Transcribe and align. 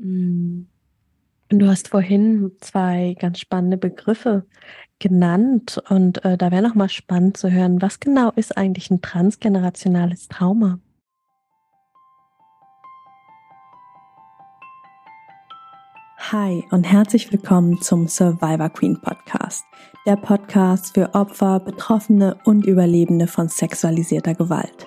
Mm. 0.00 0.66
Du 1.50 1.66
hast 1.66 1.88
vorhin 1.88 2.52
zwei 2.60 3.16
ganz 3.18 3.40
spannende 3.40 3.76
Begriffe 3.76 4.46
genannt 4.98 5.82
und 5.88 6.24
äh, 6.24 6.38
da 6.38 6.50
wäre 6.50 6.62
noch 6.62 6.74
mal 6.74 6.88
spannend 6.88 7.36
zu 7.36 7.50
hören, 7.50 7.82
was 7.82 8.00
genau 8.00 8.30
ist 8.36 8.56
eigentlich 8.56 8.90
ein 8.90 9.02
transgenerationales 9.02 10.28
Trauma? 10.28 10.78
Hi 16.18 16.62
und 16.70 16.84
herzlich 16.84 17.32
willkommen 17.32 17.82
zum 17.82 18.06
Survivor 18.06 18.70
Queen 18.70 19.00
Podcast, 19.00 19.64
der 20.06 20.16
Podcast 20.16 20.94
für 20.94 21.14
Opfer, 21.14 21.58
Betroffene 21.60 22.38
und 22.44 22.64
Überlebende 22.64 23.26
von 23.26 23.48
sexualisierter 23.48 24.34
Gewalt. 24.34 24.86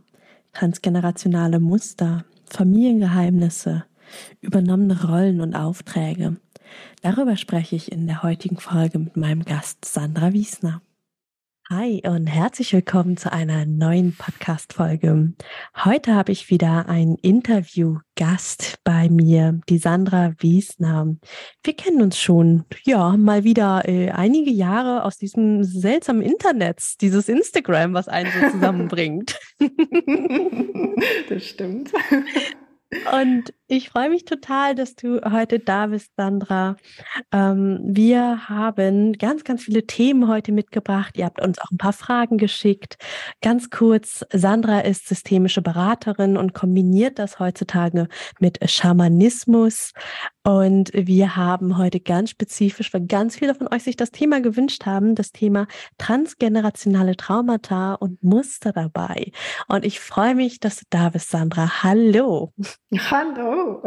Transgenerationale 0.53 1.59
Muster, 1.59 2.25
Familiengeheimnisse, 2.49 3.85
übernommene 4.41 5.03
Rollen 5.05 5.41
und 5.41 5.55
Aufträge. 5.55 6.37
Darüber 7.01 7.37
spreche 7.37 7.75
ich 7.75 7.91
in 7.91 8.07
der 8.07 8.23
heutigen 8.23 8.57
Folge 8.57 8.99
mit 8.99 9.17
meinem 9.17 9.43
Gast 9.43 9.85
Sandra 9.85 10.33
Wiesner. 10.33 10.81
Hi 11.71 12.01
und 12.05 12.27
herzlich 12.27 12.73
willkommen 12.73 13.15
zu 13.15 13.31
einer 13.31 13.65
neuen 13.65 14.13
Podcast-Folge. 14.13 15.31
Heute 15.85 16.13
habe 16.13 16.33
ich 16.33 16.49
wieder 16.49 16.89
einen 16.89 17.15
Interview-Gast 17.15 18.79
bei 18.83 19.07
mir, 19.07 19.61
die 19.69 19.77
Sandra 19.77 20.33
Wiesner. 20.39 21.15
Wir 21.63 21.73
kennen 21.73 22.01
uns 22.01 22.19
schon, 22.19 22.65
ja, 22.83 23.15
mal 23.15 23.45
wieder 23.45 23.87
äh, 23.87 24.09
einige 24.09 24.51
Jahre 24.51 25.05
aus 25.05 25.17
diesem 25.17 25.63
seltsamen 25.63 26.21
Internet, 26.21 26.99
dieses 26.99 27.29
Instagram, 27.29 27.93
was 27.93 28.09
einen 28.09 28.29
so 28.33 28.49
zusammenbringt. 28.51 29.39
das 31.29 31.45
stimmt. 31.45 31.93
Und 33.17 33.53
ich 33.71 33.89
freue 33.89 34.09
mich 34.09 34.25
total, 34.25 34.75
dass 34.75 34.95
du 34.95 35.21
heute 35.31 35.59
da 35.59 35.87
bist, 35.87 36.11
Sandra. 36.17 36.75
Ähm, 37.31 37.79
wir 37.83 38.49
haben 38.49 39.13
ganz, 39.13 39.45
ganz 39.45 39.63
viele 39.63 39.87
Themen 39.87 40.27
heute 40.27 40.51
mitgebracht. 40.51 41.15
Ihr 41.17 41.23
habt 41.23 41.41
uns 41.41 41.57
auch 41.57 41.71
ein 41.71 41.77
paar 41.77 41.93
Fragen 41.93 42.37
geschickt. 42.37 42.97
Ganz 43.41 43.69
kurz, 43.69 44.25
Sandra 44.33 44.81
ist 44.81 45.07
systemische 45.07 45.61
Beraterin 45.61 46.35
und 46.35 46.53
kombiniert 46.53 47.17
das 47.17 47.39
heutzutage 47.39 48.09
mit 48.39 48.59
Schamanismus. 48.69 49.93
Und 50.43 50.91
wir 50.93 51.37
haben 51.37 51.77
heute 51.77 52.01
ganz 52.01 52.31
spezifisch, 52.31 52.93
weil 52.93 53.05
ganz 53.05 53.37
viele 53.37 53.55
von 53.55 53.67
euch 53.67 53.83
sich 53.83 53.95
das 53.95 54.11
Thema 54.11 54.41
gewünscht 54.41 54.85
haben, 54.85 55.15
das 55.15 55.31
Thema 55.31 55.67
transgenerationale 55.97 57.15
Traumata 57.15 57.93
und 57.93 58.21
Muster 58.21 58.73
dabei. 58.73 59.31
Und 59.69 59.85
ich 59.85 60.01
freue 60.01 60.35
mich, 60.35 60.59
dass 60.59 60.77
du 60.77 60.85
da 60.89 61.09
bist, 61.09 61.29
Sandra. 61.29 61.83
Hallo. 61.83 62.51
Hallo. 63.11 63.60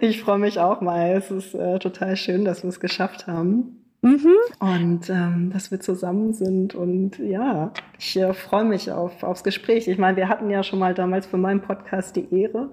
ich 0.00 0.22
freue 0.22 0.38
mich 0.38 0.58
auch 0.58 0.80
mal. 0.80 1.12
Es 1.12 1.30
ist 1.30 1.54
äh, 1.54 1.78
total 1.78 2.16
schön, 2.16 2.44
dass 2.44 2.62
wir 2.62 2.68
es 2.68 2.80
geschafft 2.80 3.26
haben. 3.26 3.76
Mhm. 4.02 4.36
Und 4.60 5.10
ähm, 5.10 5.50
dass 5.52 5.70
wir 5.70 5.80
zusammen 5.80 6.32
sind. 6.32 6.74
Und 6.74 7.18
ja, 7.18 7.72
ich 7.98 8.16
äh, 8.16 8.32
freue 8.32 8.64
mich 8.64 8.90
auf, 8.90 9.22
aufs 9.22 9.44
Gespräch. 9.44 9.88
Ich 9.88 9.98
meine, 9.98 10.16
wir 10.16 10.28
hatten 10.28 10.48
ja 10.48 10.62
schon 10.62 10.78
mal 10.78 10.94
damals 10.94 11.26
für 11.26 11.36
meinen 11.36 11.60
Podcast 11.60 12.16
die 12.16 12.34
Ehre. 12.34 12.70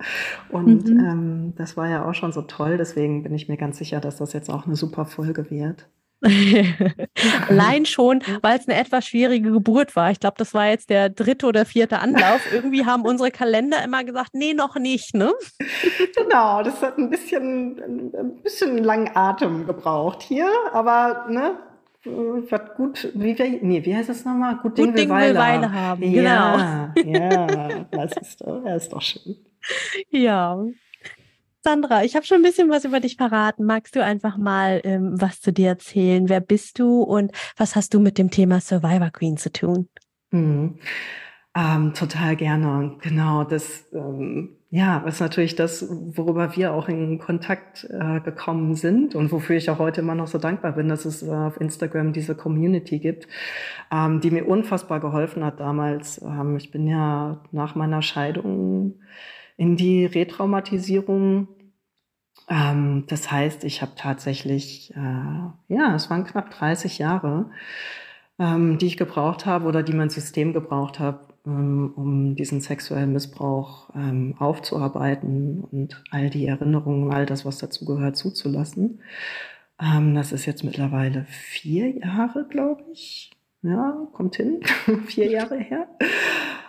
Und 0.50 0.88
mhm. 0.88 1.00
ähm, 1.00 1.54
das 1.58 1.76
war 1.76 1.90
ja 1.90 2.08
auch 2.08 2.14
schon 2.14 2.32
so 2.32 2.44
toll. 2.44 2.78
Deswegen 2.78 3.24
bin 3.24 3.34
ich 3.34 3.50
mir 3.50 3.58
ganz 3.58 3.78
sicher, 3.78 4.00
dass 4.00 4.18
das 4.18 4.34
jetzt 4.34 4.50
auch 4.50 4.66
eine 4.66 4.76
super 4.76 5.06
Folge 5.06 5.52
wird. 5.52 5.90
Allein 7.48 7.86
schon, 7.86 8.24
weil 8.42 8.58
es 8.58 8.68
eine 8.68 8.80
etwas 8.80 9.06
schwierige 9.06 9.52
Geburt 9.52 9.96
war. 9.96 10.12
Ich 10.12 10.20
glaube, 10.20 10.36
das 10.38 10.54
war 10.54 10.68
jetzt 10.68 10.90
der 10.90 11.10
dritte 11.10 11.46
oder 11.46 11.66
vierte 11.66 12.00
Anlauf. 12.00 12.42
Irgendwie 12.52 12.86
haben 12.86 13.04
unsere 13.04 13.32
Kalender 13.32 13.84
immer 13.84 14.04
gesagt, 14.04 14.32
nee, 14.34 14.54
noch 14.54 14.76
nicht, 14.76 15.14
ne? 15.14 15.34
Genau, 16.16 16.64
das 16.64 16.82
hat 16.82 16.98
ein 16.98 17.10
bisschen, 17.10 18.12
ein 18.18 18.42
bisschen 18.42 18.84
langen 18.84 19.16
Atem 19.16 19.68
gebraucht 19.68 20.24
hier, 20.24 20.50
aber 20.74 21.28
ne, 21.30 21.58
was 22.04 22.76
gut, 22.76 23.12
wie, 23.14 23.38
wir, 23.38 23.60
nee, 23.62 23.84
wie 23.86 23.96
heißt 23.96 24.10
das 24.10 24.26
nochmal? 24.26 24.58
Gut 24.58 24.78
Ding, 24.78 24.88
gut 24.88 24.98
Ding 24.98 25.10
will 25.10 25.16
Weile, 25.16 25.40
Weile 25.40 25.72
haben. 25.72 26.02
haben. 26.02 26.04
Ja, 26.04 26.92
genau. 26.96 27.18
ja, 27.20 27.86
das 27.92 28.18
ist, 28.18 28.42
das 28.42 28.84
ist 28.84 28.94
doch 28.94 29.02
schön. 29.02 29.36
Ja. 30.10 30.64
Sandra, 31.68 32.06
ich 32.06 32.16
habe 32.16 32.26
schon 32.26 32.38
ein 32.38 32.44
bisschen 32.44 32.70
was 32.70 32.86
über 32.86 33.02
dich 33.02 33.18
verraten. 33.18 33.66
Magst 33.66 33.94
du 33.98 34.02
einfach 34.02 34.38
mal 34.38 34.80
ähm, 34.86 35.22
was 35.22 35.42
zu 35.42 35.52
dir 35.52 35.68
erzählen? 35.68 36.30
Wer 36.30 36.40
bist 36.40 36.80
du 36.80 37.02
und 37.02 37.34
was 37.58 37.76
hast 37.76 37.94
du 37.94 38.00
mit 38.00 38.18
dem 38.18 38.32
Thema 38.32 38.62
Survivor 38.62 39.10
Queen 39.10 39.36
zu 39.36 39.52
tun? 39.52 39.90
Mhm. 40.32 40.80
Ähm, 41.58 41.94
total 41.94 42.38
gerne. 42.38 42.96
Genau, 43.02 43.44
das 43.44 43.86
ähm, 43.92 44.56
ja, 44.70 45.00
ist 45.00 45.20
natürlich 45.20 45.56
das, 45.56 45.86
worüber 45.90 46.56
wir 46.56 46.72
auch 46.72 46.88
in 46.88 47.20
Kontakt 47.20 47.86
äh, 47.90 48.22
gekommen 48.22 48.76
sind 48.76 49.14
und 49.14 49.34
wofür 49.34 49.58
ich 49.58 49.70
auch 49.70 49.80
heute 49.80 50.00
immer 50.00 50.16
noch 50.16 50.28
so 50.28 50.38
dankbar 50.38 50.72
bin, 50.72 50.88
dass 50.88 51.04
es 51.04 51.22
äh, 51.22 51.30
auf 51.30 51.60
Instagram 51.60 52.14
diese 52.14 52.34
Community 52.34 53.00
gibt, 53.00 53.28
ähm, 53.92 54.22
die 54.22 54.32
mir 54.32 54.48
unfassbar 54.48 55.02
geholfen 55.02 55.44
hat 55.44 55.60
damals. 55.60 56.22
Ähm, 56.22 56.56
ich 56.56 56.72
bin 56.72 56.88
ja 56.88 57.44
nach 57.52 57.76
meiner 57.76 58.02
Scheidung 58.02 59.02
in 59.58 59.76
die 59.76 60.06
Retraumatisierung 60.06 61.50
ähm, 62.50 63.06
das 63.08 63.32
heißt, 63.32 63.64
ich 63.64 63.82
habe 63.82 63.92
tatsächlich, 63.96 64.94
äh, 64.96 65.74
ja, 65.74 65.96
es 65.96 66.10
waren 66.10 66.24
knapp 66.24 66.52
30 66.52 66.98
Jahre, 66.98 67.50
ähm, 68.40 68.78
die 68.78 68.88
ich 68.88 68.98
gebraucht 68.98 69.46
habe 69.46 69.66
oder 69.66 69.84
die 69.84 69.94
mein 69.94 70.10
System 70.10 70.54
gebraucht 70.54 71.00
hat, 71.00 71.34
ähm, 71.46 71.92
um 71.96 72.36
diesen 72.36 72.62
sexuellen 72.62 73.12
Missbrauch 73.12 73.90
ähm, 73.96 74.36
aufzuarbeiten 74.40 75.64
und 75.72 76.04
all 76.12 76.30
die 76.30 76.48
Erinnerungen, 76.48 77.12
all 77.12 77.26
das, 77.26 77.46
was 77.46 77.58
dazu 77.58 77.86
gehört, 77.86 78.16
zuzulassen. 78.16 79.02
Ähm, 79.82 80.16
das 80.16 80.32
ist 80.32 80.46
jetzt 80.46 80.64
mittlerweile 80.64 81.26
vier 81.26 81.90
Jahre, 81.90 82.46
glaube 82.50 82.84
ich. 82.94 83.32
Ja, 83.64 84.08
kommt 84.14 84.36
hin, 84.38 84.62
vier 85.08 85.30
Jahre 85.30 85.58
her. 85.58 85.88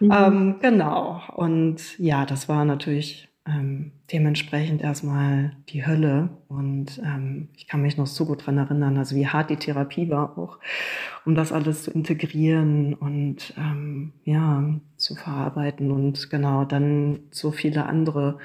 Mhm. 0.00 0.12
Ähm, 0.12 0.56
genau. 0.60 1.20
Und 1.36 1.98
ja, 1.98 2.26
das 2.26 2.48
war 2.48 2.64
natürlich 2.64 3.27
ähm, 3.48 3.92
dementsprechend 4.12 4.82
erstmal 4.82 5.52
die 5.68 5.86
Hölle. 5.86 6.28
Und 6.48 7.00
ähm, 7.04 7.48
ich 7.56 7.66
kann 7.66 7.82
mich 7.82 7.96
noch 7.96 8.06
so 8.06 8.26
gut 8.26 8.46
dran 8.46 8.58
erinnern, 8.58 8.98
also 8.98 9.16
wie 9.16 9.26
hart 9.26 9.50
die 9.50 9.56
Therapie 9.56 10.10
war 10.10 10.36
auch, 10.38 10.58
um 11.24 11.34
das 11.34 11.52
alles 11.52 11.84
zu 11.84 11.90
integrieren 11.90 12.94
und 12.94 13.54
ähm, 13.56 14.12
ja, 14.24 14.62
zu 14.96 15.14
verarbeiten 15.14 15.90
und 15.90 16.30
genau 16.30 16.64
dann 16.64 17.20
so 17.30 17.50
viele 17.50 17.86
andere 17.86 18.38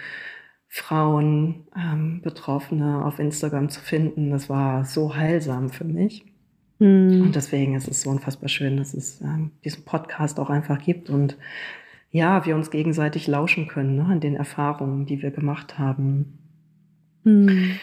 Frauen, 0.68 1.68
ähm, 1.75 2.22
Betroffene 2.24 3.06
auf 3.06 3.19
Instagram 3.19 3.69
zu 3.69 3.81
finden. 3.81 4.31
Das 4.31 4.50
war 4.50 4.86
so 4.86 5.16
heilsam 5.16 5.69
für 5.69 5.86
mich. 5.86 6.25
Mhm. 6.80 7.22
Und 7.22 7.36
deswegen 7.36 7.75
ist 7.75 7.88
es 7.88 8.02
so 8.02 8.09
unfassbar 8.09 8.50
schön, 8.50 8.78
dass 8.78 8.94
es 8.94 9.22
ähm, 9.22 9.52
diesen 9.63 9.86
Podcast 9.86 10.40
auch 10.40 10.50
einfach 10.50 10.81
gibt 10.81 11.09
und 11.09 11.38
ja, 12.13 12.46
wir 12.46 12.56
uns 12.56 12.69
gegenseitig 12.69 13.28
lauschen 13.28 13.68
können 13.68 13.96
ne, 13.96 14.06
an 14.06 14.19
den 14.19 14.35
Erfahrungen, 14.35 15.07
die 15.07 15.22
wir 15.24 15.31
gemacht 15.31 15.79
haben. 15.79 16.38
Mhm. 17.24 17.79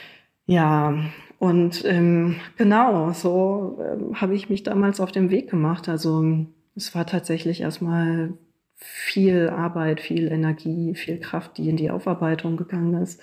Ja, 0.46 0.94
und 1.40 1.84
ähm, 1.84 2.36
genau, 2.56 3.12
so 3.12 3.78
ähm, 3.82 4.20
habe 4.20 4.36
ich 4.36 4.48
mich 4.48 4.62
damals 4.62 5.00
auf 5.00 5.10
den 5.10 5.30
Weg 5.30 5.50
gemacht. 5.50 5.88
Also 5.88 6.46
es 6.76 6.94
war 6.94 7.06
tatsächlich 7.06 7.60
erstmal 7.60 8.34
viel 8.76 9.48
Arbeit, 9.48 10.00
viel 10.00 10.30
Energie, 10.30 10.94
viel 10.94 11.18
Kraft, 11.18 11.58
die 11.58 11.68
in 11.68 11.76
die 11.76 11.90
Aufarbeitung 11.90 12.56
gegangen 12.56 13.02
ist. 13.02 13.20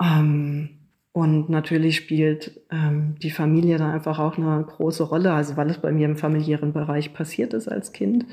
Ähm, 0.00 0.68
und 1.10 1.48
natürlich 1.48 1.96
spielt 1.96 2.60
ähm, 2.70 3.16
die 3.22 3.30
Familie 3.30 3.78
da 3.78 3.92
einfach 3.92 4.20
auch 4.20 4.38
eine 4.38 4.62
große 4.62 5.02
Rolle, 5.02 5.32
also 5.32 5.56
weil 5.56 5.70
es 5.70 5.78
bei 5.78 5.90
mir 5.90 6.06
im 6.06 6.16
familiären 6.16 6.72
Bereich 6.72 7.12
passiert 7.12 7.54
ist 7.54 7.66
als 7.66 7.92
Kind. 7.92 8.26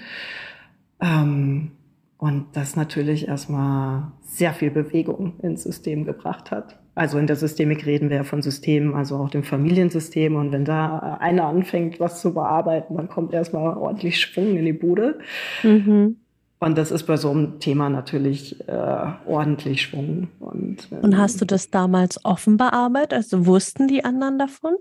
Ähm, 1.03 1.71
und 2.17 2.45
das 2.53 2.77
natürlich 2.77 3.27
erstmal 3.27 4.13
sehr 4.21 4.53
viel 4.53 4.71
Bewegung 4.71 5.39
ins 5.41 5.63
System 5.63 6.05
gebracht 6.05 6.51
hat. 6.51 6.79
Also 6.95 7.17
in 7.17 7.27
der 7.27 7.35
Systemik 7.35 7.85
reden 7.85 8.09
wir 8.09 8.17
ja 8.17 8.23
von 8.23 8.41
Systemen, 8.41 8.94
also 8.94 9.17
auch 9.17 9.29
dem 9.29 9.44
Familiensystem. 9.44 10.35
Und 10.35 10.51
wenn 10.51 10.63
da 10.63 11.17
einer 11.19 11.47
anfängt, 11.47 12.00
was 12.00 12.21
zu 12.21 12.33
bearbeiten, 12.33 12.95
dann 12.95 13.09
kommt 13.09 13.33
erstmal 13.33 13.75
ordentlich 13.75 14.21
Schwung 14.21 14.55
in 14.55 14.65
die 14.65 14.73
Bude. 14.73 15.19
Mhm. 15.63 16.17
Und 16.59 16.77
das 16.77 16.91
ist 16.91 17.03
bei 17.03 17.17
so 17.17 17.31
einem 17.31 17.59
Thema 17.59 17.89
natürlich 17.89 18.69
äh, 18.69 19.05
ordentlich 19.25 19.81
Schwung. 19.81 20.29
Und, 20.39 20.88
ähm, 20.91 21.00
und 21.00 21.17
hast 21.17 21.41
du 21.41 21.45
das 21.45 21.69
damals 21.71 22.23
offen 22.23 22.55
bearbeitet? 22.55 23.13
Also 23.13 23.45
wussten 23.45 23.89
die 23.89 24.05
anderen 24.05 24.39
davon? 24.39 24.75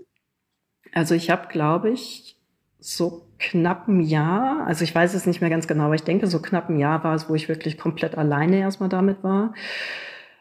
Also 0.93 1.13
ich 1.15 1.29
habe, 1.29 1.47
glaube 1.49 1.89
ich, 1.89 2.37
so 2.79 3.22
knapp 3.39 3.87
ein 3.87 4.01
Jahr, 4.01 4.65
also 4.67 4.83
ich 4.83 4.93
weiß 4.93 5.13
es 5.13 5.25
nicht 5.25 5.41
mehr 5.41 5.49
ganz 5.49 5.67
genau, 5.67 5.85
aber 5.85 5.95
ich 5.95 6.03
denke, 6.03 6.27
so 6.27 6.41
knapp 6.41 6.69
ein 6.69 6.79
Jahr 6.79 7.03
war 7.03 7.15
es, 7.15 7.29
wo 7.29 7.35
ich 7.35 7.49
wirklich 7.49 7.77
komplett 7.77 8.17
alleine 8.17 8.59
erstmal 8.59 8.89
damit 8.89 9.23
war. 9.23 9.53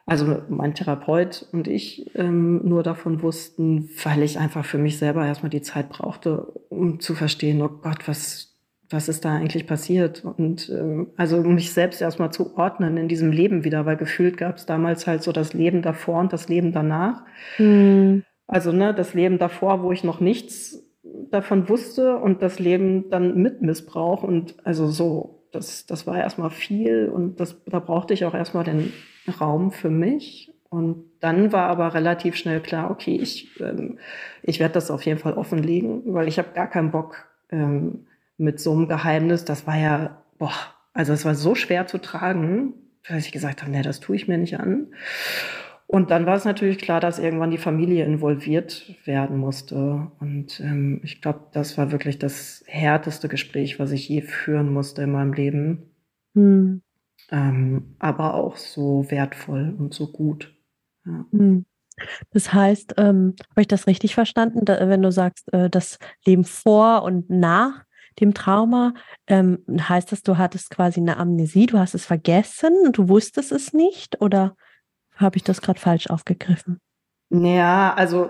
Also 0.05 0.43
mein 0.49 0.75
Therapeut 0.75 1.47
und 1.53 1.69
ich 1.69 2.11
ähm, 2.17 2.61
nur 2.69 2.83
davon 2.83 3.23
wussten, 3.23 3.89
weil 4.03 4.23
ich 4.23 4.39
einfach 4.39 4.65
für 4.65 4.79
mich 4.79 4.99
selber 4.99 5.25
erstmal 5.25 5.50
die 5.50 5.62
Zeit 5.62 5.91
brauchte, 5.91 6.53
um 6.71 6.99
zu 6.99 7.15
verstehen, 7.15 7.62
oh 7.62 7.69
Gott, 7.69 8.09
was 8.09 8.53
was 8.93 9.09
ist 9.09 9.25
da 9.25 9.35
eigentlich 9.35 9.67
passiert? 9.67 10.25
Und 10.25 10.69
ähm, 10.69 11.09
also 11.17 11.39
um 11.39 11.55
mich 11.55 11.73
selbst 11.73 12.00
erstmal 12.00 12.33
zu 12.33 12.56
ordnen 12.56 12.97
in 12.97 13.09
diesem 13.09 13.33
Leben 13.33 13.65
wieder, 13.65 13.87
weil 13.87 13.97
gefühlt 13.97 14.37
gab 14.37 14.56
es 14.56 14.67
damals 14.67 15.06
halt 15.06 15.23
so 15.23 15.33
das 15.33 15.55
Leben 15.55 15.83
davor 15.83 16.21
und 16.21 16.33
das 16.33 16.49
Leben 16.49 16.73
danach. 16.73 17.23
Mhm. 17.59 18.25
Also 18.47 18.73
ne, 18.73 18.94
das 18.94 19.15
Leben 19.15 19.39
davor, 19.39 19.83
wo 19.83 19.93
ich 19.93 20.05
noch 20.05 20.21
nichts 20.21 20.81
davon 21.30 21.69
wusste 21.69 22.16
und 22.16 22.42
das 22.42 22.58
Leben 22.58 23.10
dann 23.10 23.36
mit 23.36 23.62
Missbrauch 23.62 24.22
und 24.22 24.54
also 24.64 24.86
so, 24.86 25.44
das, 25.52 25.86
das 25.86 26.06
war 26.06 26.19
erstmal 26.19 26.50
viel 26.50 27.08
und 27.08 27.40
das, 27.40 27.62
da 27.66 27.78
brauchte 27.78 28.14
ich 28.14 28.24
auch 28.24 28.34
erstmal 28.34 28.64
den 28.64 28.92
Raum 29.40 29.70
für 29.70 29.90
mich. 29.90 30.52
Und 30.70 31.04
dann 31.20 31.52
war 31.52 31.69
aber 31.69 31.92
relativ 31.92 32.34
schnell 32.34 32.60
klar, 32.60 32.90
okay, 32.90 33.16
ich, 33.16 33.60
ähm, 33.60 33.98
ich 34.42 34.58
werde 34.58 34.72
das 34.72 34.90
auf 34.90 35.04
jeden 35.04 35.19
Fall 35.19 35.34
offenlegen, 35.34 36.02
weil 36.06 36.28
ich 36.28 36.38
habe 36.38 36.54
gar 36.54 36.66
keinen 36.66 36.90
Bock, 36.90 37.26
ähm, 37.50 38.06
mit 38.38 38.58
so 38.58 38.72
einem 38.72 38.88
Geheimnis, 38.88 39.44
das 39.44 39.66
war 39.66 39.78
ja, 39.78 40.22
boah, 40.38 40.54
also 40.94 41.12
es 41.12 41.24
war 41.24 41.34
so 41.34 41.54
schwer 41.54 41.86
zu 41.86 41.98
tragen, 41.98 42.74
dass 43.06 43.26
ich 43.26 43.32
gesagt 43.32 43.62
habe, 43.62 43.70
nee, 43.70 43.82
das 43.82 44.00
tue 44.00 44.16
ich 44.16 44.28
mir 44.28 44.38
nicht 44.38 44.58
an. 44.58 44.88
Und 45.93 46.11
dann 46.11 46.25
war 46.25 46.37
es 46.37 46.47
natürlich 46.47 46.79
klar, 46.79 47.00
dass 47.00 47.19
irgendwann 47.19 47.50
die 47.50 47.59
Familie 47.59 48.06
involviert 48.06 48.97
werden 49.05 49.37
musste. 49.37 50.11
Und 50.21 50.59
ähm, 50.61 51.03
ich 51.05 51.21
glaube, 51.21 51.41
das 51.53 51.77
war 51.77 51.93
wirklich 51.93 52.19
das 52.19 52.65
härteste 52.67 53.29
Gespräch, 53.29 53.79
was 53.79 53.93
ich 53.93 54.09
je 54.09 54.23
führen 54.23 54.73
musste 54.73 55.03
in 55.03 55.12
meinem 55.12 55.35
Leben. 55.35 55.91
Hm. 56.35 56.81
Ähm, 57.31 57.94
aber 57.99 58.33
auch 58.33 58.56
so 58.56 59.11
wertvoll 59.11 59.77
und 59.79 59.93
so 59.93 60.11
gut. 60.11 60.55
Ja. 61.05 61.27
Hm. 61.31 61.67
Das 62.31 62.55
heißt, 62.55 62.94
ähm, 62.97 63.35
habe 63.50 63.61
ich 63.61 63.69
das 63.69 63.87
richtig 63.87 64.15
verstanden, 64.15 64.65
da, 64.65 64.89
wenn 64.89 65.03
du 65.03 65.12
sagst, 65.12 65.53
äh, 65.53 65.69
das 65.69 65.99
Leben 66.25 66.44
vor 66.44 67.03
und 67.03 67.29
nach 67.29 67.85
dem 68.19 68.33
Trauma, 68.33 68.94
ähm, 69.27 69.59
heißt 69.69 70.11
das, 70.11 70.23
du 70.23 70.39
hattest 70.39 70.71
quasi 70.71 71.00
eine 71.00 71.19
Amnesie, 71.19 71.67
du 71.67 71.79
hast 71.79 71.94
es 71.94 72.06
vergessen 72.06 72.73
und 72.87 72.97
du 72.97 73.11
wusstest 73.11 73.53
es 73.53 73.75
nicht 73.75 74.23
oder 74.23 74.56
habe 75.22 75.36
ich 75.36 75.44
das 75.44 75.60
gerade 75.60 75.80
falsch 75.80 76.08
aufgegriffen? 76.08 76.78
Ja, 77.30 77.94
also 77.94 78.28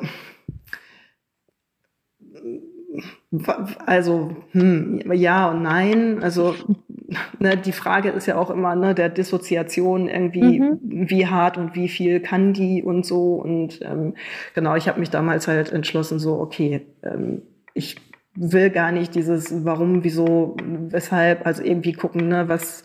also 3.86 4.36
hm, 4.52 5.00
ja 5.12 5.50
und 5.50 5.62
nein. 5.62 6.22
Also 6.22 6.54
ne, 7.38 7.56
die 7.56 7.72
Frage 7.72 8.10
ist 8.10 8.26
ja 8.26 8.36
auch 8.36 8.50
immer 8.50 8.74
ne, 8.74 8.94
der 8.94 9.08
Dissoziation 9.08 10.08
irgendwie, 10.08 10.60
mhm. 10.60 10.78
wie 10.82 11.26
hart 11.26 11.56
und 11.56 11.74
wie 11.74 11.88
viel 11.88 12.20
kann 12.20 12.52
die 12.52 12.82
und 12.82 13.06
so. 13.06 13.34
Und 13.34 13.80
ähm, 13.82 14.14
genau, 14.54 14.76
ich 14.76 14.88
habe 14.88 15.00
mich 15.00 15.10
damals 15.10 15.48
halt 15.48 15.72
entschlossen, 15.72 16.18
so 16.18 16.38
okay, 16.38 16.82
ähm, 17.02 17.42
ich 17.74 17.96
will 18.34 18.70
gar 18.70 18.92
nicht 18.92 19.14
dieses 19.14 19.64
Warum, 19.64 20.04
wieso, 20.04 20.56
weshalb, 20.62 21.46
also 21.46 21.62
irgendwie 21.62 21.92
gucken, 21.92 22.28
ne, 22.28 22.48
was, 22.48 22.82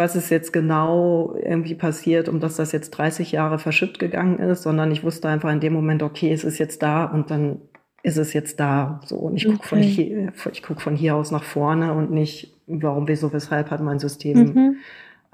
was 0.00 0.16
ist 0.16 0.30
jetzt 0.30 0.52
genau 0.52 1.36
irgendwie 1.36 1.74
passiert, 1.74 2.30
um 2.30 2.40
dass 2.40 2.56
das 2.56 2.72
jetzt 2.72 2.90
30 2.92 3.32
Jahre 3.32 3.58
verschütt 3.58 3.98
gegangen 3.98 4.38
ist, 4.38 4.62
sondern 4.62 4.90
ich 4.90 5.04
wusste 5.04 5.28
einfach 5.28 5.52
in 5.52 5.60
dem 5.60 5.74
Moment, 5.74 6.02
okay, 6.02 6.32
es 6.32 6.42
ist 6.42 6.58
jetzt 6.58 6.82
da 6.82 7.04
und 7.04 7.30
dann 7.30 7.60
ist 8.02 8.16
es 8.16 8.32
jetzt 8.32 8.58
da. 8.58 9.02
So, 9.04 9.16
und 9.16 9.36
ich 9.36 9.44
gucke 9.44 9.68
von 9.68 9.82
hier, 9.82 10.32
ich 10.52 10.62
guck 10.62 10.80
von 10.80 10.96
hier 10.96 11.16
aus 11.16 11.30
nach 11.30 11.44
vorne 11.44 11.92
und 11.92 12.10
nicht, 12.10 12.56
warum, 12.66 13.08
wieso, 13.08 13.30
weshalb 13.34 13.70
hat 13.70 13.82
mein 13.82 13.98
System 13.98 14.38
mhm. 14.38 14.76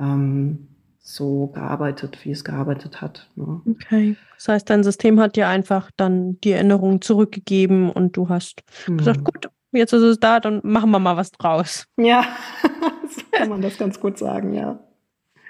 ähm, 0.01 0.69
so 0.99 1.47
gearbeitet, 1.55 2.19
wie 2.25 2.33
es 2.33 2.43
gearbeitet 2.43 3.01
hat. 3.01 3.31
Ne? 3.37 3.61
Okay. 3.71 4.17
Das 4.35 4.49
heißt, 4.49 4.69
dein 4.69 4.83
System 4.83 5.21
hat 5.21 5.37
dir 5.37 5.47
einfach 5.47 5.93
dann 5.97 6.41
die 6.41 6.51
Erinnerung 6.51 7.01
zurückgegeben 7.01 7.89
und 7.89 8.17
du 8.17 8.29
hast 8.29 8.65
hm. 8.87 8.99
gesagt, 8.99 9.23
gut, 9.23 9.49
jetzt 9.77 9.93
ist 9.93 10.03
es 10.03 10.19
da, 10.19 10.41
dann 10.41 10.61
machen 10.65 10.91
wir 10.91 10.99
mal 10.99 11.17
was 11.17 11.31
draus. 11.33 11.87
Ja, 11.97 12.25
so 13.09 13.23
kann 13.33 13.49
man 13.49 13.63
das 13.63 13.79
ganz 13.79 14.01
gut 14.01 14.19
sagen, 14.19 14.53
ja. 14.53 14.79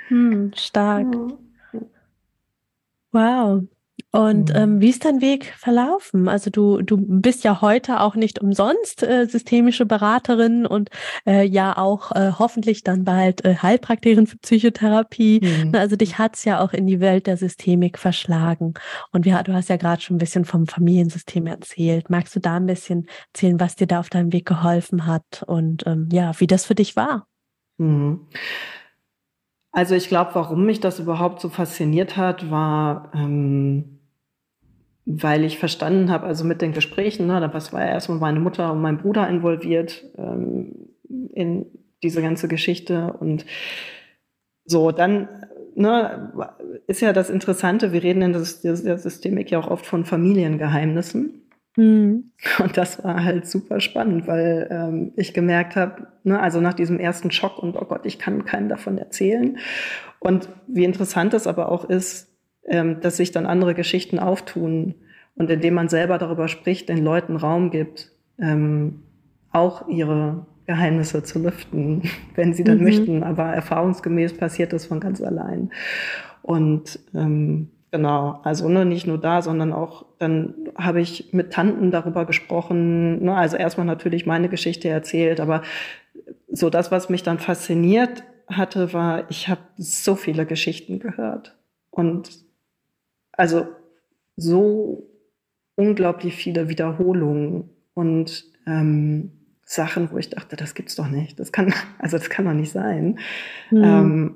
Hm, 0.08 0.52
stark. 0.55 1.06
Ja. 1.73 1.81
Wow. 3.12 3.62
Und 4.12 4.50
mhm. 4.50 4.56
ähm, 4.56 4.81
wie 4.81 4.88
ist 4.88 5.05
dein 5.05 5.20
Weg 5.20 5.53
verlaufen? 5.58 6.29
Also 6.29 6.49
du, 6.49 6.81
du 6.81 6.97
bist 6.97 7.44
ja 7.44 7.61
heute 7.61 8.00
auch 8.00 8.14
nicht 8.14 8.41
umsonst 8.41 9.03
äh, 9.03 9.26
systemische 9.26 9.85
Beraterin 9.85 10.64
und 10.64 10.88
äh, 11.26 11.44
ja 11.44 11.76
auch 11.76 12.12
äh, 12.12 12.32
hoffentlich 12.38 12.82
dann 12.82 13.05
bald 13.05 13.44
äh, 13.44 13.56
Heilpraktikerin 13.56 14.26
für 14.26 14.38
Psychotherapie. 14.38 15.41
Mhm. 15.43 15.75
Also 15.75 15.97
dich 15.97 16.19
hat's 16.19 16.44
ja 16.44 16.61
auch 16.61 16.73
in 16.73 16.87
die 16.87 17.00
Welt 17.00 17.26
der 17.26 17.37
Systemik 17.37 17.99
verschlagen. 17.99 18.75
Und 19.12 19.25
wir, 19.26 19.43
du 19.43 19.53
hast 19.53 19.69
ja 19.69 19.76
gerade 19.76 20.00
schon 20.00 20.17
ein 20.17 20.20
bisschen 20.20 20.44
vom 20.44 20.67
Familiensystem 20.67 21.47
erzählt. 21.47 22.08
Magst 22.08 22.35
du 22.35 22.41
da 22.41 22.56
ein 22.56 22.67
bisschen 22.67 23.08
erzählen, 23.35 23.61
was 23.61 23.76
dir 23.76 23.87
da 23.87 24.00
auf 24.00 24.08
deinem 24.08 24.32
Weg 24.32 24.47
geholfen 24.47 25.06
hat 25.06 25.43
und 25.47 25.87
ähm, 25.87 26.08
ja, 26.11 26.32
wie 26.38 26.47
das 26.47 26.64
für 26.64 26.75
dich 26.75 26.97
war? 26.97 27.26
Mhm. 27.76 28.29
Also 29.73 29.94
ich 29.94 30.08
glaube, 30.08 30.31
warum 30.32 30.64
mich 30.64 30.81
das 30.81 31.00
überhaupt 31.00 31.41
so 31.43 31.50
fasziniert 31.50 32.17
hat, 32.17 32.50
war 32.50 33.11
ähm, 33.14 33.95
weil 35.06 35.44
ich 35.44 35.58
verstanden 35.58 36.11
habe, 36.11 36.26
also 36.26 36.44
mit 36.44 36.61
den 36.61 36.73
Gesprächen, 36.73 37.29
ne, 37.29 37.49
was 37.53 37.73
war 37.73 37.81
ja 37.81 37.93
erstmal 37.93 38.19
meine 38.19 38.41
Mutter 38.41 38.73
und 38.73 38.82
mein 38.82 38.99
Bruder 38.99 39.29
involviert 39.29 40.05
ähm, 40.19 40.88
in 41.32 41.67
diese 42.03 42.20
ganze 42.20 42.49
Geschichte 42.49 43.12
und 43.12 43.47
so, 44.64 44.91
dann 44.91 45.29
ne, 45.76 46.32
ist 46.88 47.00
ja 47.00 47.12
das 47.12 47.31
Interessante, 47.31 47.93
wir 47.93 48.03
reden 48.03 48.23
in 48.23 48.32
der 48.32 48.99
Systemik 48.99 49.50
ja 49.50 49.61
auch 49.61 49.69
oft 49.69 49.87
von 49.87 50.05
Familiengeheimnissen. 50.05 51.43
Mhm. 51.76 52.32
Und 52.58 52.76
das 52.76 53.05
war 53.05 53.23
halt 53.23 53.47
super 53.47 53.81
spannend, 53.81 54.26
weil 54.26 54.67
ähm, 54.70 55.12
ich 55.14 55.35
gemerkt 55.35 55.76
habe, 55.76 56.08
ne, 56.25 56.41
also 56.41 56.61
nach 56.61 56.75
diesem 56.75 56.99
ersten 56.99 57.31
Schock 57.31 57.62
und 57.62 57.76
oh 57.76 57.85
Gott, 57.85 58.06
ich 58.06 58.19
kann 58.19 58.44
keinem 58.44 58.69
davon 58.69 58.99
erzählen. 58.99 59.58
Und 60.19 60.49
wie 60.67 60.85
interessant 60.85 61.32
es 61.35 61.47
aber 61.47 61.70
auch 61.70 61.85
ist, 61.85 62.35
dass 62.66 63.16
sich 63.16 63.30
dann 63.30 63.46
andere 63.46 63.74
Geschichten 63.74 64.18
auftun 64.18 64.94
und 65.36 65.50
indem 65.50 65.74
man 65.74 65.88
selber 65.88 66.19
darüber 66.19 66.48
spricht, 66.48 66.88
den 66.88 67.05
Leuten 67.05 67.36
Raum 67.36 67.70
gibt, 67.70 68.10
ähm, 68.38 69.02
auch 69.52 69.88
ihre 69.88 70.46
Geheimnisse 70.67 71.22
zu 71.22 71.38
lüften, 71.38 72.02
wenn 72.34 72.55
sie 72.55 72.64
dann 72.64 72.79
mhm. 72.79 72.84
möchten. 72.84 73.22
Aber 73.22 73.44
erfahrungsgemäß 73.44 74.36
passiert 74.36 74.72
das 74.72 74.86
von 74.86 75.00
ganz 75.00 75.20
allein. 75.20 75.70
Und 76.43 76.98
ähm, 77.14 77.70
genau, 77.91 78.41
also 78.43 78.69
ne, 78.69 78.84
nicht 78.84 79.06
nur 79.06 79.19
da, 79.19 79.43
sondern 79.43 79.72
auch 79.72 80.06
dann 80.19 80.55
habe 80.76 81.00
ich 81.00 81.32
mit 81.32 81.52
Tanten 81.52 81.91
darüber 81.91 82.24
gesprochen. 82.24 83.24
Ne, 83.24 83.34
also 83.34 83.56
erstmal 83.56 83.86
natürlich 83.86 84.26
meine 84.26 84.48
Geschichte 84.48 84.88
erzählt, 84.88 85.41
aber 85.41 85.62
so 86.48 86.70
das, 86.70 86.91
was 86.91 87.08
mich 87.08 87.22
dann 87.22 87.38
fasziniert 87.38 88.24
hatte, 88.48 88.93
war, 88.93 89.31
ich 89.31 89.48
habe 89.48 89.60
so 89.76 90.14
viele 90.14 90.46
Geschichten 90.46 90.98
gehört. 90.98 91.56
Und 91.91 92.45
also 93.36 93.66
so 94.36 95.10
unglaublich 95.74 96.34
viele 96.34 96.69
Wiederholungen 96.69 97.70
und 97.94 98.44
ähm, 98.66 99.32
Sachen, 99.64 100.10
wo 100.12 100.19
ich 100.19 100.31
dachte, 100.31 100.56
das 100.56 100.74
gibt's 100.74 100.94
doch 100.94 101.08
nicht. 101.08 101.38
Das 101.40 101.52
kann, 101.52 101.74
also 101.98 102.16
das 102.16 102.31
kann 102.31 102.44
doch 102.44 102.52
nicht 102.52 102.72
sein. 102.72 103.19
Mhm. 103.70 103.84
Ähm, 103.84 104.34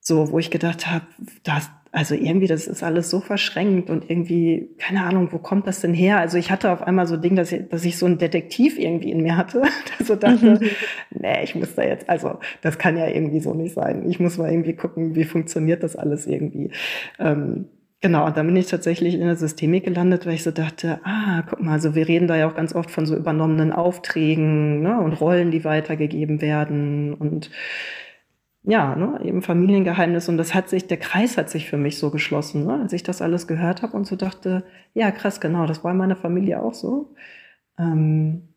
so, 0.00 0.30
wo 0.30 0.38
ich 0.38 0.52
gedacht 0.52 0.86
habe, 0.86 1.04
das, 1.42 1.68
also 1.90 2.14
irgendwie, 2.14 2.46
das 2.46 2.68
ist 2.68 2.84
alles 2.84 3.10
so 3.10 3.20
verschränkt 3.20 3.90
und 3.90 4.08
irgendwie, 4.08 4.70
keine 4.78 5.02
Ahnung, 5.02 5.32
wo 5.32 5.38
kommt 5.38 5.66
das 5.66 5.80
denn 5.80 5.94
her? 5.94 6.20
Also 6.20 6.38
ich 6.38 6.52
hatte 6.52 6.70
auf 6.70 6.80
einmal 6.82 7.08
so 7.08 7.14
ein 7.14 7.22
Ding, 7.22 7.34
dass 7.34 7.50
ich, 7.50 7.68
dass 7.68 7.84
ich 7.84 7.98
so 7.98 8.06
einen 8.06 8.18
Detektiv 8.18 8.78
irgendwie 8.78 9.10
in 9.10 9.22
mir 9.22 9.36
hatte, 9.36 9.62
der 9.98 10.06
so 10.06 10.14
dachte, 10.14 10.60
mhm. 10.60 10.70
nee, 11.10 11.42
ich 11.42 11.56
muss 11.56 11.74
da 11.74 11.82
jetzt, 11.82 12.08
also 12.08 12.38
das 12.62 12.78
kann 12.78 12.96
ja 12.96 13.08
irgendwie 13.08 13.40
so 13.40 13.52
nicht 13.52 13.74
sein. 13.74 14.08
Ich 14.08 14.20
muss 14.20 14.38
mal 14.38 14.48
irgendwie 14.48 14.74
gucken, 14.74 15.16
wie 15.16 15.24
funktioniert 15.24 15.82
das 15.82 15.96
alles 15.96 16.28
irgendwie. 16.28 16.70
Ähm, 17.18 17.66
Genau, 18.02 18.26
und 18.26 18.36
dann 18.36 18.46
bin 18.46 18.56
ich 18.56 18.66
tatsächlich 18.66 19.14
in 19.14 19.20
der 19.20 19.36
Systemik 19.36 19.84
gelandet, 19.84 20.26
weil 20.26 20.34
ich 20.34 20.42
so 20.42 20.50
dachte, 20.50 21.00
ah, 21.04 21.42
guck 21.48 21.60
mal, 21.60 21.72
also 21.72 21.94
wir 21.94 22.06
reden 22.06 22.28
da 22.28 22.36
ja 22.36 22.48
auch 22.48 22.54
ganz 22.54 22.74
oft 22.74 22.90
von 22.90 23.06
so 23.06 23.16
übernommenen 23.16 23.72
Aufträgen 23.72 24.82
ne, 24.82 25.00
und 25.00 25.14
Rollen, 25.14 25.50
die 25.50 25.64
weitergegeben 25.64 26.40
werden 26.42 27.14
und 27.14 27.50
ja, 28.64 28.94
ne, 28.96 29.20
eben 29.24 29.42
Familiengeheimnis. 29.42 30.28
Und 30.28 30.36
das 30.38 30.54
hat 30.54 30.68
sich, 30.68 30.86
der 30.88 30.98
Kreis 30.98 31.36
hat 31.38 31.48
sich 31.50 31.68
für 31.70 31.76
mich 31.78 31.98
so 31.98 32.10
geschlossen, 32.10 32.66
ne, 32.66 32.80
als 32.82 32.92
ich 32.92 33.02
das 33.02 33.22
alles 33.22 33.46
gehört 33.46 33.82
habe 33.82 33.96
und 33.96 34.06
so 34.06 34.16
dachte, 34.16 34.64
ja, 34.94 35.10
krass, 35.10 35.40
genau, 35.40 35.66
das 35.66 35.84
war 35.84 35.92
in 35.92 35.96
meiner 35.98 36.16
Familie 36.16 36.60
auch 36.62 36.74
so. 36.74 37.14
Ähm, 37.78 38.48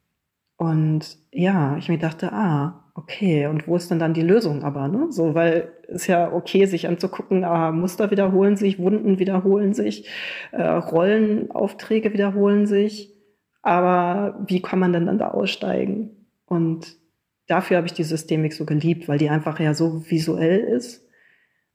und 0.58 1.18
ja, 1.32 1.78
ich 1.78 1.90
mir 1.90 2.00
dachte, 2.00 2.34
ah, 2.34 2.89
okay, 3.00 3.48
und 3.48 3.68
wo 3.68 3.76
ist 3.76 3.90
denn 3.90 4.00
dann 4.00 4.14
die 4.14 4.22
Lösung 4.22 4.64
aber, 4.64 4.88
ne? 4.88 5.08
So, 5.10 5.34
weil 5.34 5.72
es 5.88 6.08
ja 6.08 6.32
okay, 6.32 6.66
sich 6.66 6.88
anzugucken, 6.88 7.44
ah, 7.44 7.72
Muster 7.72 8.12
wiederholen 8.12 8.58
sich, 8.58 8.78
Wunden 8.78 9.20
wiederholen 9.20 9.74
sich, 9.74 10.08
äh, 10.52 10.62
Rollenaufträge 10.62 12.14
wiederholen 12.14 12.68
sich, 12.68 13.16
aber 13.62 14.40
wie 14.48 14.62
kann 14.62 14.80
man 14.80 14.94
denn 14.94 15.06
dann 15.06 15.18
da 15.18 15.30
aussteigen? 15.30 16.28
Und 16.46 16.98
dafür 17.48 17.78
habe 17.78 17.88
ich 17.88 17.94
die 17.94 18.04
Systemik 18.04 18.54
so 18.54 18.66
geliebt, 18.66 19.08
weil 19.08 19.18
die 19.18 19.30
einfach 19.30 19.60
ja 19.60 19.74
so 19.74 20.10
visuell 20.10 20.60
ist, 20.60 21.08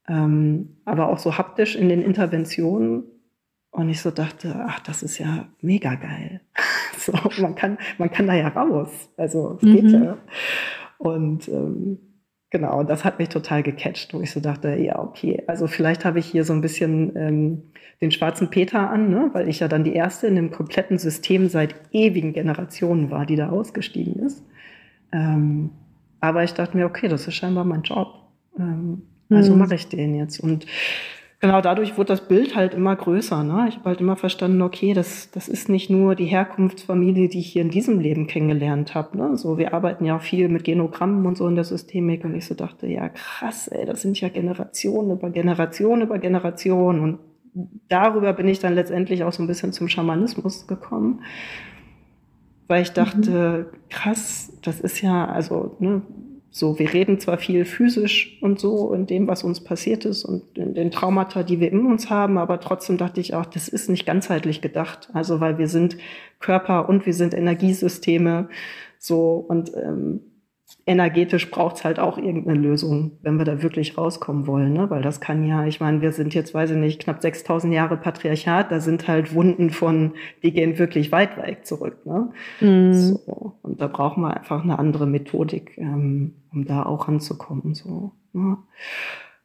ähm, 0.08 0.76
aber 0.84 1.08
auch 1.08 1.18
so 1.18 1.38
haptisch 1.38 1.74
in 1.74 1.88
den 1.88 2.02
Interventionen. 2.02 3.04
Und 3.70 3.88
ich 3.88 4.00
so 4.00 4.12
dachte, 4.12 4.54
ach, 4.68 4.78
das 4.80 5.02
ist 5.02 5.18
ja 5.18 5.48
mega 5.60 5.96
geil. 5.96 6.42
so, 6.98 7.12
man 7.40 7.56
kann, 7.56 7.78
man 7.98 8.10
kann 8.10 8.28
da 8.28 8.34
ja 8.34 8.48
raus. 8.48 9.10
Also, 9.16 9.56
es 9.56 9.62
mhm. 9.62 9.74
geht 9.74 9.90
ja. 9.90 10.16
Und 11.04 11.48
ähm, 11.48 11.98
genau, 12.48 12.82
das 12.82 13.04
hat 13.04 13.18
mich 13.18 13.28
total 13.28 13.62
gecatcht, 13.62 14.14
wo 14.14 14.22
ich 14.22 14.30
so 14.30 14.40
dachte, 14.40 14.74
ja, 14.76 14.98
okay, 14.98 15.42
also 15.46 15.66
vielleicht 15.66 16.06
habe 16.06 16.18
ich 16.18 16.24
hier 16.24 16.44
so 16.44 16.54
ein 16.54 16.62
bisschen 16.62 17.14
ähm, 17.14 17.62
den 18.00 18.10
schwarzen 18.10 18.48
Peter 18.48 18.88
an, 18.88 19.10
ne? 19.10 19.28
weil 19.34 19.50
ich 19.50 19.60
ja 19.60 19.68
dann 19.68 19.84
die 19.84 19.92
erste 19.92 20.26
in 20.26 20.34
dem 20.34 20.50
kompletten 20.50 20.96
System 20.96 21.48
seit 21.48 21.74
ewigen 21.92 22.32
Generationen 22.32 23.10
war, 23.10 23.26
die 23.26 23.36
da 23.36 23.50
ausgestiegen 23.50 24.14
ist. 24.24 24.42
Ähm, 25.12 25.72
aber 26.20 26.42
ich 26.42 26.54
dachte 26.54 26.74
mir, 26.74 26.86
okay, 26.86 27.08
das 27.08 27.28
ist 27.28 27.34
scheinbar 27.34 27.64
mein 27.64 27.82
Job. 27.82 28.14
Ähm, 28.58 29.02
also 29.28 29.52
mhm. 29.52 29.58
mache 29.58 29.74
ich 29.74 29.88
den 29.88 30.14
jetzt. 30.14 30.40
Und 30.40 30.64
genau 31.44 31.60
dadurch 31.60 31.98
wurde 31.98 32.08
das 32.08 32.26
Bild 32.26 32.56
halt 32.56 32.72
immer 32.72 32.96
größer. 32.96 33.42
Ne? 33.42 33.66
Ich 33.68 33.76
habe 33.76 33.90
halt 33.90 34.00
immer 34.00 34.16
verstanden, 34.16 34.62
okay, 34.62 34.94
das, 34.94 35.30
das 35.30 35.48
ist 35.48 35.68
nicht 35.68 35.90
nur 35.90 36.14
die 36.14 36.24
Herkunftsfamilie, 36.24 37.28
die 37.28 37.40
ich 37.40 37.52
hier 37.52 37.60
in 37.60 37.68
diesem 37.68 38.00
Leben 38.00 38.26
kennengelernt 38.26 38.94
habe. 38.94 39.18
Ne? 39.18 39.36
So, 39.36 39.58
wir 39.58 39.74
arbeiten 39.74 40.06
ja 40.06 40.16
auch 40.16 40.22
viel 40.22 40.48
mit 40.48 40.64
Genogrammen 40.64 41.26
und 41.26 41.36
so 41.36 41.46
in 41.46 41.54
der 41.54 41.64
Systemik. 41.64 42.24
Und 42.24 42.34
ich 42.34 42.46
so 42.46 42.54
dachte, 42.54 42.86
ja 42.86 43.10
krass, 43.10 43.68
ey, 43.68 43.84
das 43.84 44.00
sind 44.00 44.18
ja 44.20 44.30
Generationen 44.30 45.10
über 45.10 45.28
Generationen 45.28 46.02
über 46.02 46.18
Generationen. 46.18 47.00
Und 47.02 47.18
darüber 47.88 48.32
bin 48.32 48.48
ich 48.48 48.58
dann 48.58 48.74
letztendlich 48.74 49.22
auch 49.24 49.32
so 49.32 49.42
ein 49.42 49.46
bisschen 49.46 49.72
zum 49.72 49.88
Schamanismus 49.88 50.66
gekommen. 50.66 51.20
Weil 52.68 52.80
ich 52.80 52.92
dachte, 52.92 53.66
mhm. 53.70 53.76
krass, 53.90 54.50
das 54.62 54.80
ist 54.80 55.02
ja, 55.02 55.26
also, 55.26 55.76
ne, 55.78 56.00
so, 56.56 56.78
wir 56.78 56.92
reden 56.92 57.18
zwar 57.18 57.36
viel 57.36 57.64
physisch 57.64 58.38
und 58.40 58.60
so 58.60 58.92
in 58.92 59.06
dem, 59.06 59.26
was 59.26 59.42
uns 59.42 59.58
passiert 59.58 60.04
ist 60.04 60.24
und 60.24 60.56
in 60.56 60.72
den 60.74 60.92
Traumata, 60.92 61.42
die 61.42 61.58
wir 61.58 61.72
in 61.72 61.84
uns 61.84 62.10
haben, 62.10 62.38
aber 62.38 62.60
trotzdem 62.60 62.96
dachte 62.96 63.20
ich 63.20 63.34
auch, 63.34 63.44
das 63.44 63.66
ist 63.66 63.90
nicht 63.90 64.06
ganzheitlich 64.06 64.60
gedacht. 64.60 65.08
Also, 65.14 65.40
weil 65.40 65.58
wir 65.58 65.66
sind 65.66 65.96
Körper 66.38 66.88
und 66.88 67.06
wir 67.06 67.12
sind 67.12 67.34
Energiesysteme, 67.34 68.48
so 69.00 69.44
und 69.48 69.72
ähm, 69.74 70.20
energetisch 70.86 71.50
braucht 71.50 71.76
es 71.76 71.84
halt 71.84 71.98
auch 71.98 72.18
irgendeine 72.18 72.58
Lösung, 72.58 73.12
wenn 73.22 73.38
wir 73.38 73.44
da 73.44 73.62
wirklich 73.62 73.96
rauskommen 73.96 74.46
wollen, 74.46 74.74
ne? 74.74 74.90
weil 74.90 75.02
das 75.02 75.20
kann 75.20 75.44
ja, 75.44 75.64
ich 75.64 75.80
meine, 75.80 76.02
wir 76.02 76.12
sind 76.12 76.34
jetzt, 76.34 76.52
weiß 76.52 76.70
ich 76.70 76.76
nicht, 76.76 77.00
knapp 77.00 77.22
6000 77.22 77.72
Jahre 77.72 77.96
Patriarchat, 77.96 78.70
da 78.70 78.80
sind 78.80 79.08
halt 79.08 79.34
Wunden 79.34 79.70
von, 79.70 80.12
die 80.42 80.52
gehen 80.52 80.78
wirklich 80.78 81.10
weit, 81.10 81.38
weit 81.38 81.66
zurück. 81.66 82.04
Ne? 82.04 82.30
Mhm. 82.60 82.92
So, 82.92 83.54
und 83.62 83.80
da 83.80 83.86
brauchen 83.86 84.22
wir 84.22 84.36
einfach 84.36 84.62
eine 84.62 84.78
andere 84.78 85.06
Methodik, 85.06 85.78
ähm, 85.78 86.34
um 86.52 86.66
da 86.66 86.84
auch 86.84 87.08
ranzukommen. 87.08 87.74
So, 87.74 88.12
ne? 88.32 88.58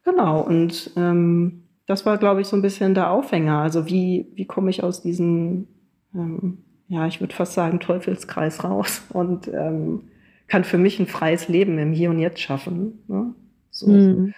Genau, 0.04 0.42
und 0.42 0.92
ähm, 0.98 1.64
das 1.86 2.06
war, 2.06 2.18
glaube 2.18 2.42
ich, 2.42 2.48
so 2.48 2.56
ein 2.56 2.62
bisschen 2.62 2.94
der 2.94 3.12
Aufhänger. 3.12 3.60
Also 3.60 3.88
wie, 3.88 4.28
wie 4.36 4.46
komme 4.46 4.70
ich 4.70 4.84
aus 4.84 5.02
diesem, 5.02 5.68
ähm, 6.14 6.60
ja, 6.88 7.08
ich 7.08 7.22
würde 7.22 7.34
fast 7.34 7.54
sagen, 7.54 7.80
Teufelskreis 7.80 8.64
raus 8.64 9.04
und 9.14 9.48
ähm, 9.48 10.04
kann 10.50 10.64
für 10.64 10.78
mich 10.78 11.00
ein 11.00 11.08
freies 11.08 11.48
Leben 11.48 11.78
im 11.78 11.94
Hier 11.94 12.10
und 12.10 12.20
Jetzt 12.20 12.42
schaffen. 12.42 13.04
Ne? 13.08 13.34
So, 13.72 13.88
mhm. 13.88 14.34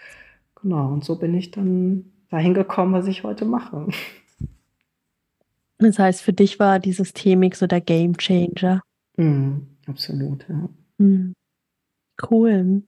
Genau, 0.61 0.89
und 0.89 1.03
so 1.03 1.17
bin 1.17 1.33
ich 1.33 1.51
dann 1.51 2.11
dahin 2.29 2.53
gekommen, 2.53 2.93
was 2.93 3.07
ich 3.07 3.23
heute 3.23 3.45
mache. 3.45 3.87
Das 5.79 5.97
heißt, 5.97 6.21
für 6.21 6.33
dich 6.33 6.59
war 6.59 6.77
die 6.79 6.93
Systemik 6.93 7.55
so 7.55 7.65
der 7.65 7.81
Game 7.81 8.15
Changer. 8.15 8.81
Mhm, 9.17 9.67
absolut, 9.87 10.45
ja. 10.47 10.69
Mhm. 10.99 11.33
Cool. 12.29 12.83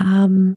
Ähm, 0.00 0.56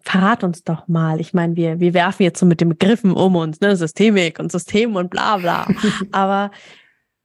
verrat 0.00 0.42
uns 0.42 0.64
doch 0.64 0.88
mal. 0.88 1.20
Ich 1.20 1.34
meine, 1.34 1.54
wir, 1.54 1.78
wir 1.78 1.94
werfen 1.94 2.24
jetzt 2.24 2.40
so 2.40 2.46
mit 2.46 2.60
den 2.60 2.70
Begriffen 2.70 3.12
um 3.12 3.36
uns, 3.36 3.60
ne? 3.60 3.76
Systemik 3.76 4.40
und 4.40 4.50
System 4.50 4.96
und 4.96 5.10
bla 5.10 5.36
bla. 5.36 5.68
Aber 6.12 6.50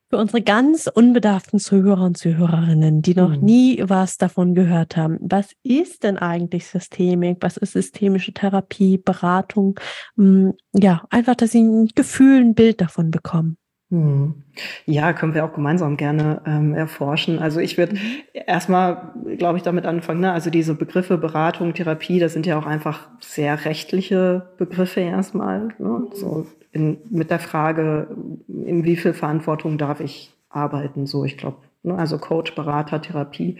für 0.10 0.18
unsere 0.18 0.42
ganz 0.42 0.90
unbedarften 0.92 1.60
Zuhörer 1.60 2.04
und 2.04 2.18
Zuhörerinnen, 2.18 3.04
die 3.04 3.14
noch 3.14 3.30
mhm. 3.30 3.46
nie 3.46 3.84
was 3.86 4.18
davon 4.18 4.56
gehört 4.56 4.98
haben, 4.98 5.18
was 5.22 5.52
ist 5.62 6.04
denn 6.04 6.18
eigentlich 6.18 6.66
Systemik? 6.66 7.38
Was 7.42 7.58
ist 7.58 7.74
systemische 7.74 8.34
Therapie, 8.34 8.98
Beratung? 8.98 9.80
Hm, 10.18 10.54
ja, 10.74 11.04
einfach, 11.12 11.36
dass 11.36 11.52
sie 11.52 11.62
ein 11.62 11.90
Gefühl, 11.94 12.42
ein 12.42 12.56
Bild 12.56 12.82
davon 12.82 13.12
bekommen. 13.12 13.59
Mhm. 13.90 14.44
Ja, 14.86 15.14
können 15.14 15.34
wir 15.34 15.44
auch 15.44 15.54
gemeinsam 15.54 15.98
gerne 15.98 16.42
ähm, 16.46 16.76
erforschen. 16.76 17.40
Also 17.40 17.60
ich 17.60 17.78
würde 17.78 17.96
mhm. 17.96 18.22
erstmal, 18.34 19.14
glaube 19.38 19.58
ich, 19.58 19.64
damit 19.64 19.86
anfangen. 19.86 20.22
Ne? 20.22 20.32
Also 20.32 20.50
diese 20.50 20.76
Begriffe 20.76 21.18
Beratung, 21.18 21.74
Therapie, 21.74 22.20
das 22.20 22.34
sind 22.34 22.46
ja 22.46 22.60
auch 22.60 22.68
einfach 22.68 23.08
sehr 23.20 23.66
rechtliche 23.66 24.50
Begriffe 24.58 25.00
erstmal. 25.00 25.70
Ne? 25.80 26.08
So 26.14 26.46
in, 26.72 26.98
mit 27.10 27.32
der 27.32 27.40
Frage, 27.40 28.16
in 28.48 28.84
wie 28.84 28.96
viel 28.96 29.14
Verantwortung 29.14 29.78
darf 29.78 30.02
ich 30.02 30.36
arbeiten, 30.50 31.08
so 31.08 31.26
ich 31.26 31.38
glaube, 31.38 31.58
ne, 31.84 31.96
also 31.96 32.18
Coach, 32.18 32.54
Berater, 32.56 33.02
Therapie, 33.02 33.58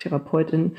Therapeutin. 0.00 0.76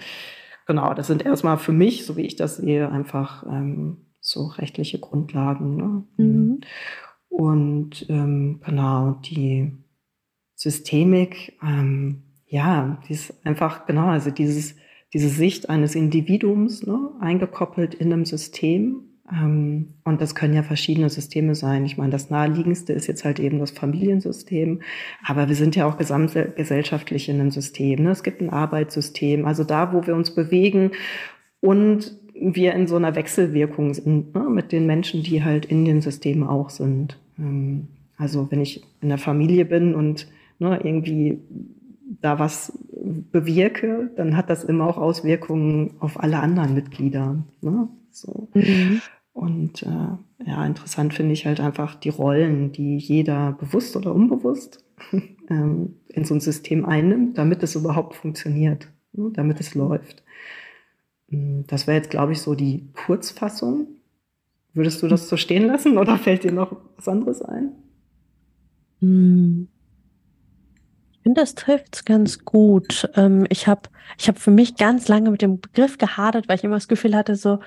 Genau, 0.66 0.94
das 0.94 1.08
sind 1.08 1.26
erstmal 1.26 1.58
für 1.58 1.74
mich, 1.74 2.06
so 2.06 2.16
wie 2.16 2.26
ich 2.26 2.36
das 2.36 2.58
sehe, 2.58 2.90
einfach 2.90 3.44
ähm, 3.48 3.98
so 4.22 4.46
rechtliche 4.46 5.00
Grundlagen. 5.00 5.76
Ne? 5.76 6.04
Mhm. 6.18 6.62
Und 7.34 8.06
ähm, 8.10 8.60
genau, 8.64 9.18
die 9.26 9.72
Systemik, 10.54 11.58
ähm, 11.64 12.22
ja, 12.46 13.02
die 13.08 13.14
ist 13.14 13.34
einfach, 13.44 13.88
genau, 13.88 14.08
also 14.10 14.30
dieses, 14.30 14.76
diese 15.14 15.30
Sicht 15.30 15.68
eines 15.68 15.96
Individuums, 15.96 16.86
ne, 16.86 17.10
eingekoppelt 17.20 17.96
in 17.96 18.14
einem 18.14 18.26
System, 18.26 19.14
ähm, 19.32 19.96
und 20.04 20.22
das 20.22 20.36
können 20.36 20.54
ja 20.54 20.62
verschiedene 20.62 21.10
Systeme 21.10 21.56
sein. 21.56 21.86
Ich 21.86 21.98
meine, 21.98 22.12
das 22.12 22.30
naheliegendste 22.30 22.94
ist 22.94 23.08
jetzt 23.08 23.26
halt 23.26 23.40
eben 23.40 23.58
das 23.58 23.72
Familiensystem. 23.72 24.82
Aber 25.26 25.48
wir 25.48 25.56
sind 25.56 25.76
ja 25.76 25.88
auch 25.88 25.98
gesamtgesellschaftlich 25.98 27.30
in 27.30 27.40
einem 27.40 27.50
System. 27.50 28.04
Ne? 28.04 28.12
Es 28.12 28.22
gibt 28.22 28.42
ein 28.42 28.52
Arbeitssystem. 28.52 29.46
Also 29.46 29.64
da, 29.64 29.92
wo 29.92 30.06
wir 30.06 30.16
uns 30.16 30.36
bewegen 30.36 30.92
und 31.62 32.16
wir 32.36 32.74
in 32.74 32.88
so 32.88 32.96
einer 32.96 33.16
Wechselwirkung 33.16 33.94
sind 33.94 34.36
ne? 34.36 34.42
mit 34.50 34.72
den 34.72 34.86
Menschen, 34.86 35.24
die 35.24 35.44
halt 35.44 35.66
in 35.66 35.86
den 35.86 36.02
Systemen 36.02 36.48
auch 36.48 36.70
sind. 36.70 37.18
Ähm, 37.38 37.88
also 38.18 38.50
wenn 38.52 38.62
ich 38.62 38.84
in 39.02 39.10
der 39.10 39.18
Familie 39.18 39.66
bin 39.66 39.96
und 39.96 40.28
ne, 40.60 40.80
irgendwie 40.84 41.40
da 42.22 42.40
was 42.40 42.78
bewirke, 43.32 44.12
dann 44.16 44.38
hat 44.38 44.50
das 44.50 44.64
immer 44.64 44.88
auch 44.88 44.98
Auswirkungen 44.98 45.96
auf 46.00 46.20
alle 46.20 46.40
anderen 46.40 46.74
Mitglieder. 46.74 47.44
Ne? 47.62 47.88
So. 48.12 48.50
Mhm. 48.54 49.02
Und 49.34 49.82
äh, 49.84 50.46
ja, 50.46 50.66
interessant 50.66 51.14
finde 51.14 51.34
ich 51.34 51.46
halt 51.46 51.60
einfach 51.60 51.96
die 51.96 52.10
Rollen, 52.10 52.72
die 52.72 52.98
jeder 52.98 53.54
bewusst 53.54 53.96
oder 53.96 54.14
unbewusst 54.14 54.86
ähm, 55.50 55.96
in 56.10 56.24
so 56.24 56.36
ein 56.36 56.40
System 56.40 56.86
einnimmt, 56.86 57.38
damit 57.38 57.64
es 57.64 57.76
überhaupt 57.76 58.16
funktioniert, 58.16 58.88
ne, 59.14 59.32
damit 59.34 59.60
es 59.60 59.74
läuft. 59.74 60.24
Hm, 61.30 61.66
das 61.68 61.88
wäre 61.88 61.98
jetzt, 61.98 62.12
glaube 62.12 62.34
ich, 62.34 62.42
so 62.42 62.54
die 62.54 62.90
Kurzfassung. 62.94 63.88
Würdest 64.74 65.02
du 65.04 65.08
das 65.08 65.30
so 65.30 65.38
stehen 65.38 65.68
lassen 65.68 65.98
oder 65.98 66.18
fällt 66.18 66.44
dir 66.44 66.52
noch 66.52 66.76
was 66.96 67.08
anderes 67.08 67.42
ein? 67.42 67.72
Hm. 69.02 69.68
Ich 71.12 71.20
finde, 71.24 71.42
das 71.42 71.56
trifft 71.56 71.96
es 71.96 72.06
ganz 72.06 72.44
gut. 72.44 73.10
Ähm, 73.16 73.46
ich 73.50 73.68
habe 73.68 73.90
ich 74.18 74.28
hab 74.28 74.40
für 74.40 74.52
mich 74.52 74.76
ganz 74.76 75.08
lange 75.08 75.32
mit 75.32 75.42
dem 75.42 75.60
Begriff 75.62 75.98
gehadert, 75.98 76.50
weil 76.50 76.58
ich 76.58 76.64
immer 76.64 76.76
das 76.76 76.88
Gefühl 76.88 77.16
hatte, 77.16 77.36
so, 77.36 77.60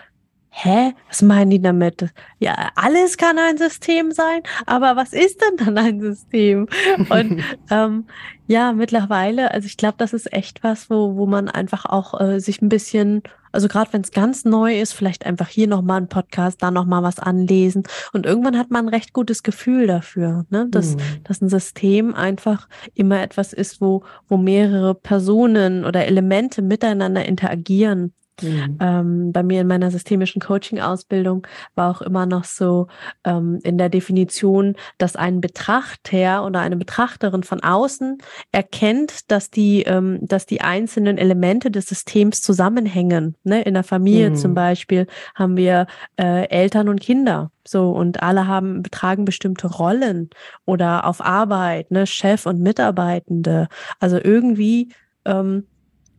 hä, 0.51 0.95
was 1.09 1.23
meinen 1.23 1.51
die 1.51 1.61
damit? 1.61 2.07
Ja, 2.39 2.71
alles 2.75 3.17
kann 3.17 3.39
ein 3.39 3.59
System 3.59 4.11
sein, 4.11 4.43
aber 4.65 4.97
was 4.97 5.13
ist 5.13 5.41
denn 5.43 5.65
dann 5.65 5.79
ein 5.79 6.01
System? 6.01 6.67
Und 7.11 7.43
ähm, 7.71 8.07
ja, 8.47 8.73
mittlerweile, 8.73 9.51
also 9.53 9.67
ich 9.67 9.77
glaube, 9.77 9.97
das 9.99 10.13
ist 10.13 10.33
echt 10.33 10.65
was, 10.65 10.89
wo, 10.89 11.17
wo 11.17 11.27
man 11.27 11.49
einfach 11.49 11.85
auch 11.85 12.19
äh, 12.21 12.41
sich 12.41 12.63
ein 12.63 12.69
bisschen, 12.69 13.23
also 13.57 13.69
gerade 13.69 13.91
wenn 13.95 14.03
es 14.03 14.11
ganz 14.11 14.45
neu 14.45 14.79
ist, 14.79 14.93
vielleicht 14.93 15.25
einfach 15.25 15.49
hier 15.49 15.67
nochmal 15.67 16.03
ein 16.03 16.09
Podcast, 16.09 16.63
da 16.63 16.71
nochmal 16.71 17.03
was 17.03 17.19
anlesen. 17.19 17.85
Und 18.13 18.27
irgendwann 18.27 18.59
hat 18.59 18.71
man 18.71 18.85
ein 18.85 18.89
recht 18.91 19.15
gutes 19.15 19.43
Gefühl 19.43 19.87
dafür, 19.87 20.45
ne? 20.51 20.69
dass, 20.71 20.97
mhm. 20.97 21.01
dass 21.25 21.41
ein 21.41 21.49
System 21.49 22.15
einfach 22.15 22.69
immer 22.93 23.23
etwas 23.23 23.55
ist, 23.55 23.81
wo, 23.81 24.05
wo 24.29 24.37
mehrere 24.37 24.95
Personen 24.95 25.87
oder 25.87 26.05
Elemente 26.05 26.61
miteinander 26.61 27.25
interagieren 27.25 28.13
Mhm. 28.43 28.79
Ähm, 28.81 29.33
bei 29.33 29.43
mir 29.43 29.63
in 29.63 29.67
meiner 29.67 29.91
systemischen 29.91 30.41
Coaching-Ausbildung 30.41 31.47
war 31.75 31.91
auch 31.91 32.03
immer 32.03 32.27
noch 32.27 32.45
so 32.45 32.89
ähm, 33.25 33.59
in 33.63 33.79
der 33.79 33.89
Definition, 33.89 34.77
dass 34.99 35.17
ein 35.17 35.41
Betrachter 35.41 36.45
oder 36.45 36.61
eine 36.61 36.77
Betrachterin 36.77 37.43
von 37.43 37.63
außen 37.63 38.19
erkennt, 38.53 39.31
dass 39.31 39.51
die, 39.51 39.83
ähm, 39.83 40.19
dass 40.23 40.47
die 40.47 40.61
einzelnen 40.61 41.19
Elemente 41.19 41.71
des 41.71 41.87
Systems 41.87 42.43
zusammenhängen. 42.43 43.37
Ne? 43.45 43.63
In 43.63 43.75
der 43.75 43.85
Familie 43.85 44.31
mhm. 44.31 44.37
zum 44.37 44.55
Beispiel 44.55 45.07
haben 45.35 45.57
wir 45.57 45.87
äh, 46.17 46.49
Eltern 46.49 46.89
und 46.89 47.01
Kinder. 47.01 47.51
So, 47.67 47.91
und 47.91 48.23
alle 48.23 48.47
haben, 48.47 48.83
betragen 48.83 49.25
bestimmte 49.25 49.67
Rollen 49.67 50.31
oder 50.67 51.05
auf 51.05 51.21
Arbeit, 51.21 51.91
ne, 51.91 52.07
Chef 52.07 52.47
und 52.47 52.61
Mitarbeitende. 52.61 53.67
Also 53.99 54.19
irgendwie 54.23 54.93
ähm, 55.25 55.67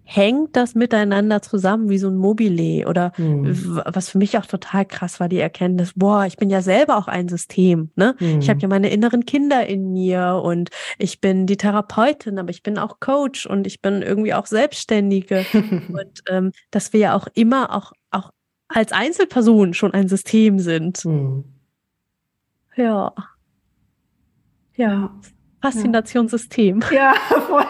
hängt 0.09 0.55
das 0.55 0.73
miteinander 0.73 1.41
zusammen 1.41 1.89
wie 1.89 1.97
so 1.97 2.07
ein 2.07 2.15
Mobile 2.15 2.87
oder 2.87 3.11
hm. 3.15 3.81
was 3.85 4.09
für 4.09 4.17
mich 4.17 4.37
auch 4.37 4.45
total 4.45 4.85
krass 4.85 5.19
war, 5.19 5.27
die 5.27 5.39
Erkenntnis, 5.39 5.91
boah, 5.97 6.25
ich 6.25 6.37
bin 6.37 6.49
ja 6.49 6.61
selber 6.61 6.95
auch 6.97 7.09
ein 7.09 7.27
System, 7.27 7.91
ne? 7.95 8.15
Hm. 8.17 8.39
Ich 8.39 8.49
habe 8.49 8.61
ja 8.61 8.69
meine 8.69 8.89
inneren 8.89 9.25
Kinder 9.25 9.67
in 9.67 9.91
mir 9.91 10.41
und 10.41 10.69
ich 10.97 11.19
bin 11.19 11.45
die 11.45 11.57
Therapeutin, 11.57 12.39
aber 12.39 12.51
ich 12.51 12.63
bin 12.63 12.77
auch 12.77 13.01
Coach 13.01 13.45
und 13.45 13.67
ich 13.67 13.81
bin 13.81 14.01
irgendwie 14.01 14.33
auch 14.33 14.45
Selbstständige 14.45 15.45
und 15.53 16.23
ähm, 16.29 16.53
dass 16.71 16.93
wir 16.93 17.01
ja 17.01 17.15
auch 17.15 17.27
immer 17.33 17.75
auch, 17.75 17.91
auch 18.09 18.31
als 18.69 18.93
Einzelperson 18.93 19.73
schon 19.73 19.93
ein 19.93 20.07
System 20.07 20.59
sind. 20.59 20.99
Hm. 20.99 21.43
Ja. 22.77 23.13
Ja. 24.77 25.11
Faszinationssystem. 25.61 26.83
Ja, 26.91 27.13
voll. 27.47 27.65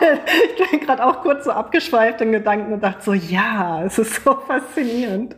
Ich 0.58 0.72
bin 0.72 0.79
gerade 0.82 1.06
auch 1.06 1.22
kurz 1.22 1.46
so 1.46 1.51
abgeschweift 1.51 2.22
in 2.22 2.32
Gedanken 2.32 2.74
und 2.74 2.84
dachte 2.84 3.03
so, 3.03 3.13
ja, 3.13 3.84
es 3.84 3.98
ist 3.98 4.24
so 4.24 4.36
faszinierend. 4.36 5.36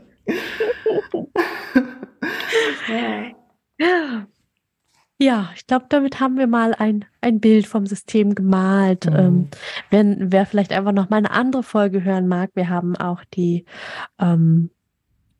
ja. 3.77 4.25
Ja, 5.21 5.51
ich 5.53 5.67
glaube, 5.67 5.87
damit 5.89 6.21
haben 6.21 6.37
wir 6.37 6.47
mal 6.47 6.73
ein, 6.73 7.03
ein 7.19 7.41
Bild 7.41 7.67
vom 7.67 7.85
System 7.85 8.35
gemalt. 8.35 9.05
Mhm. 9.05 9.15
Ähm, 9.17 9.49
wenn 9.89 10.31
wer 10.31 10.45
vielleicht 10.45 10.71
einfach 10.71 10.93
noch 10.93 11.09
mal 11.09 11.17
eine 11.17 11.31
andere 11.31 11.61
Folge 11.61 12.05
hören 12.05 12.29
mag, 12.29 12.51
wir 12.53 12.69
haben 12.69 12.95
auch 12.95 13.25
die, 13.33 13.65
ähm, 14.17 14.69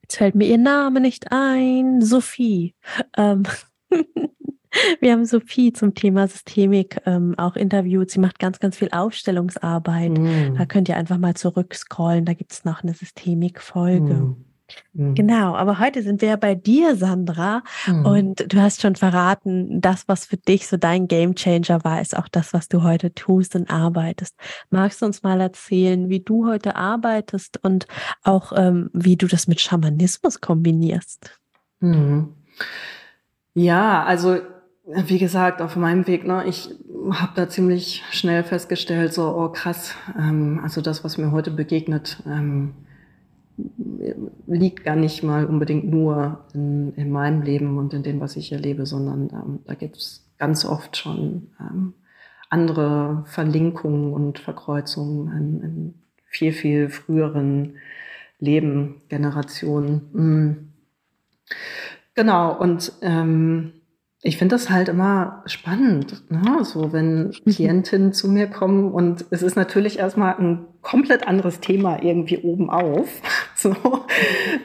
jetzt 0.02 0.18
fällt 0.18 0.36
mir 0.36 0.48
ihr 0.48 0.58
Name 0.58 1.00
nicht 1.00 1.32
ein, 1.32 2.02
Sophie. 2.02 2.76
Ähm, 3.16 3.44
Wir 5.00 5.12
haben 5.12 5.26
Sophie 5.26 5.74
zum 5.74 5.96
Thema 5.96 6.28
Systemik 6.28 7.02
ähm, 7.06 7.36
auch 7.38 7.56
interviewt. 7.56 8.12
Sie 8.12 8.20
macht 8.20 8.40
ganz, 8.40 8.60
ganz 8.60 8.78
viel 8.78 8.90
Aufstellungsarbeit. 8.92 10.18
Mm. 10.18 10.56
Da 10.58 10.66
könnt 10.66 10.90
ihr 10.90 10.98
einfach 10.98 11.18
mal 11.18 11.34
zurückscrollen. 11.34 12.26
Da 12.26 12.34
gibt 12.34 12.54
es 12.54 12.66
noch 12.66 12.84
eine 12.84 12.94
Systemik-Folge. 12.94 14.14
Mm. 14.14 14.46
Mm. 14.94 15.16
Genau, 15.16 15.56
aber 15.56 15.80
heute 15.80 16.04
sind 16.04 16.22
wir 16.22 16.30
ja 16.30 16.36
bei 16.36 16.56
dir, 16.56 16.96
Sandra. 16.96 17.64
Mm. 17.88 18.06
Und 18.06 18.54
du 18.54 18.62
hast 18.62 18.82
schon 18.82 18.96
verraten, 18.96 19.82
das, 19.82 20.08
was 20.08 20.26
für 20.26 20.38
dich 20.38 20.68
so 20.68 20.78
dein 20.78 21.08
Gamechanger 21.08 21.84
war, 21.84 22.02
ist 22.02 22.16
auch 22.16 22.28
das, 22.28 22.54
was 22.54 22.68
du 22.68 22.84
heute 22.84 23.14
tust 23.14 23.56
und 23.56 23.70
arbeitest. 23.70 24.36
Magst 24.70 25.02
du 25.02 25.06
uns 25.06 25.24
mal 25.24 25.42
erzählen, 25.42 26.10
wie 26.10 26.20
du 26.20 26.48
heute 26.48 26.76
arbeitest 26.76 27.64
und 27.64 27.88
auch 28.24 28.52
ähm, 28.56 28.90
wie 28.94 29.18
du 29.18 29.28
das 29.28 29.48
mit 29.48 29.60
Schamanismus 29.62 30.42
kombinierst? 30.42 31.40
Mm. 31.80 32.26
Ja, 33.56 34.04
also 34.04 34.40
wie 35.06 35.20
gesagt, 35.20 35.62
auf 35.62 35.76
meinem 35.76 36.08
Weg, 36.08 36.26
ne, 36.26 36.44
ich 36.48 36.70
habe 37.12 37.32
da 37.36 37.48
ziemlich 37.48 38.04
schnell 38.12 38.44
festgestellt, 38.44 39.14
so, 39.14 39.36
oh 39.36 39.50
krass, 39.50 39.94
ähm, 40.18 40.60
also 40.64 40.82
das, 40.82 41.04
was 41.04 41.18
mir 41.18 41.32
heute 41.32 41.52
begegnet, 41.52 42.22
ähm, 42.26 42.74
liegt 44.48 44.84
gar 44.84 44.96
nicht 44.96 45.22
mal 45.22 45.46
unbedingt 45.46 45.86
nur 45.86 46.46
in, 46.54 46.94
in, 46.96 47.12
meinem 47.12 47.42
Leben 47.42 47.78
und 47.78 47.94
in 47.94 48.04
dem, 48.04 48.20
was 48.20 48.36
ich 48.38 48.52
erlebe, 48.52 48.86
sondern 48.86 49.30
ähm, 49.34 49.60
da 49.66 49.74
gibt 49.74 49.98
es 49.98 50.26
ganz 50.38 50.66
oft 50.66 50.96
schon 50.96 51.52
ähm, 51.60 51.94
andere 52.50 53.24
Verlinkungen 53.28 54.14
und 54.14 54.40
Verkreuzungen 54.40 55.32
in, 55.38 55.62
in, 55.62 55.94
viel, 56.32 56.54
viel 56.54 56.90
früheren 56.90 57.76
Leben, 58.40 59.02
Generationen. 59.10 60.02
Mhm. 60.14 60.70
Genau, 62.16 62.58
und 62.58 62.94
ähm, 63.02 63.74
ich 64.22 64.38
finde 64.38 64.56
das 64.56 64.70
halt 64.70 64.90
immer 64.90 65.44
spannend, 65.46 66.30
ne? 66.30 66.64
so 66.64 66.92
wenn 66.92 67.28
mhm. 67.28 67.32
Klientinnen 67.32 68.14
zu 68.14 68.30
mir 68.30 68.48
kommen 68.48 68.92
und 68.92 69.26
es 69.30 69.42
ist 69.42 69.56
natürlich 69.56 70.00
erstmal 70.00 70.36
ein 70.36 70.66
komplett 70.82 71.28
anderes 71.28 71.62
Thema 71.62 72.02
irgendwie 72.04 72.40
oben 72.40 72.70
auf, 72.70 73.22
so, 73.56 73.76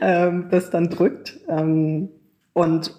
ähm, 0.01 0.49
das 0.51 0.71
dann 0.71 0.91
drückt 0.91 1.39
ähm, 1.49 2.09
und 2.53 2.95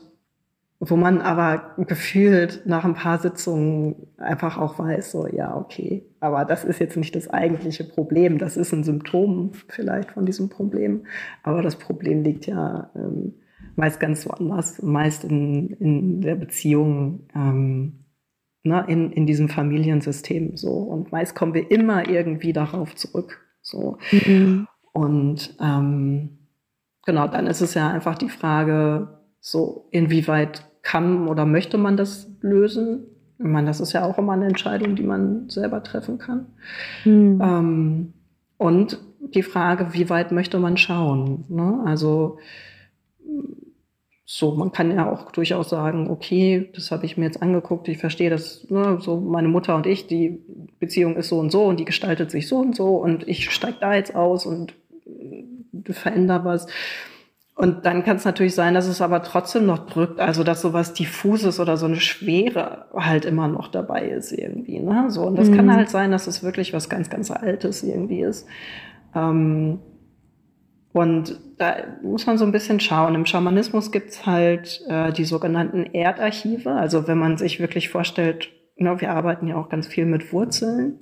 wo 0.80 0.98
man 0.98 1.22
aber 1.22 1.74
gefühlt 1.88 2.64
nach 2.66 2.84
ein 2.84 2.96
paar 2.96 3.18
Sitzungen 3.18 4.08
einfach 4.18 4.58
auch 4.58 4.78
weiß, 4.78 5.12
so 5.12 5.28
ja, 5.28 5.56
okay, 5.56 6.06
aber 6.20 6.46
das 6.46 6.64
ist 6.64 6.80
jetzt 6.80 6.98
nicht 6.98 7.16
das 7.16 7.30
eigentliche 7.30 7.84
Problem, 7.84 8.38
das 8.38 8.56
ist 8.56 8.74
ein 8.74 8.84
Symptom 8.84 9.52
vielleicht 9.68 10.12
von 10.12 10.26
diesem 10.26 10.50
Problem, 10.50 11.06
aber 11.44 11.62
das 11.62 11.78
Problem 11.78 12.24
liegt 12.24 12.46
ja 12.46 12.90
ähm, 12.96 13.34
meist 13.76 14.00
ganz 14.00 14.26
woanders, 14.26 14.82
meist 14.82 15.24
in, 15.24 15.70
in 15.72 16.22
der 16.22 16.36
Beziehung, 16.36 17.28
ähm, 17.36 18.06
ne, 18.64 18.86
in, 18.88 19.12
in 19.12 19.26
diesem 19.26 19.50
Familiensystem 19.50 20.56
so. 20.58 20.72
Und 20.72 21.12
meist 21.12 21.36
kommen 21.36 21.54
wir 21.54 21.70
immer 21.72 22.10
irgendwie 22.10 22.54
darauf 22.54 22.96
zurück. 22.96 23.46
So. 23.62 23.98
Mhm. 24.12 24.68
Und 24.94 25.56
ähm, 25.60 26.38
genau, 27.06 27.28
dann 27.28 27.48
ist 27.48 27.62
es 27.62 27.74
ja 27.74 27.90
einfach 27.90 28.18
die 28.18 28.30
Frage, 28.30 29.20
so 29.40 29.88
inwieweit 29.92 30.66
kann 30.82 31.28
oder 31.28 31.46
möchte 31.46 31.78
man 31.78 31.98
das 31.98 32.30
lösen? 32.42 33.06
Ich 33.38 33.46
meine, 33.46 33.68
das 33.68 33.82
ist 33.82 33.92
ja 33.92 34.06
auch 34.06 34.18
immer 34.18 34.34
eine 34.34 34.48
Entscheidung, 34.48 34.96
die 34.96 35.04
man 35.04 35.50
selber 35.50 35.84
treffen 35.84 36.18
kann. 36.18 36.48
Mhm. 37.04 37.42
Ähm, 37.44 38.14
und 38.58 39.00
die 39.20 39.44
Frage, 39.44 39.94
wie 39.94 40.10
weit 40.10 40.32
möchte 40.32 40.60
man 40.60 40.78
schauen? 40.78 41.44
Ne? 41.50 41.82
Also 41.86 42.38
so, 44.28 44.56
man 44.56 44.72
kann 44.72 44.92
ja 44.92 45.12
auch 45.12 45.32
durchaus 45.32 45.70
sagen, 45.70 46.10
okay, 46.10 46.72
das 46.74 46.90
habe 46.90 47.06
ich 47.06 47.16
mir 47.16 47.26
jetzt 47.26 47.44
angeguckt, 47.44 47.88
ich 47.88 48.00
verstehe 48.00 48.32
das, 48.32 48.66
ne, 48.70 48.98
so 49.00 49.20
meine 49.20 49.48
Mutter 49.48 49.76
und 49.76 49.86
ich, 49.86 50.08
die 50.08 50.40
Beziehung 50.80 51.16
ist 51.16 51.30
so 51.30 51.38
und 51.38 51.52
so 51.52 51.66
und 51.66 51.80
die 51.80 51.86
gestaltet 51.86 52.32
sich 52.32 52.48
so 52.48 52.58
und 52.58 52.76
so 52.76 52.96
und 52.96 53.28
ich 53.28 53.52
steige 53.52 53.78
da 53.80 53.94
jetzt 53.94 54.16
aus 54.16 54.48
und 54.48 54.74
äh, 55.06 55.94
verändere 55.94 56.44
was. 56.44 56.68
Und 57.54 57.86
dann 57.86 58.04
kann 58.04 58.18
es 58.18 58.26
natürlich 58.26 58.56
sein, 58.56 58.74
dass 58.74 58.88
es 58.88 59.00
aber 59.00 59.22
trotzdem 59.22 59.66
noch 59.68 59.86
drückt, 59.86 60.20
also 60.20 60.44
dass 60.44 60.62
sowas 60.62 60.94
diffuses 60.94 61.60
oder 61.60 61.78
so 61.78 61.86
eine 61.86 62.02
Schwere 62.02 62.88
halt 62.94 63.26
immer 63.26 63.48
noch 63.48 63.70
dabei 63.70 64.10
ist 64.10 64.34
irgendwie. 64.34 64.80
Ne? 64.80 65.06
So, 65.10 65.22
und 65.22 65.38
das 65.38 65.50
mhm. 65.50 65.56
kann 65.56 65.74
halt 65.74 65.90
sein, 65.90 66.12
dass 66.12 66.28
es 66.28 66.44
wirklich 66.44 66.74
was 66.74 66.90
ganz, 66.90 67.10
ganz 67.10 67.32
Altes 67.32 67.82
irgendwie 67.84 68.22
ist. 68.22 68.46
Ähm, 69.14 69.80
und 70.96 71.38
da 71.58 71.76
muss 72.04 72.26
man 72.26 72.38
so 72.38 72.46
ein 72.46 72.54
bisschen 72.54 72.80
schauen. 72.80 73.16
Im 73.16 73.26
Schamanismus 73.26 73.92
gibt's 73.92 74.26
halt 74.26 74.82
äh, 74.88 75.12
die 75.12 75.26
sogenannten 75.26 75.84
Erdarchive. 75.94 76.72
Also 76.72 77.06
wenn 77.06 77.18
man 77.18 77.36
sich 77.36 77.60
wirklich 77.60 77.90
vorstellt, 77.90 78.50
ne, 78.78 79.02
wir 79.02 79.12
arbeiten 79.12 79.46
ja 79.46 79.58
auch 79.58 79.68
ganz 79.68 79.88
viel 79.88 80.06
mit 80.06 80.32
Wurzeln. 80.32 81.02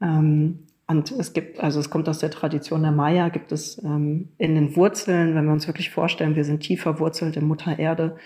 Ähm, 0.00 0.60
und 0.86 1.12
es 1.12 1.34
gibt, 1.34 1.60
also 1.60 1.78
es 1.78 1.90
kommt 1.90 2.08
aus 2.08 2.20
der 2.20 2.30
Tradition 2.30 2.84
der 2.84 2.92
Maya, 2.92 3.28
gibt 3.28 3.52
es 3.52 3.84
ähm, 3.84 4.30
in 4.38 4.54
den 4.54 4.76
Wurzeln, 4.76 5.34
wenn 5.34 5.44
wir 5.44 5.52
uns 5.52 5.66
wirklich 5.66 5.90
vorstellen, 5.90 6.34
wir 6.34 6.44
sind 6.44 6.60
tief 6.60 6.80
verwurzelt 6.80 7.36
in 7.36 7.44
Mutter 7.44 7.78
Erde, 7.78 8.16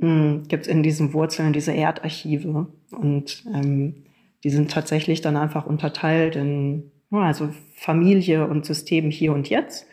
hm, 0.00 0.48
gibt 0.48 0.66
es 0.66 0.68
in 0.68 0.82
diesen 0.82 1.12
Wurzeln 1.12 1.52
diese 1.52 1.72
Erdarchive. 1.72 2.66
Und 2.90 3.44
ähm, 3.54 4.02
die 4.42 4.50
sind 4.50 4.72
tatsächlich 4.72 5.20
dann 5.20 5.36
einfach 5.36 5.64
unterteilt 5.64 6.34
in 6.34 6.90
also 7.12 7.50
Familie 7.76 8.48
und 8.48 8.66
System 8.66 9.10
hier 9.10 9.32
und 9.32 9.48
jetzt 9.48 9.86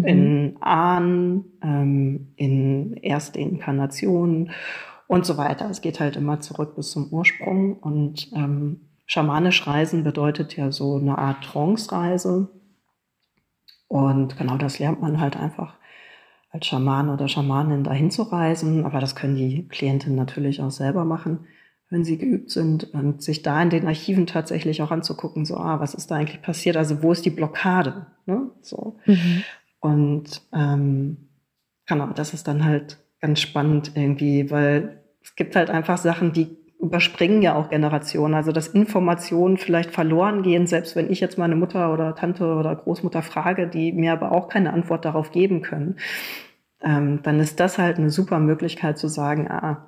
mhm. 0.00 0.06
in 0.06 0.56
Ahnen, 0.60 1.44
ähm, 1.62 2.32
in 2.36 2.94
erste 2.94 3.38
Inkarnationen 3.38 4.50
und 5.06 5.26
so 5.26 5.36
weiter. 5.36 5.68
Es 5.70 5.80
geht 5.80 6.00
halt 6.00 6.16
immer 6.16 6.40
zurück 6.40 6.76
bis 6.76 6.90
zum 6.90 7.12
Ursprung 7.12 7.78
und 7.78 8.30
ähm, 8.34 8.80
schamanisch 9.06 9.66
reisen 9.66 10.04
bedeutet 10.04 10.56
ja 10.56 10.72
so 10.72 10.96
eine 10.96 11.18
Art 11.18 11.44
Trance-Reise. 11.44 12.48
Und 13.88 14.36
genau 14.36 14.56
das 14.56 14.78
lernt 14.78 15.00
man 15.00 15.20
halt 15.20 15.36
einfach 15.36 15.76
als 16.50 16.66
Schaman 16.66 17.10
oder 17.10 17.28
Schamanin 17.28 17.84
dahin 17.84 18.10
zu 18.10 18.22
reisen. 18.22 18.86
Aber 18.86 19.00
das 19.00 19.14
können 19.14 19.36
die 19.36 19.68
Klientinnen 19.68 20.16
natürlich 20.16 20.62
auch 20.62 20.70
selber 20.70 21.04
machen, 21.04 21.46
wenn 21.90 22.04
sie 22.04 22.16
geübt 22.16 22.50
sind 22.50 22.94
und 22.94 23.22
sich 23.22 23.42
da 23.42 23.60
in 23.62 23.70
den 23.70 23.86
Archiven 23.86 24.26
tatsächlich 24.26 24.80
auch 24.80 24.90
anzugucken, 24.90 25.44
so, 25.44 25.56
ah, 25.56 25.80
was 25.80 25.94
ist 25.94 26.10
da 26.10 26.16
eigentlich 26.16 26.42
passiert? 26.42 26.76
Also 26.76 27.02
wo 27.02 27.12
ist 27.12 27.24
die 27.24 27.30
Blockade? 27.30 28.06
Ne? 28.26 28.50
So. 28.62 28.96
Mhm. 29.04 29.44
Und 29.84 30.40
ähm, 30.54 31.28
genau, 31.84 32.06
das 32.14 32.32
ist 32.32 32.48
dann 32.48 32.64
halt 32.64 32.96
ganz 33.20 33.40
spannend 33.40 33.92
irgendwie, 33.94 34.50
weil 34.50 35.04
es 35.22 35.36
gibt 35.36 35.56
halt 35.56 35.68
einfach 35.68 35.98
Sachen, 35.98 36.32
die 36.32 36.56
überspringen 36.80 37.42
ja 37.42 37.54
auch 37.54 37.68
Generationen. 37.68 38.32
Also 38.32 38.50
dass 38.50 38.68
Informationen 38.68 39.58
vielleicht 39.58 39.90
verloren 39.90 40.42
gehen, 40.42 40.66
selbst 40.66 40.96
wenn 40.96 41.10
ich 41.10 41.20
jetzt 41.20 41.36
meine 41.36 41.54
Mutter 41.54 41.92
oder 41.92 42.14
Tante 42.14 42.46
oder 42.46 42.74
Großmutter 42.74 43.20
frage, 43.20 43.68
die 43.68 43.92
mir 43.92 44.14
aber 44.14 44.32
auch 44.32 44.48
keine 44.48 44.72
Antwort 44.72 45.04
darauf 45.04 45.32
geben 45.32 45.60
können, 45.60 45.96
ähm, 46.82 47.20
dann 47.22 47.38
ist 47.38 47.60
das 47.60 47.76
halt 47.76 47.98
eine 47.98 48.08
super 48.08 48.38
Möglichkeit 48.38 48.96
zu 48.96 49.08
sagen, 49.08 49.50
ah, 49.50 49.86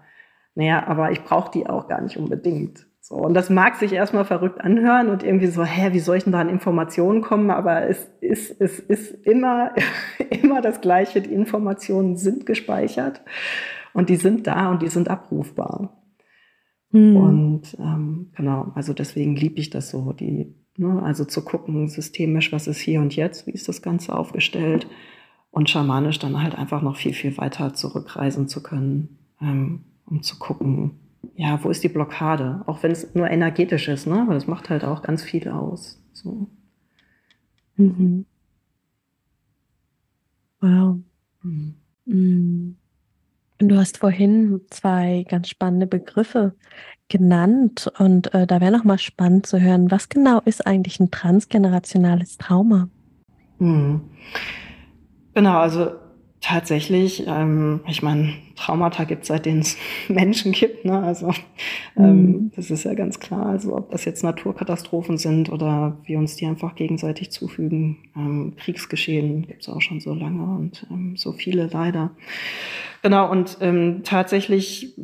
naja, 0.54 0.86
aber 0.86 1.10
ich 1.10 1.24
brauche 1.24 1.50
die 1.52 1.66
auch 1.66 1.88
gar 1.88 2.02
nicht 2.02 2.18
unbedingt. 2.18 2.86
So, 3.08 3.14
und 3.14 3.34
das 3.34 3.50
mag 3.50 3.76
sich 3.76 3.92
erstmal 3.92 4.24
verrückt 4.24 4.60
anhören 4.60 5.10
und 5.10 5.22
irgendwie 5.22 5.46
so, 5.46 5.62
hä, 5.62 5.92
wie 5.92 6.00
soll 6.00 6.16
ich 6.16 6.24
denn 6.24 6.32
da 6.32 6.40
an 6.40 6.48
Informationen 6.48 7.22
kommen? 7.22 7.52
Aber 7.52 7.88
es 7.88 8.10
ist, 8.20 8.60
es 8.60 8.80
ist 8.80 9.24
immer, 9.24 9.72
immer 10.42 10.60
das 10.60 10.80
Gleiche. 10.80 11.20
Die 11.20 11.32
Informationen 11.32 12.16
sind 12.16 12.46
gespeichert 12.46 13.20
und 13.92 14.08
die 14.08 14.16
sind 14.16 14.48
da 14.48 14.72
und 14.72 14.82
die 14.82 14.88
sind 14.88 15.08
abrufbar. 15.08 16.02
Mhm. 16.90 17.16
Und 17.16 17.76
ähm, 17.78 18.32
genau, 18.36 18.72
also 18.74 18.92
deswegen 18.92 19.36
liebe 19.36 19.60
ich 19.60 19.70
das 19.70 19.88
so, 19.88 20.12
die, 20.12 20.56
ne, 20.76 21.00
also 21.04 21.24
zu 21.24 21.44
gucken, 21.44 21.86
systemisch, 21.86 22.50
was 22.50 22.66
ist 22.66 22.80
hier 22.80 23.00
und 23.00 23.14
jetzt, 23.14 23.46
wie 23.46 23.52
ist 23.52 23.68
das 23.68 23.82
Ganze 23.82 24.16
aufgestellt 24.16 24.88
und 25.52 25.70
schamanisch 25.70 26.18
dann 26.18 26.42
halt 26.42 26.58
einfach 26.58 26.82
noch 26.82 26.96
viel, 26.96 27.12
viel 27.12 27.38
weiter 27.38 27.72
zurückreisen 27.72 28.48
zu 28.48 28.64
können, 28.64 29.20
ähm, 29.40 29.84
um 30.06 30.24
zu 30.24 30.40
gucken, 30.40 31.05
ja, 31.34 31.62
wo 31.62 31.70
ist 31.70 31.82
die 31.82 31.88
Blockade? 31.88 32.62
Auch 32.66 32.82
wenn 32.82 32.92
es 32.92 33.14
nur 33.14 33.28
energetisch 33.28 33.88
ist, 33.88 34.06
ne? 34.06 34.22
Aber 34.22 34.34
das 34.34 34.46
macht 34.46 34.70
halt 34.70 34.84
auch 34.84 35.02
ganz 35.02 35.22
viel 35.22 35.48
aus. 35.48 36.00
So. 36.12 36.46
Mhm. 37.76 38.26
Wow. 40.60 40.98
Mhm. 41.42 41.74
Mhm. 42.04 42.76
Du 43.58 43.76
hast 43.76 43.98
vorhin 43.98 44.60
zwei 44.70 45.24
ganz 45.28 45.48
spannende 45.48 45.86
Begriffe 45.86 46.54
genannt 47.08 47.90
und 47.98 48.34
äh, 48.34 48.46
da 48.46 48.60
wäre 48.60 48.72
noch 48.72 48.84
mal 48.84 48.98
spannend 48.98 49.46
zu 49.46 49.60
hören, 49.60 49.90
was 49.90 50.08
genau 50.08 50.40
ist 50.44 50.66
eigentlich 50.66 51.00
ein 51.00 51.10
transgenerationales 51.10 52.36
Trauma? 52.36 52.88
Mhm. 53.58 54.02
Genau, 55.34 55.58
also 55.58 55.92
tatsächlich, 56.40 57.24
ähm, 57.26 57.80
ich 57.86 58.02
meine, 58.02 58.34
Traumata 58.56 59.04
gibt 59.04 59.22
es, 59.22 59.28
seitdem 59.28 59.58
es 59.58 59.76
Menschen 60.08 60.52
gibt. 60.52 60.84
Ne? 60.84 60.98
Also 60.98 61.32
ähm, 61.96 62.22
mhm. 62.22 62.52
das 62.54 62.70
ist 62.70 62.84
ja 62.84 62.94
ganz 62.94 63.20
klar. 63.20 63.46
Also 63.46 63.76
ob 63.76 63.90
das 63.90 64.04
jetzt 64.04 64.22
Naturkatastrophen 64.22 65.18
sind 65.18 65.50
oder 65.50 65.98
wir 66.04 66.18
uns 66.18 66.36
die 66.36 66.46
einfach 66.46 66.74
gegenseitig 66.74 67.30
zufügen. 67.30 67.98
Ähm, 68.16 68.54
Kriegsgeschehen 68.56 69.46
gibt 69.46 69.62
es 69.62 69.68
auch 69.68 69.80
schon 69.80 70.00
so 70.00 70.14
lange 70.14 70.56
und 70.56 70.86
ähm, 70.90 71.16
so 71.16 71.32
viele 71.32 71.66
leider. 71.66 72.10
Genau, 73.02 73.30
und 73.30 73.58
ähm, 73.60 74.02
tatsächlich 74.04 74.94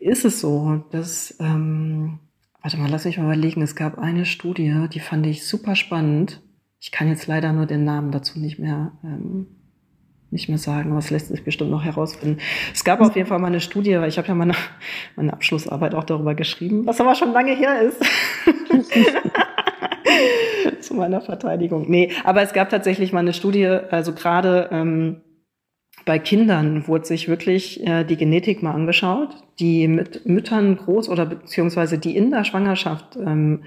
ist 0.00 0.24
es 0.24 0.40
so, 0.40 0.82
dass, 0.90 1.36
ähm, 1.40 2.18
warte 2.62 2.76
mal, 2.78 2.90
lass 2.90 3.04
mich 3.04 3.18
mal 3.18 3.24
überlegen, 3.24 3.62
es 3.62 3.76
gab 3.76 3.98
eine 3.98 4.24
Studie, 4.24 4.86
die 4.92 5.00
fand 5.00 5.26
ich 5.26 5.46
super 5.46 5.76
spannend. 5.76 6.42
Ich 6.80 6.90
kann 6.90 7.08
jetzt 7.08 7.26
leider 7.26 7.52
nur 7.52 7.66
den 7.66 7.84
Namen 7.84 8.10
dazu 8.10 8.40
nicht 8.40 8.58
mehr 8.58 8.92
ähm, 9.04 9.46
nicht 10.30 10.48
mehr 10.48 10.58
sagen, 10.58 10.94
was 10.94 11.10
lässt 11.10 11.28
sich 11.28 11.44
bestimmt 11.44 11.70
noch 11.70 11.84
herausfinden. 11.84 12.38
Es 12.72 12.84
gab 12.84 13.00
auf 13.00 13.16
jeden 13.16 13.28
Fall 13.28 13.38
mal 13.38 13.48
eine 13.48 13.60
Studie, 13.60 13.98
weil 13.98 14.08
ich 14.08 14.18
habe 14.18 14.28
ja 14.28 14.34
meine, 14.34 14.54
meine 15.16 15.32
Abschlussarbeit 15.32 15.94
auch 15.94 16.04
darüber 16.04 16.34
geschrieben, 16.34 16.86
was 16.86 17.00
aber 17.00 17.14
schon 17.14 17.32
lange 17.32 17.54
her 17.56 17.82
ist. 17.82 18.02
Zu 20.80 20.94
meiner 20.94 21.20
Verteidigung. 21.20 21.90
Nee, 21.90 22.12
aber 22.24 22.42
es 22.42 22.52
gab 22.52 22.70
tatsächlich 22.70 23.12
mal 23.12 23.20
eine 23.20 23.32
Studie, 23.32 23.66
also 23.66 24.12
gerade 24.12 24.68
ähm, 24.72 25.22
bei 26.04 26.18
Kindern 26.18 26.86
wurde 26.86 27.04
sich 27.04 27.28
wirklich 27.28 27.86
äh, 27.86 28.04
die 28.04 28.16
Genetik 28.16 28.62
mal 28.62 28.72
angeschaut, 28.72 29.30
die 29.58 29.86
mit 29.88 30.26
Müttern 30.26 30.76
groß 30.76 31.08
oder 31.08 31.26
beziehungsweise 31.26 31.98
die 31.98 32.16
in 32.16 32.30
der 32.30 32.44
Schwangerschaft 32.44 33.16
ähm, 33.16 33.64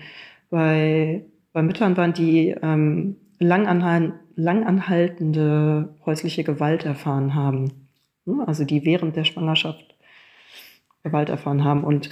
bei, 0.49 1.25
bei 1.51 1.61
Müttern 1.61 1.95
waren, 1.97 2.13
die 2.13 2.55
ähm, 2.61 3.17
langanhaltend 3.39 4.15
langanhaltende 4.35 5.95
häusliche 6.05 6.43
Gewalt 6.43 6.85
erfahren 6.85 7.35
haben. 7.35 7.89
Also 8.45 8.63
die 8.63 8.85
während 8.85 9.15
der 9.15 9.25
Schwangerschaft 9.25 9.95
Gewalt 11.03 11.29
erfahren 11.29 11.63
haben. 11.63 11.83
Und 11.83 12.09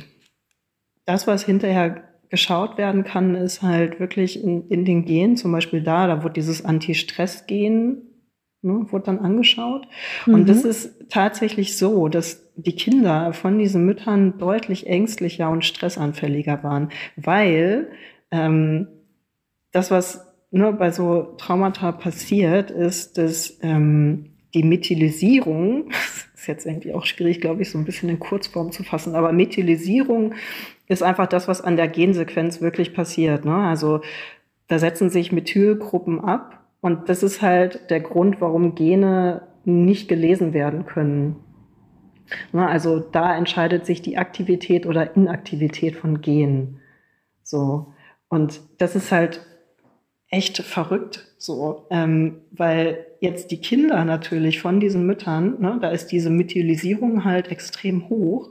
das, 1.06 1.28
was 1.28 1.46
hinterher 1.46 2.04
geschaut 2.30 2.78
werden 2.78 3.04
kann, 3.04 3.36
ist 3.36 3.62
halt 3.62 4.00
wirklich 4.00 4.42
in, 4.42 4.68
in 4.70 4.86
den 4.86 5.06
Genen, 5.06 5.38
zum 5.38 5.52
Beispiel 5.52 5.82
da, 5.82 6.08
da 6.08 6.24
wurde 6.24 6.34
dieses 6.34 6.64
Anti-Stress-Gen, 6.64 8.02
ne, 8.62 8.86
wurde 8.90 9.06
dann 9.06 9.20
angeschaut. 9.20 9.88
Mhm. 10.26 10.34
Und 10.34 10.50
das 10.50 10.64
ist 10.64 11.10
tatsächlich 11.10 11.78
so, 11.78 12.08
dass 12.08 12.52
die 12.56 12.76
Kinder 12.76 13.34
von 13.34 13.58
diesen 13.58 13.86
Müttern 13.86 14.38
deutlich 14.38 14.88
ängstlicher 14.88 15.50
und 15.50 15.66
stressanfälliger 15.66 16.64
waren, 16.64 16.90
weil 17.16 17.92
ähm, 18.32 18.88
das, 19.72 19.92
was 19.92 20.31
ne, 20.52 20.74
bei 20.74 20.92
so 20.92 21.34
Traumata 21.38 21.92
passiert, 21.92 22.72
ist, 22.72 23.18
dass 23.18 23.58
ähm, 23.62 24.32
die 24.54 24.64
Methylisierung, 24.64 25.90
ist 26.36 26.48
jetzt 26.48 26.66
irgendwie 26.66 26.94
auch 26.94 27.06
schwierig, 27.06 27.42
glaube 27.42 27.62
ich, 27.62 27.72
so 27.72 27.78
ein 27.78 27.86
bisschen 27.86 28.10
in 28.10 28.20
Kurzform 28.20 28.72
zu 28.72 28.84
fassen, 28.84 29.16
aber 29.16 29.32
Methylisierung 29.32 30.36
ist 30.88 31.04
einfach 31.04 31.28
das, 31.28 31.48
was 31.48 31.62
an 31.62 31.78
der 31.78 31.88
Gensequenz 31.88 32.62
wirklich 32.62 32.94
passiert. 32.94 33.46
Ne? 33.46 33.56
Also 33.56 34.02
da 34.68 34.78
setzen 34.78 35.10
sich 35.10 35.32
Methylgruppen 35.32 36.20
ab 36.20 36.66
und 36.82 37.08
das 37.08 37.24
ist 37.24 37.42
halt 37.42 37.90
der 37.90 38.02
Grund, 38.02 38.42
warum 38.42 38.76
Gene 38.76 39.48
nicht 39.64 40.08
gelesen 40.10 40.54
werden 40.54 40.86
können. 40.86 41.38
Ne? 42.52 42.68
Also 42.68 43.00
da 43.00 43.36
entscheidet 43.38 43.86
sich 43.86 44.02
die 44.02 44.18
Aktivität 44.18 44.86
oder 44.86 45.16
Inaktivität 45.16 45.96
von 45.96 46.22
Genen. 46.22 46.80
So. 47.44 47.94
Und 48.28 48.62
das 48.80 48.96
ist 48.96 49.12
halt 49.12 49.46
echt 50.32 50.60
verrückt, 50.60 51.28
so, 51.38 51.86
ähm, 51.92 52.42
weil 52.52 53.06
jetzt 53.20 53.52
die 53.52 53.60
Kinder 53.60 54.04
natürlich 54.06 54.62
von 54.62 54.80
diesen 54.80 55.06
Müttern, 55.06 55.60
ne, 55.60 55.78
da 55.82 55.90
ist 55.90 56.08
diese 56.08 56.30
Methylisierung 56.30 57.26
halt 57.26 57.52
extrem 57.52 58.10
hoch. 58.10 58.50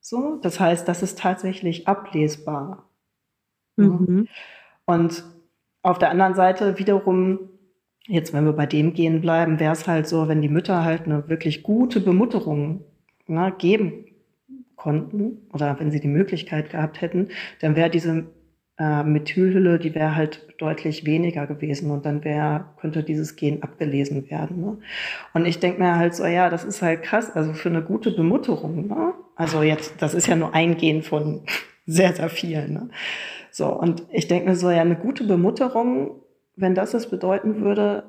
So, 0.00 0.36
das 0.36 0.60
heißt, 0.60 0.86
das 0.88 1.02
ist 1.02 1.18
tatsächlich 1.18 1.88
ablesbar. 1.88 2.88
Mhm. 3.76 4.28
Und 4.86 5.24
auf 5.82 5.98
der 5.98 6.10
anderen 6.10 6.34
Seite 6.34 6.78
wiederum, 6.78 7.50
jetzt 8.06 8.32
wenn 8.32 8.44
wir 8.44 8.52
bei 8.52 8.66
dem 8.66 8.94
gehen 8.94 9.20
bleiben, 9.20 9.58
wäre 9.58 9.72
es 9.72 9.88
halt 9.88 10.06
so, 10.06 10.28
wenn 10.28 10.40
die 10.40 10.48
Mütter 10.48 10.84
halt 10.84 11.06
eine 11.06 11.28
wirklich 11.28 11.64
gute 11.64 12.00
Bemutterung 12.00 12.84
ne, 13.26 13.52
geben 13.58 14.06
konnten 14.76 15.48
oder 15.52 15.78
wenn 15.80 15.90
sie 15.90 16.00
die 16.00 16.08
Möglichkeit 16.08 16.70
gehabt 16.70 17.00
hätten, 17.00 17.28
dann 17.60 17.74
wäre 17.74 17.90
diese 17.90 18.26
äh, 18.78 19.02
Methylhülle, 19.02 19.78
die 19.78 19.94
wäre 19.94 20.16
halt 20.16 20.46
deutlich 20.58 21.04
weniger 21.04 21.46
gewesen 21.46 21.90
und 21.90 22.06
dann 22.06 22.24
wäre, 22.24 22.66
könnte 22.80 23.02
dieses 23.02 23.36
Gen 23.36 23.62
abgelesen 23.62 24.30
werden. 24.30 24.60
Ne? 24.60 24.78
Und 25.34 25.46
ich 25.46 25.58
denke 25.58 25.80
mir 25.80 25.96
halt 25.96 26.14
so, 26.14 26.24
ja, 26.24 26.48
das 26.48 26.64
ist 26.64 26.82
halt 26.82 27.02
krass, 27.02 27.30
also 27.34 27.52
für 27.52 27.68
eine 27.68 27.82
gute 27.82 28.10
Bemutterung, 28.10 28.88
ne? 28.88 29.14
also 29.36 29.62
jetzt, 29.62 30.00
das 30.00 30.14
ist 30.14 30.26
ja 30.26 30.36
nur 30.36 30.54
ein 30.54 30.76
Gen 30.76 31.02
von 31.02 31.42
sehr, 31.86 32.14
sehr 32.14 32.28
vielen. 32.28 32.72
Ne? 32.72 32.88
So, 33.50 33.68
und 33.68 34.04
ich 34.10 34.28
denke 34.28 34.48
mir 34.48 34.56
so, 34.56 34.70
ja, 34.70 34.80
eine 34.80 34.96
gute 34.96 35.24
Bemutterung, 35.24 36.22
wenn 36.56 36.74
das 36.74 36.94
es 36.94 37.10
bedeuten 37.10 37.60
würde, 37.60 38.04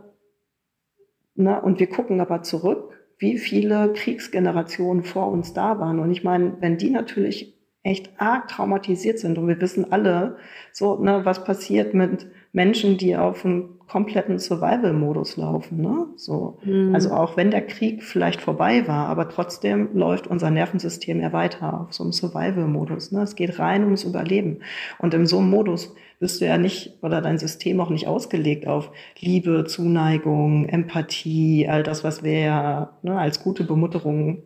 ne, 1.36 1.62
und 1.62 1.80
wir 1.80 1.88
gucken 1.88 2.22
aber 2.22 2.44
zurück, 2.44 2.94
wie 3.18 3.38
viele 3.38 3.94
Kriegsgenerationen 3.94 5.04
vor 5.04 5.28
uns 5.28 5.54
da 5.54 5.80
waren. 5.80 6.00
Und 6.00 6.12
ich 6.12 6.24
meine, 6.24 6.58
wenn 6.60 6.78
die 6.78 6.90
natürlich 6.90 7.54
echt 7.84 8.12
arg 8.18 8.48
traumatisiert 8.48 9.20
sind. 9.20 9.38
Und 9.38 9.48
wir 9.48 9.60
wissen 9.62 9.92
alle, 9.92 10.38
so, 10.72 10.98
ne, 10.98 11.22
was 11.24 11.44
passiert 11.44 11.94
mit 11.94 12.28
Menschen, 12.54 12.98
die 12.98 13.18
auf 13.18 13.44
einem 13.44 13.70
kompletten 13.88 14.40
Survival-Modus 14.40 15.38
laufen. 15.38 15.82
Ne? 15.82 16.08
So. 16.16 16.58
Mhm. 16.64 16.96
Also 16.96 17.12
auch 17.12 17.36
wenn 17.36 17.52
der 17.52 17.66
Krieg 17.66 18.02
vielleicht 18.04 18.42
vorbei 18.42 18.88
war, 18.88 19.08
aber 19.08 19.28
trotzdem 19.30 19.90
läuft 19.94 20.28
unser 20.28 20.50
Nervensystem 20.50 21.20
ja 21.20 21.34
weiter 21.34 21.82
auf 21.82 21.94
so 21.94 22.04
einem 22.04 22.14
Survival-Modus. 22.14 23.12
Ne? 23.12 23.22
Es 23.22 23.36
geht 23.36 23.60
rein 23.60 23.84
ums 23.84 24.04
Überleben. 24.04 24.60
Und 25.00 25.14
in 25.14 25.28
so 25.28 25.40
einem 25.40 25.50
Modus 25.50 25.94
bist 26.20 26.40
du 26.40 26.46
ja 26.46 26.58
nicht 26.58 26.98
oder 27.04 27.22
dein 27.22 27.38
System 27.38 27.82
auch 27.82 27.90
nicht 27.90 28.08
ausgelegt 28.08 28.66
auf 28.66 28.92
Liebe, 29.20 29.66
Zuneigung, 29.66 30.70
Empathie, 30.70 31.68
all 31.68 31.84
das, 31.84 32.04
was 32.04 32.24
wir 32.24 32.40
ja 32.40 32.98
ne, 33.02 33.18
als 33.20 33.44
gute 33.44 33.64
Bemutterung 33.64 34.44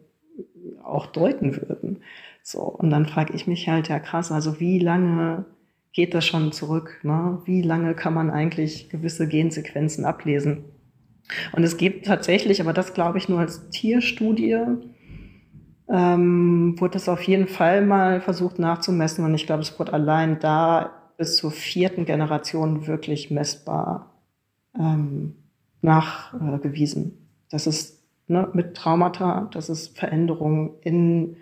auch 0.84 1.06
deuten 1.06 1.56
würden. 1.56 2.02
So, 2.50 2.62
und 2.62 2.92
dann 2.92 3.06
frage 3.06 3.34
ich 3.34 3.46
mich 3.46 3.68
halt, 3.68 3.90
ja 3.90 4.00
krass, 4.00 4.32
also 4.32 4.62
wie 4.62 4.80
lange 4.80 5.44
geht 5.92 6.14
das 6.14 6.26
schon 6.26 6.54
zurück? 6.54 6.98
Ne? 7.04 7.42
Wie 7.44 7.62
lange 7.62 7.94
kann 7.94 8.14
man 8.14 8.30
eigentlich 8.30 8.90
gewisse 8.90 9.28
Gensequenzen 9.28 10.06
ablesen? 10.06 10.64
Und 11.52 11.64
es 11.64 11.76
gibt 11.76 12.06
tatsächlich, 12.06 12.62
aber 12.62 12.72
das 12.72 12.94
glaube 12.94 13.18
ich 13.18 13.28
nur 13.28 13.42
als 13.42 13.68
Tierstudie, 13.72 14.60
ähm, 15.90 16.76
wurde 16.80 16.94
das 16.94 17.10
auf 17.10 17.22
jeden 17.24 17.50
Fall 17.50 17.86
mal 17.86 18.22
versucht 18.22 18.60
nachzumessen. 18.60 19.26
Und 19.26 19.36
ich 19.36 19.46
glaube, 19.46 19.64
es 19.64 19.78
wurde 19.78 19.92
allein 19.92 20.40
da 20.40 20.92
bis 21.18 21.36
zur 21.36 21.52
vierten 21.52 22.06
Generation 22.06 22.88
wirklich 22.88 23.30
messbar 23.30 24.14
ähm, 24.74 25.36
nachgewiesen. 25.82 27.28
Das 27.52 27.68
ist 27.68 28.02
ne, 28.28 28.48
mit 28.54 28.78
Traumata, 28.78 29.50
dass 29.52 29.68
es 29.68 29.90
Veränderungen 29.90 30.76
in 30.80 31.36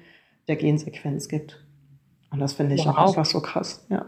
der 0.47 0.55
Gensequenz 0.55 1.27
gibt. 1.27 1.65
Und 2.31 2.39
das 2.39 2.53
finde 2.53 2.75
ich 2.75 2.86
wow. 2.86 2.97
auch 2.97 3.08
einfach 3.10 3.25
so 3.25 3.41
krass, 3.41 3.86
ja. 3.89 4.05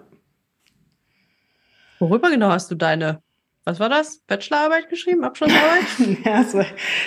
Worüber 1.99 2.29
genau 2.29 2.49
hast 2.49 2.69
du 2.69 2.75
deine 2.75 3.21
was 3.67 3.81
war 3.81 3.89
das? 3.89 4.19
Bachelorarbeit 4.27 4.89
geschrieben? 4.89 5.25
Abschlussarbeit? 5.25 5.83
ja, 6.25 6.41
so, 6.45 6.61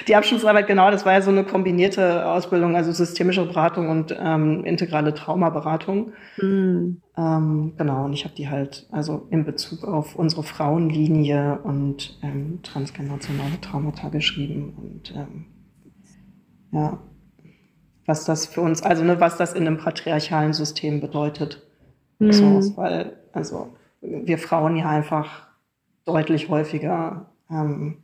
die 0.06 0.14
Abschlussarbeit, 0.14 0.66
genau, 0.66 0.90
das 0.90 1.06
war 1.06 1.14
ja 1.14 1.22
so 1.22 1.30
eine 1.30 1.42
kombinierte 1.42 2.26
Ausbildung, 2.26 2.76
also 2.76 2.92
systemische 2.92 3.46
Beratung 3.46 3.88
und 3.88 4.14
ähm, 4.20 4.66
integrale 4.66 5.14
Traumaberatung. 5.14 6.12
Mhm. 6.36 7.00
Ähm, 7.16 7.72
genau, 7.78 8.04
und 8.04 8.12
ich 8.12 8.24
habe 8.24 8.34
die 8.34 8.50
halt 8.50 8.86
also 8.90 9.26
in 9.30 9.46
Bezug 9.46 9.84
auf 9.84 10.16
unsere 10.16 10.42
Frauenlinie 10.42 11.60
und 11.62 12.18
ähm, 12.22 12.60
transgenerationale 12.62 13.58
Traumata 13.62 14.10
geschrieben 14.10 14.74
und 14.76 15.14
ähm, 15.16 15.46
ja, 16.72 16.98
was 18.06 18.24
das 18.24 18.46
für 18.46 18.60
uns, 18.60 18.82
also 18.82 19.04
ne, 19.04 19.20
was 19.20 19.36
das 19.36 19.52
in 19.52 19.66
einem 19.66 19.78
patriarchalen 19.78 20.52
System 20.52 21.00
bedeutet. 21.00 21.66
Mhm. 22.18 22.32
So, 22.32 22.76
weil, 22.76 23.16
also 23.32 23.68
wir 24.00 24.38
Frauen 24.38 24.76
ja 24.76 24.88
einfach 24.88 25.46
deutlich 26.04 26.48
häufiger 26.48 27.26
ähm, 27.50 27.98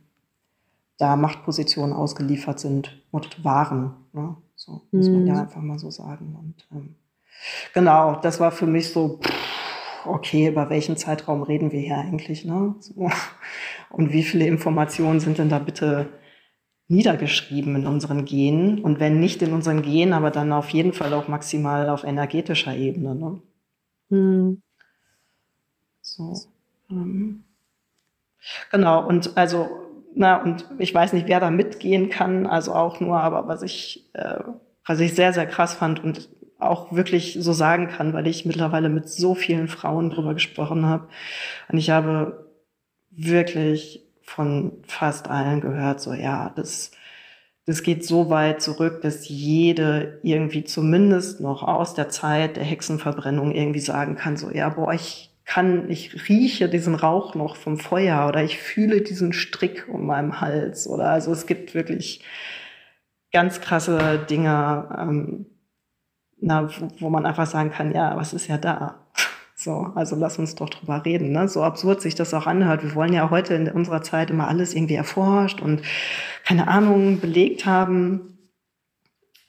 da 0.97 1.15
Machtpositionen 1.15 1.95
ausgeliefert 1.95 2.59
sind 2.59 3.03
und 3.11 3.43
waren. 3.43 3.93
Ne? 4.13 4.35
So 4.55 4.81
muss 4.91 5.09
man 5.09 5.27
ja 5.27 5.33
mhm. 5.35 5.39
einfach 5.41 5.61
mal 5.61 5.79
so 5.79 5.91
sagen. 5.91 6.35
Und 6.39 6.67
ähm, 6.71 6.95
genau, 7.73 8.15
das 8.15 8.39
war 8.39 8.51
für 8.51 8.65
mich 8.65 8.91
so, 8.91 9.19
okay, 10.05 10.47
über 10.47 10.69
welchen 10.69 10.97
Zeitraum 10.97 11.43
reden 11.43 11.71
wir 11.71 11.79
hier 11.79 11.97
eigentlich? 11.97 12.45
Ne? 12.45 12.75
So. 12.79 13.09
Und 13.89 14.11
wie 14.11 14.23
viele 14.23 14.47
Informationen 14.47 15.19
sind 15.19 15.37
denn 15.37 15.49
da 15.49 15.59
bitte 15.59 16.09
niedergeschrieben 16.87 17.75
in 17.75 17.87
unseren 17.87 18.25
Genen? 18.25 18.79
Und 18.79 18.99
wenn 18.99 19.19
nicht 19.19 19.41
in 19.41 19.53
unseren 19.53 19.81
Genen, 19.81 20.13
aber 20.13 20.31
dann 20.31 20.51
auf 20.53 20.69
jeden 20.69 20.93
Fall 20.93 21.13
auch 21.13 21.27
maximal 21.27 21.89
auf 21.89 22.03
energetischer 22.03 22.75
Ebene. 22.75 23.15
Ne? 23.15 23.41
Mhm. 24.09 24.61
So. 26.01 26.35
Ähm, 26.89 27.43
Genau, 28.71 29.05
und 29.05 29.37
also, 29.37 29.69
na, 30.15 30.41
und 30.41 30.65
ich 30.79 30.93
weiß 30.93 31.13
nicht, 31.13 31.27
wer 31.27 31.39
da 31.39 31.51
mitgehen 31.51 32.09
kann, 32.09 32.47
also 32.47 32.73
auch 32.73 32.99
nur, 32.99 33.19
aber 33.19 33.47
was 33.47 33.61
ich, 33.61 34.09
äh, 34.13 34.39
was 34.85 34.99
ich 34.99 35.13
sehr, 35.15 35.33
sehr 35.33 35.47
krass 35.47 35.73
fand 35.73 36.03
und 36.03 36.29
auch 36.59 36.91
wirklich 36.93 37.37
so 37.39 37.53
sagen 37.53 37.87
kann, 37.87 38.13
weil 38.13 38.25
ich 38.27 38.45
mittlerweile 38.45 38.89
mit 38.89 39.09
so 39.09 39.35
vielen 39.35 39.67
Frauen 39.67 40.09
drüber 40.09 40.33
gesprochen 40.33 40.85
habe. 40.85 41.07
Und 41.69 41.77
ich 41.77 41.89
habe 41.91 42.49
wirklich 43.11 44.06
von 44.27 44.73
fast 44.85 45.29
allen 45.29 45.61
gehört, 45.61 46.01
so 46.01 46.13
ja, 46.13 46.51
das, 46.55 46.91
das 47.65 47.81
geht 47.81 48.05
so 48.05 48.29
weit 48.29 48.61
zurück, 48.61 49.01
dass 49.01 49.27
jede 49.29 50.19
irgendwie 50.21 50.65
zumindest 50.65 51.39
noch 51.39 51.63
aus 51.63 51.93
der 51.95 52.09
Zeit 52.09 52.57
der 52.57 52.65
Hexenverbrennung 52.65 53.51
irgendwie 53.53 53.79
sagen 53.79 54.15
kann, 54.15 54.37
so 54.37 54.51
ja, 54.51 54.69
boah, 54.69 54.93
ich 54.93 55.33
kann, 55.45 55.89
ich 55.89 56.27
rieche 56.27 56.67
diesen 56.67 56.93
Rauch 56.93 57.33
noch 57.33 57.55
vom 57.55 57.79
Feuer 57.79 58.27
oder 58.27 58.43
ich 58.43 58.59
fühle 58.59 59.01
diesen 59.01 59.31
Strick 59.31 59.87
um 59.89 60.05
meinem 60.05 60.41
Hals 60.41 60.87
oder 60.87 61.09
also 61.09 61.31
es 61.31 61.47
gibt 61.47 61.73
wirklich 61.73 62.21
ganz 63.31 63.61
krasse 63.61 64.19
Dinge, 64.29 64.89
ähm, 64.99 65.45
na, 66.39 66.69
wo, 66.69 66.89
wo 66.99 67.09
man 67.09 67.25
einfach 67.25 67.47
sagen 67.47 67.71
kann, 67.71 67.93
ja, 67.93 68.15
was 68.17 68.33
ist 68.33 68.47
ja 68.47 68.57
da? 68.57 69.06
So, 69.67 69.91
also 69.95 70.15
lass 70.15 70.39
uns 70.39 70.55
doch 70.55 70.69
drüber 70.69 71.03
reden. 71.03 71.33
Ne? 71.33 71.49
So 71.49 71.61
absurd 71.61 71.99
sich 71.99 72.15
das 72.15 72.33
auch 72.33 72.47
anhört. 72.47 72.83
Wir 72.83 72.95
wollen 72.95 73.11
ja 73.11 73.29
heute 73.29 73.53
in 73.53 73.69
unserer 73.69 74.01
Zeit 74.01 74.29
immer 74.29 74.47
alles 74.47 74.73
irgendwie 74.73 74.93
erforscht 74.93 75.61
und 75.61 75.81
keine 76.45 76.69
Ahnung 76.69 77.19
belegt 77.19 77.65
haben. 77.65 78.37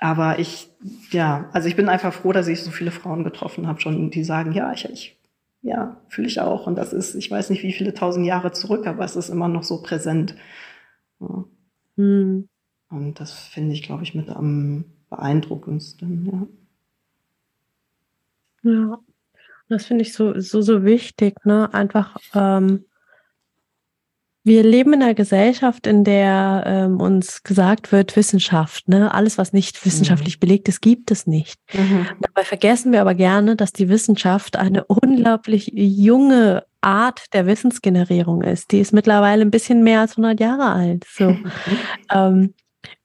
Aber 0.01 0.41
ich, 0.41 0.71
ja, 1.13 1.49
also 1.53 1.69
ich 1.69 1.77
bin 1.77 1.89
einfach 1.89 2.13
froh, 2.13 2.33
dass 2.33 2.49
ich 2.49 2.65
so 2.65 2.73
viele 2.73 2.91
Frauen 2.91 3.23
getroffen 3.23 3.69
habe, 3.69 3.81
schon, 3.81 4.11
die 4.11 4.25
sagen, 4.25 4.51
ja, 4.51 4.73
ich, 4.73 4.87
ich 4.87 5.21
ja, 5.63 6.01
fühle 6.09 6.27
ich 6.27 6.41
auch. 6.41 6.67
Und 6.67 6.75
das 6.75 6.93
ist, 6.93 7.15
ich 7.15 7.31
weiß 7.31 7.51
nicht, 7.51 7.63
wie 7.63 7.73
viele 7.73 7.95
tausend 7.95 8.27
Jahre 8.27 8.51
zurück, 8.51 8.89
aber 8.89 9.05
es 9.05 9.15
ist 9.15 9.29
immer 9.29 9.47
noch 9.47 9.63
so 9.63 9.83
präsent. 9.83 10.35
Ja. 11.21 11.45
Hm. 11.95 12.49
Und 12.91 13.21
das 13.21 13.33
finde 13.35 13.73
ich, 13.73 13.85
glaube 13.85 14.03
ich, 14.03 14.17
mit 14.17 14.31
am 14.31 14.85
beeindruckendsten, 15.11 16.27
ja. 16.27 16.47
Ja, 18.65 18.99
das 19.69 19.87
finde 19.87 20.03
ich 20.03 20.13
so, 20.13 20.39
so, 20.41 20.61
so 20.63 20.85
wichtig, 20.85 21.45
ne? 21.45 21.73
Einfach 21.73 22.17
ähm, 22.35 22.85
wir 24.49 24.63
leben 24.63 24.95
in 24.95 25.03
einer 25.03 25.15
Gesellschaft, 25.15 25.87
in 25.87 26.05
der 26.05 26.65
ähm, 26.67 27.01
uns 27.01 27.43
gesagt 27.43 27.93
wird, 27.93 28.17
Wissenschaft, 28.17 28.89
ne? 28.89 29.13
alles, 29.13 29.37
was 29.37 29.53
nicht 29.53 29.85
wissenschaftlich 29.85 30.37
mhm. 30.37 30.41
belegt 30.41 30.69
ist, 30.69 30.81
gibt 30.81 31.11
es 31.11 31.27
nicht. 31.27 31.61
Mhm. 31.75 32.07
Dabei 32.21 32.45
vergessen 32.45 32.91
wir 32.91 33.03
aber 33.03 33.15
gerne, 33.15 33.57
dass 33.57 33.73
die 33.73 33.91
Wissenschaft 33.91 34.57
eine 34.57 34.85
unglaublich 34.87 35.71
junge 35.75 36.65
Art 36.81 37.27
der 37.35 37.47
Wissensgenerierung 37.47 38.43
ist. 38.43 38.73
Die 38.73 38.81
ist 38.81 38.93
mittlerweile 38.93 39.43
ein 39.43 39.51
bisschen 39.51 39.83
mehr 39.85 40.01
als 40.01 40.13
100 40.13 40.41
Jahre 40.41 40.73
alt. 40.73 41.05
So. 41.11 41.37
ähm, 42.13 42.55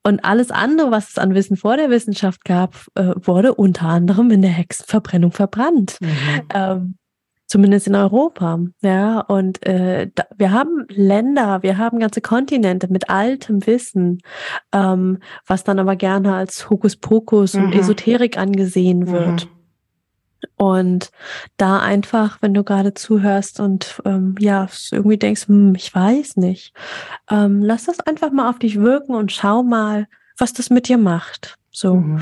und 0.05 0.23
alles 0.25 0.51
andere, 0.51 0.91
was 0.91 1.09
es 1.09 1.17
an 1.17 1.33
Wissen 1.33 1.57
vor 1.57 1.77
der 1.77 1.89
Wissenschaft 1.89 2.43
gab, 2.43 2.75
äh, 2.95 3.13
wurde 3.15 3.55
unter 3.55 3.87
anderem 3.87 4.31
in 4.31 4.41
der 4.41 4.51
Hexenverbrennung 4.51 5.31
verbrannt. 5.31 5.97
Mhm. 6.01 6.07
Ähm, 6.53 6.95
zumindest 7.47 7.87
in 7.87 7.95
Europa. 7.95 8.59
Ja, 8.81 9.19
und 9.21 9.65
äh, 9.65 10.09
da, 10.13 10.23
wir 10.35 10.51
haben 10.51 10.85
Länder, 10.89 11.61
wir 11.61 11.77
haben 11.77 11.99
ganze 11.99 12.19
Kontinente 12.19 12.87
mit 12.89 13.09
altem 13.09 13.65
Wissen, 13.67 14.19
ähm, 14.73 15.19
was 15.45 15.63
dann 15.63 15.79
aber 15.79 15.95
gerne 15.95 16.35
als 16.35 16.69
Hokuspokus 16.69 17.53
mhm. 17.53 17.65
und 17.65 17.75
Esoterik 17.75 18.37
angesehen 18.37 19.11
wird. 19.11 19.45
Mhm. 19.45 19.52
Und 20.55 21.11
da 21.57 21.79
einfach, 21.79 22.37
wenn 22.41 22.53
du 22.53 22.63
gerade 22.63 22.93
zuhörst 22.93 23.59
und 23.59 24.01
ähm, 24.05 24.35
ja, 24.39 24.67
irgendwie 24.91 25.17
denkst, 25.17 25.47
hm, 25.47 25.75
ich 25.75 25.93
weiß 25.93 26.37
nicht, 26.37 26.73
ähm, 27.29 27.61
lass 27.61 27.85
das 27.85 27.99
einfach 27.99 28.31
mal 28.31 28.49
auf 28.49 28.59
dich 28.59 28.79
wirken 28.79 29.15
und 29.15 29.31
schau 29.31 29.63
mal, 29.63 30.07
was 30.37 30.53
das 30.53 30.69
mit 30.69 30.87
dir 30.87 30.97
macht. 30.97 31.57
So. 31.71 31.95
Mhm. 31.95 32.21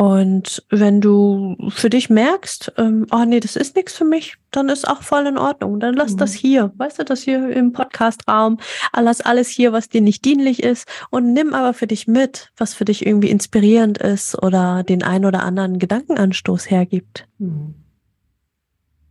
Und 0.00 0.64
wenn 0.70 1.00
du 1.00 1.56
für 1.70 1.90
dich 1.90 2.08
merkst, 2.08 2.72
ähm, 2.78 3.06
oh 3.10 3.24
nee, 3.24 3.40
das 3.40 3.56
ist 3.56 3.74
nichts 3.74 3.94
für 3.94 4.04
mich, 4.04 4.36
dann 4.52 4.68
ist 4.68 4.86
auch 4.86 5.02
voll 5.02 5.26
in 5.26 5.36
Ordnung. 5.36 5.80
Dann 5.80 5.94
lass 5.94 6.12
mhm. 6.12 6.18
das 6.18 6.32
hier, 6.32 6.72
weißt 6.76 7.00
du, 7.00 7.04
das 7.04 7.22
hier 7.22 7.50
im 7.50 7.72
Podcastraum, 7.72 8.58
lass 8.96 9.20
alles 9.20 9.48
hier, 9.48 9.72
was 9.72 9.88
dir 9.88 10.00
nicht 10.00 10.24
dienlich 10.24 10.62
ist 10.62 10.88
und 11.10 11.32
nimm 11.32 11.52
aber 11.52 11.74
für 11.74 11.88
dich 11.88 12.06
mit, 12.06 12.52
was 12.56 12.74
für 12.74 12.84
dich 12.84 13.04
irgendwie 13.04 13.30
inspirierend 13.30 13.98
ist 13.98 14.40
oder 14.40 14.84
den 14.84 15.02
ein 15.02 15.24
oder 15.24 15.42
anderen 15.42 15.80
Gedankenanstoß 15.80 16.70
hergibt. 16.70 17.26
Mhm. 17.38 17.74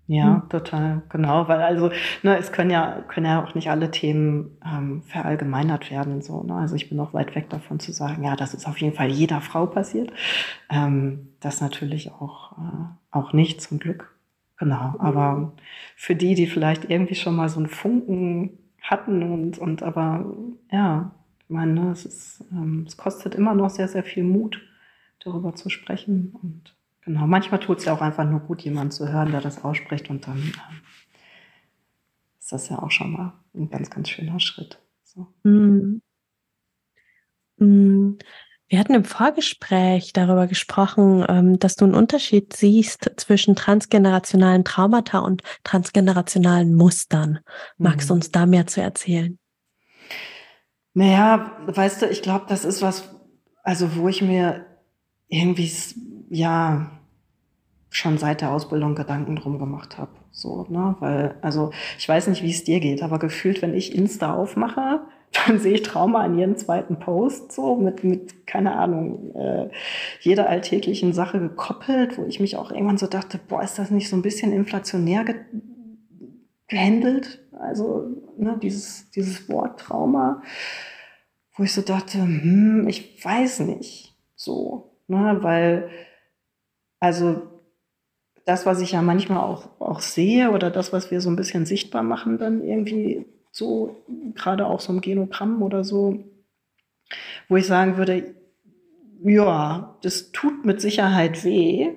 Ja, 0.10 0.42
hm. 0.42 0.50
total, 0.50 1.02
genau, 1.10 1.50
weil 1.50 1.62
also 1.62 1.90
ne, 2.24 2.38
es 2.38 2.54
können 2.54 2.70
ja 2.70 3.02
können 3.10 3.26
ja 3.26 3.44
auch 3.44 3.56
nicht 3.56 3.70
alle 3.70 3.92
Themen 3.92 4.58
ähm, 4.66 5.04
verallgemeinert 5.04 5.92
werden 5.92 6.22
so. 6.22 6.44
Ne? 6.44 6.56
Also 6.56 6.76
ich 6.76 6.88
bin 6.88 7.00
auch 7.02 7.14
weit 7.14 7.36
weg 7.36 7.50
davon 7.50 7.82
zu 7.82 7.92
sagen, 7.92 8.24
ja, 8.24 8.38
das 8.38 8.54
ist 8.54 8.68
auf 8.68 8.78
jeden 8.80 8.96
Fall 8.96 9.10
jeder 9.10 9.42
Frau 9.42 9.66
passiert. 9.66 10.14
Ähm, 10.70 11.34
das 11.42 11.60
natürlich 11.60 12.12
auch 12.14 12.54
äh, 12.54 12.86
auch 13.12 13.34
nicht 13.34 13.62
zum 13.62 13.80
Glück, 13.80 14.16
genau. 14.58 14.96
Aber 15.00 15.54
für 15.98 16.16
die, 16.16 16.36
die 16.36 16.48
vielleicht 16.48 16.90
irgendwie 16.90 17.16
schon 17.16 17.36
mal 17.36 17.50
so 17.50 17.60
einen 17.60 17.68
Funken 17.68 18.58
hatten 18.82 19.24
und 19.24 19.58
und 19.58 19.84
aber 19.84 20.34
ja, 20.72 21.12
ich 21.44 21.50
meine, 21.50 21.74
ne, 21.74 21.92
es 21.92 22.06
ist 22.06 22.46
ähm, 22.54 22.86
es 22.88 22.96
kostet 22.96 23.36
immer 23.36 23.54
noch 23.54 23.70
sehr 23.70 23.90
sehr 23.90 24.04
viel 24.04 24.24
Mut, 24.24 24.62
darüber 25.20 25.54
zu 25.54 25.70
sprechen 25.70 26.34
und 26.42 26.77
Genau, 27.08 27.26
manchmal 27.26 27.62
tut 27.62 27.78
es 27.78 27.86
ja 27.86 27.94
auch 27.94 28.02
einfach 28.02 28.26
nur 28.26 28.42
gut, 28.42 28.62
jemanden 28.64 28.92
zu 28.92 29.08
hören, 29.08 29.32
der 29.32 29.40
das 29.40 29.64
ausspricht 29.64 30.10
und 30.10 30.28
dann 30.28 30.40
äh, 30.40 31.18
ist 32.38 32.52
das 32.52 32.68
ja 32.68 32.80
auch 32.80 32.92
schon 32.92 33.14
mal 33.14 33.32
ein 33.56 33.70
ganz, 33.70 33.90
ganz 33.90 34.10
schöner 34.10 34.42
Schritt. 34.42 34.78
So. 35.06 35.26
Mm. 35.44 36.02
Mm. 37.60 38.18
Wir 38.68 38.80
hatten 38.80 38.94
im 38.94 39.06
Vorgespräch 39.06 40.12
darüber 40.12 40.48
gesprochen, 40.48 41.26
ähm, 41.30 41.58
dass 41.60 41.78
du 41.78 41.86
einen 41.86 41.96
Unterschied 41.96 42.52
siehst 42.52 43.10
zwischen 43.16 43.56
transgenerationalen 43.56 44.66
Traumata 44.66 45.20
und 45.20 45.44
transgenerationalen 45.64 46.76
Mustern. 46.76 47.40
Magst 47.78 48.10
du 48.10 48.16
mhm. 48.16 48.18
uns 48.18 48.32
da 48.32 48.46
mehr 48.46 48.68
zu 48.68 48.82
erzählen? 48.82 49.40
Naja, 50.94 51.58
weißt 51.68 52.02
du, 52.02 52.08
ich 52.08 52.22
glaube, 52.22 52.48
das 52.50 52.66
ist 52.66 52.82
was, 52.82 53.16
also 53.64 53.96
wo 53.96 54.10
ich 54.10 54.22
mir 54.22 54.66
irgendwie, 55.30 55.72
ja, 56.30 56.92
schon 57.90 58.18
seit 58.18 58.42
der 58.42 58.52
Ausbildung 58.52 58.96
Gedanken 58.96 59.36
drum 59.36 59.60
gemacht 59.60 59.98
habe. 59.98 60.12
So, 60.32 60.66
ne? 60.70 60.96
Weil, 61.00 61.36
also 61.42 61.72
ich 61.98 62.08
weiß 62.08 62.28
nicht, 62.28 62.44
wie 62.44 62.52
es 62.52 62.64
dir 62.64 62.80
geht, 62.80 63.02
aber 63.02 63.20
gefühlt, 63.20 63.62
wenn 63.62 63.74
ich 63.74 63.96
Insta 63.96 64.34
aufmache, 64.34 65.02
dann 65.48 65.60
sehe 65.60 65.76
ich 65.76 65.84
Trauma 65.84 66.22
an 66.22 66.38
jedem 66.38 66.58
zweiten 66.58 67.00
Post, 67.00 67.52
so 67.52 67.76
mit, 67.76 68.04
mit 68.04 68.48
keine 68.48 68.76
Ahnung, 68.76 69.36
äh, 69.36 69.70
jeder 70.22 70.50
alltäglichen 70.50 71.14
Sache 71.14 71.40
gekoppelt, 71.40 72.18
wo 72.18 72.26
ich 72.26 72.40
mich 72.40 72.56
auch 72.56 72.72
irgendwann 72.72 72.98
so 72.98 73.08
dachte, 73.08 73.40
boah, 73.48 73.64
ist 73.64 73.80
das 73.80 73.92
nicht 73.92 74.10
so 74.10 74.16
ein 74.16 74.22
bisschen 74.22 74.52
inflationär 74.52 75.24
ge 75.24 75.36
gehandelt? 76.70 77.40
Also, 77.58 78.08
ne, 78.38 78.60
dieses, 78.62 79.10
dieses 79.12 79.48
Wort 79.50 79.80
Trauma, 79.80 80.44
wo 81.56 81.64
ich 81.64 81.74
so 81.74 81.82
dachte, 81.82 82.20
hm, 82.20 82.88
ich 82.90 83.24
weiß 83.24 83.62
nicht, 83.62 84.16
so, 84.36 84.92
ne, 85.08 85.38
weil, 85.42 85.90
also 87.00 87.57
das, 88.48 88.66
was 88.66 88.80
ich 88.80 88.94
ja 88.94 89.02
manchmal 89.02 89.40
auch, 89.40 89.68
auch 89.80 90.00
sehe 90.00 90.52
oder 90.52 90.72
das, 90.72 90.94
was 90.94 91.12
wir 91.12 91.20
so 91.20 91.30
ein 91.30 91.36
bisschen 91.36 91.66
sichtbar 91.66 92.02
machen, 92.02 92.38
dann 92.38 92.64
irgendwie 92.64 93.26
so, 93.52 93.98
gerade 94.36 94.66
auch 94.66 94.80
so 94.80 94.94
im 94.94 95.02
Genogramm 95.02 95.62
oder 95.62 95.84
so, 95.84 96.24
wo 97.50 97.58
ich 97.58 97.68
sagen 97.68 97.98
würde, 97.98 98.36
ja, 99.22 99.98
das 100.02 100.32
tut 100.32 100.66
mit 100.66 100.80
Sicherheit 100.80 101.44
weh, 101.44 101.90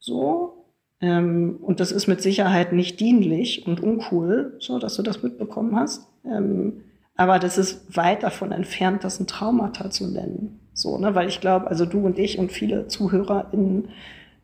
so, 0.00 0.66
ähm, 1.00 1.58
und 1.62 1.78
das 1.78 1.92
ist 1.92 2.08
mit 2.08 2.20
Sicherheit 2.20 2.72
nicht 2.72 2.98
dienlich 2.98 3.64
und 3.66 3.80
uncool, 3.80 4.56
so, 4.58 4.80
dass 4.80 4.96
du 4.96 5.02
das 5.02 5.22
mitbekommen 5.22 5.76
hast. 5.76 6.08
Ähm, 6.24 6.82
aber 7.14 7.38
das 7.38 7.56
ist 7.56 7.96
weit 7.96 8.24
davon 8.24 8.50
entfernt, 8.50 9.04
das 9.04 9.20
ein 9.20 9.28
Traumata 9.28 9.90
zu 9.90 10.08
nennen. 10.08 10.58
So, 10.72 10.98
ne? 10.98 11.14
Weil 11.14 11.28
ich 11.28 11.40
glaube, 11.40 11.68
also 11.68 11.86
du 11.86 12.00
und 12.04 12.18
ich 12.18 12.38
und 12.40 12.50
viele 12.50 12.88
ZuhörerInnen, 12.88 13.90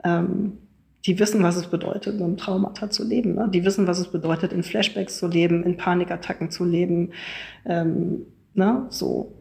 ähm, 0.05 0.59
die 1.07 1.19
wissen, 1.19 1.43
was 1.43 1.57
es 1.57 1.67
bedeutet, 1.67 2.15
mit 2.15 2.23
einem 2.23 2.37
Traumata 2.37 2.91
zu 2.91 3.07
leben. 3.07 3.35
Ne? 3.35 3.49
Die 3.53 3.65
wissen, 3.65 3.87
was 3.87 3.99
es 3.99 4.09
bedeutet, 4.09 4.53
in 4.53 4.63
Flashbacks 4.63 5.19
zu 5.19 5.27
leben, 5.29 5.63
in 5.65 5.77
Panikattacken 5.77 6.51
zu 6.51 6.65
leben. 6.65 7.13
Ähm, 7.65 8.27
ne? 8.55 8.87
So. 8.91 9.35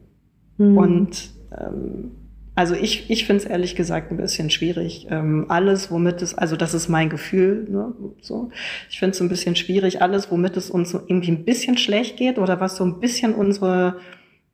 Mhm. 0.57 0.77
Und 0.77 1.29
ähm, 1.57 2.11
also 2.59 2.75
ich, 2.75 3.09
ich 3.09 3.25
finde 3.25 3.43
es 3.43 3.49
ehrlich 3.49 3.77
gesagt 3.77 4.11
ein 4.11 4.17
bisschen 4.17 4.49
schwierig. 4.49 5.07
Ähm, 5.09 5.45
alles, 5.47 5.91
womit 5.91 6.21
es, 6.21 6.37
also 6.37 6.57
das 6.57 6.73
ist 6.73 6.89
mein 6.89 7.09
Gefühl, 7.09 7.65
ne, 7.69 7.93
so. 8.21 8.49
Ich 8.89 8.99
finde 8.99 9.15
es 9.15 9.21
ein 9.21 9.29
bisschen 9.29 9.55
schwierig, 9.55 10.01
alles, 10.01 10.29
womit 10.29 10.57
es 10.57 10.69
uns 10.69 10.89
so 10.89 10.99
irgendwie 11.07 11.31
ein 11.31 11.45
bisschen 11.45 11.77
schlecht 11.77 12.17
geht 12.17 12.37
oder 12.37 12.59
was 12.59 12.75
so 12.75 12.83
ein 12.83 12.99
bisschen 12.99 13.33
unsere 13.33 14.01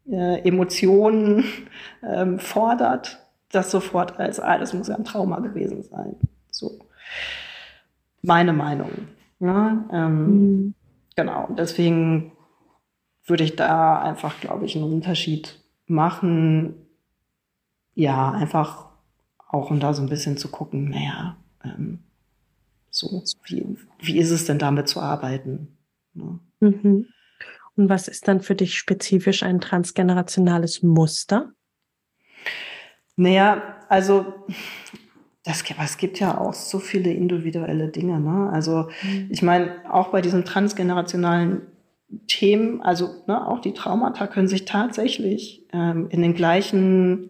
äh, 0.07 0.47
Emotionen 0.47 1.45
ähm, 2.07 2.37
fordert, 2.37 3.25
das 3.51 3.71
sofort 3.71 4.19
als, 4.19 4.39
ah, 4.39 4.59
das 4.59 4.75
muss 4.75 4.87
ja 4.87 4.95
ein 4.95 5.03
Trauma 5.03 5.39
gewesen 5.39 5.81
sein. 5.81 6.15
So. 6.51 6.84
Meine 8.21 8.53
Meinung. 8.53 8.91
Ne? 9.39 9.87
Ähm, 9.91 10.25
mhm. 10.25 10.73
Genau. 11.15 11.49
Deswegen 11.57 12.31
würde 13.25 13.43
ich 13.43 13.55
da 13.55 14.01
einfach, 14.01 14.39
glaube 14.39 14.65
ich, 14.65 14.75
einen 14.75 14.91
Unterschied 14.91 15.59
machen 15.87 16.85
ja, 17.95 18.31
einfach 18.31 18.89
auch 19.47 19.71
um 19.71 19.79
da 19.79 19.93
so 19.93 20.01
ein 20.03 20.09
bisschen 20.09 20.37
zu 20.37 20.49
gucken, 20.49 20.89
naja, 20.89 21.37
ähm, 21.63 21.99
so, 22.91 23.23
wie, 23.45 23.77
wie 23.99 24.17
ist 24.17 24.31
es 24.31 24.45
denn 24.45 24.59
damit 24.59 24.87
zu 24.87 25.01
arbeiten? 25.01 25.77
Ne? 26.13 26.39
Mhm. 26.59 27.07
Und 27.75 27.89
was 27.89 28.07
ist 28.07 28.27
dann 28.27 28.41
für 28.41 28.55
dich 28.55 28.77
spezifisch 28.77 29.43
ein 29.43 29.59
transgenerationales 29.59 30.83
Muster? 30.83 31.51
Naja, 33.17 33.79
also 33.89 34.45
das, 35.45 35.63
es 35.83 35.97
gibt 35.97 36.19
ja 36.19 36.39
auch 36.39 36.53
so 36.53 36.79
viele 36.79 37.11
individuelle 37.11 37.89
Dinge. 37.89 38.19
Ne? 38.19 38.49
Also 38.51 38.89
mhm. 39.03 39.27
ich 39.29 39.43
meine, 39.43 39.71
auch 39.89 40.09
bei 40.09 40.21
diesen 40.21 40.43
transgenerationalen 40.43 41.61
Themen, 42.27 42.81
also 42.81 43.09
ne, 43.27 43.47
auch 43.47 43.59
die 43.59 43.73
Traumata 43.73 44.27
können 44.27 44.47
sich 44.47 44.65
tatsächlich 44.65 45.67
ähm, 45.71 46.07
in 46.09 46.21
den 46.21 46.33
gleichen 46.33 47.29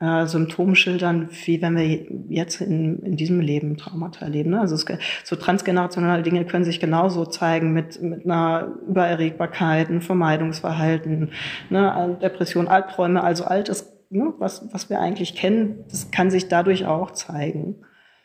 äh, 0.00 0.26
Symptom 0.26 0.74
schildern, 0.74 1.28
wie 1.44 1.62
wenn 1.62 1.76
wir 1.76 2.06
jetzt 2.28 2.60
in, 2.60 2.98
in 3.00 3.16
diesem 3.16 3.40
Leben 3.40 3.76
Traumata 3.76 4.24
erleben. 4.24 4.50
Ne? 4.50 4.60
Also 4.60 4.74
es, 4.74 4.84
so 5.22 5.36
transgenerationale 5.36 6.24
Dinge 6.24 6.44
können 6.44 6.64
sich 6.64 6.80
genauso 6.80 7.24
zeigen 7.24 7.72
mit, 7.72 8.02
mit 8.02 8.24
einer 8.24 8.74
Übererregbarkeit, 8.88 9.88
einem 9.88 10.00
Vermeidungsverhalten, 10.00 11.30
ne? 11.70 12.18
Depression, 12.20 12.66
Albträume, 12.66 13.22
also 13.22 13.44
altes, 13.44 13.93
ne? 14.14 14.34
was, 14.38 14.72
was 14.72 14.88
wir 14.90 15.00
eigentlich 15.00 15.34
kennen, 15.34 15.84
das 15.90 16.10
kann 16.10 16.30
sich 16.30 16.48
dadurch 16.48 16.86
auch 16.86 17.10
zeigen. 17.10 17.76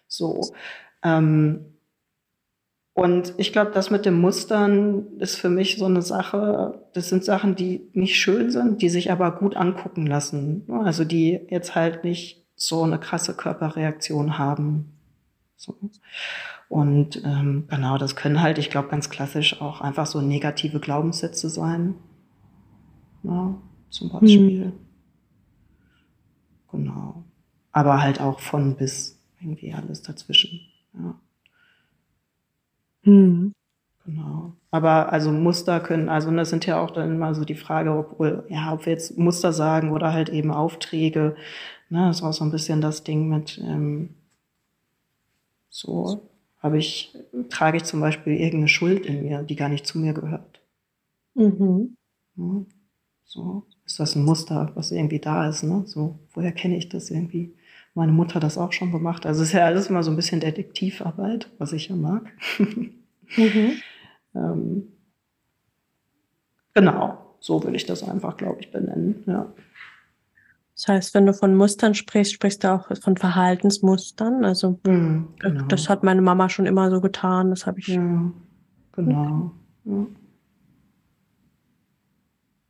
So. 0.08 0.41
Ähm, 1.04 1.65
und 2.93 3.34
ich 3.38 3.54
glaube, 3.54 3.71
das 3.71 3.91
mit 3.91 4.06
den 4.06 4.19
Mustern 4.19 5.17
ist 5.19 5.36
für 5.36 5.49
mich 5.49 5.78
so 5.78 5.86
eine 5.86 6.02
Sache, 6.02 6.84
das 6.93 7.08
sind 7.08 7.23
Sachen, 7.23 7.56
die 7.56 7.89
nicht 7.93 8.17
schön 8.17 8.52
sind, 8.52 8.82
die 8.82 8.89
sich 8.89 9.12
aber 9.12 9.32
gut 9.32 9.56
angucken 9.56 10.06
lassen. 10.06 10.65
Also 10.84 11.06
die 11.06 11.39
jetzt 11.49 11.75
halt 11.75 12.04
nicht 12.04 12.45
so 12.56 12.84
eine 12.84 12.99
krasse 12.99 13.36
Körperreaktion 13.36 14.38
haben. 14.38 14.91
So. 15.56 15.78
Und 16.67 17.23
ähm, 17.23 17.67
genau, 17.69 17.97
das 17.97 18.17
können 18.17 18.41
halt, 18.41 18.58
ich 18.58 18.69
glaube, 18.69 18.89
ganz 18.89 19.10
klassisch 19.10 19.62
auch 19.62 19.80
einfach 19.82 20.06
so 20.06 20.19
negative 20.19 20.80
Glaubenssätze 20.80 21.49
sein. 21.49 21.95
Ja, 23.23 23.56
zum 23.89 24.10
Beispiel. 24.10 24.65
Mhm. 24.67 24.88
Genau. 26.72 27.24
Aber 27.72 28.02
halt 28.02 28.20
auch 28.22 28.40
von 28.40 28.76
bis 28.76 29.20
irgendwie 29.42 29.74
alles 29.74 30.02
dazwischen. 30.02 30.62
Ja. 30.94 31.20
Mhm. 33.04 33.54
Genau. 34.06 34.54
Aber 34.72 35.12
also 35.14 35.32
Muster 35.32 35.80
können, 35.80 36.10
also 36.10 36.32
das 36.32 36.50
sind 36.50 36.66
ja 36.66 36.82
auch 36.82 36.92
dann 36.92 37.12
immer 37.16 37.36
so 37.36 37.46
die 37.46 37.56
Frage, 37.56 37.92
ob, 37.94 38.20
ja, 38.50 38.74
ob 38.74 38.86
wir 38.86 38.94
jetzt 38.94 39.18
Muster 39.18 39.54
sagen 39.54 39.92
oder 39.92 40.14
halt 40.14 40.30
eben 40.30 40.52
Aufträge. 40.52 41.36
Ne, 41.90 42.08
das 42.08 42.24
auch 42.24 42.34
so 42.34 42.44
ein 42.46 42.52
bisschen 42.52 42.82
das 42.82 43.04
Ding 43.04 43.30
mit 43.30 43.60
ähm, 43.64 44.12
so 45.70 46.30
habe 46.60 46.78
ich, 46.78 47.16
trage 47.50 47.78
ich 47.78 47.84
zum 47.86 48.02
Beispiel 48.02 48.34
irgendeine 48.34 48.68
Schuld 48.68 49.06
in 49.06 49.24
mir, 49.24 49.44
die 49.44 49.56
gar 49.56 49.70
nicht 49.70 49.88
zu 49.88 49.98
mir 49.98 50.14
gehört. 50.14 50.62
Mhm. 51.36 51.96
Ja, 52.38 52.66
so 53.26 53.66
ist 53.89 53.99
das 53.99 54.15
ein 54.15 54.23
Muster, 54.23 54.71
was 54.75 54.91
irgendwie 54.91 55.17
da 55.17 55.49
ist, 55.49 55.63
ne? 55.63 55.82
So, 55.88 56.19
woher 56.34 56.52
kenne 56.52 56.78
ich 56.78 56.89
das 56.89 57.10
irgendwie? 57.10 57.56
Meine 57.95 58.12
Mutter 58.12 58.36
hat 58.36 58.43
das 58.43 58.60
auch 58.60 58.71
schon 58.71 58.91
gemacht. 58.91 59.25
Also 59.25 59.41
es 59.41 59.49
ist 59.49 59.54
ja 59.56 59.65
alles 59.65 59.88
immer 59.88 60.04
so 60.04 60.12
ein 60.12 60.15
bisschen 60.15 60.39
Detektivarbeit, 60.39 61.49
was 61.58 61.73
ich 61.73 61.89
ja 61.89 61.95
mag. 61.95 62.32
mhm. 62.60 63.71
ähm, 64.36 64.84
genau, 66.75 67.36
so 67.39 67.63
will 67.63 67.73
ich 67.73 67.88
das 67.88 68.08
einfach, 68.08 68.38
glaube 68.38 68.60
ich, 68.60 68.71
benennen. 68.71 69.23
Ja. 69.25 69.52
Das 70.75 70.88
heißt, 70.88 71.15
wenn 71.15 71.25
du 71.25 71.34
von 71.34 71.56
Mustern 71.56 71.95
sprichst, 71.95 72.34
sprichst 72.34 72.63
du 72.63 72.71
auch 72.71 72.95
von 73.02 73.17
Verhaltensmustern. 73.17 74.45
Also 74.45 74.80
mhm, 74.86 75.30
genau. 75.39 75.65
das 75.65 75.89
hat 75.89 76.04
meine 76.04 76.21
Mama 76.21 76.47
schon 76.47 76.67
immer 76.67 76.91
so 76.91 77.02
getan. 77.02 77.49
Das 77.49 77.65
habe 77.65 77.80
ich. 77.80 77.88
Ja, 77.88 78.32
genau. 78.91 79.52
Ja. 79.84 80.06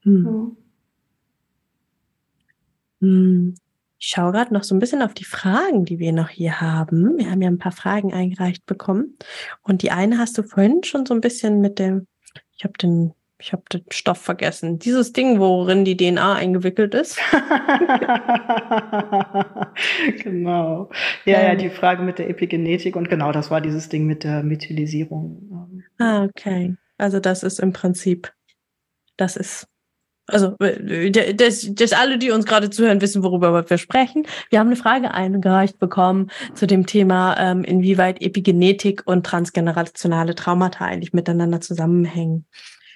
Hm. 0.04 0.56
Hm. 3.02 3.56
Ich 4.02 4.08
schaue 4.08 4.32
gerade 4.32 4.54
noch 4.54 4.64
so 4.64 4.74
ein 4.74 4.80
bisschen 4.80 5.02
auf 5.02 5.14
die 5.14 5.26
Fragen, 5.26 5.84
die 5.84 6.00
wir 6.00 6.14
noch 6.14 6.30
hier 6.30 6.62
haben. 6.62 7.18
Wir 7.18 7.30
haben 7.30 7.42
ja 7.42 7.50
ein 7.50 7.58
paar 7.58 7.74
Fragen 7.74 8.14
eingereicht 8.14 8.66
bekommen. 8.66 9.18
Und 9.62 9.82
die 9.82 9.92
eine 9.92 10.18
hast 10.18 10.38
du 10.38 10.44
vorhin 10.44 10.86
schon 10.86 11.06
so 11.06 11.14
ein 11.14 11.20
bisschen 11.20 11.60
mit 11.60 11.80
dem, 11.80 12.08
ich 12.56 12.64
habe 12.64 12.76
den, 12.82 13.14
ich 13.40 13.52
habe 13.52 13.64
den 13.72 13.84
Stoff 13.92 14.20
vergessen. 14.20 14.80
Dieses 14.80 15.12
Ding, 15.12 15.40
worin 15.40 15.84
die 15.84 15.98
DNA 15.98 16.36
eingewickelt 16.36 16.96
ist. 16.96 17.18
genau. 20.24 20.90
Ja, 21.26 21.42
ja, 21.42 21.56
die 21.56 21.70
Frage 21.70 22.02
mit 22.02 22.20
der 22.20 22.30
Epigenetik 22.30 22.96
und 22.96 23.10
genau, 23.10 23.34
das 23.34 23.52
war 23.52 23.60
dieses 23.60 23.90
Ding 23.90 24.06
mit 24.06 24.24
der 24.24 24.44
Methylisierung. 24.44 25.84
Ah, 25.98 26.24
okay. 26.24 26.78
Also 26.98 27.20
das 27.20 27.44
ist 27.44 27.60
im 27.60 27.74
Prinzip, 27.74 28.32
das 29.18 29.36
ist 29.36 29.68
also, 30.30 30.56
äh, 30.60 31.12
dass, 31.34 31.74
dass 31.74 31.94
alle, 31.94 32.18
die 32.18 32.32
uns 32.32 32.46
gerade 32.46 32.70
zuhören, 32.70 33.02
wissen, 33.02 33.24
worüber 33.24 33.70
wir 33.70 33.78
sprechen. 33.78 34.26
Wir 34.50 34.60
haben 34.60 34.68
eine 34.68 34.76
Frage 34.76 35.14
eingereicht 35.14 35.80
bekommen 35.80 36.32
zu 36.54 36.68
dem 36.68 36.86
Thema, 36.86 37.36
ähm, 37.38 37.64
inwieweit 37.64 38.22
Epigenetik 38.22 39.04
und 39.06 39.26
transgenerationale 39.26 40.36
Traumata 40.36 40.86
eigentlich 40.86 41.14
miteinander 41.14 41.62
zusammenhängen. 41.62 42.46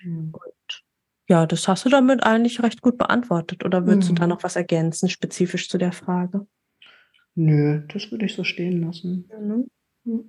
Mhm. 0.04 0.34
Und 0.34 0.84
ja, 1.28 1.46
das 1.46 1.68
hast 1.68 1.86
du 1.86 1.90
damit 1.90 2.24
eigentlich 2.24 2.62
recht 2.62 2.82
gut 2.82 2.98
beantwortet. 2.98 3.64
Oder 3.66 3.86
würdest 3.86 4.12
mhm. 4.12 4.16
du 4.16 4.22
da 4.22 4.28
noch 4.28 4.44
was 4.44 4.56
ergänzen, 4.56 5.10
spezifisch 5.10 5.70
zu 5.70 5.78
der 5.78 5.92
Frage? 5.92 6.48
Nö, 7.36 7.82
das 7.88 8.12
würde 8.12 8.26
ich 8.26 8.36
so 8.36 8.44
stehen 8.44 8.82
lassen. 8.82 9.30
Mhm. 10.04 10.28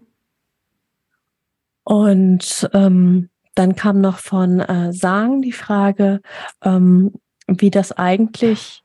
Und 1.84 2.70
ähm, 2.72 3.28
dann 3.54 3.76
kam 3.76 4.00
noch 4.00 4.18
von 4.18 4.60
äh, 4.60 4.92
Sang 4.92 5.42
die 5.42 5.52
Frage, 5.52 6.20
ähm, 6.62 7.12
wie 7.46 7.70
das 7.70 7.92
eigentlich, 7.92 8.82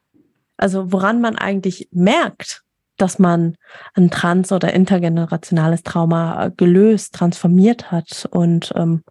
also 0.57 0.91
woran 0.91 1.21
man 1.21 1.37
eigentlich 1.37 1.89
merkt, 1.91 2.63
dass 2.97 3.17
man 3.17 3.55
ein 3.93 4.09
trans- 4.09 4.51
oder 4.51 4.73
intergenerationales 4.73 5.83
Trauma 5.83 6.45
äh, 6.45 6.51
gelöst, 6.55 7.15
transformiert 7.15 7.91
hat 7.91 8.27
und 8.31 8.73
ähm, 8.75 9.03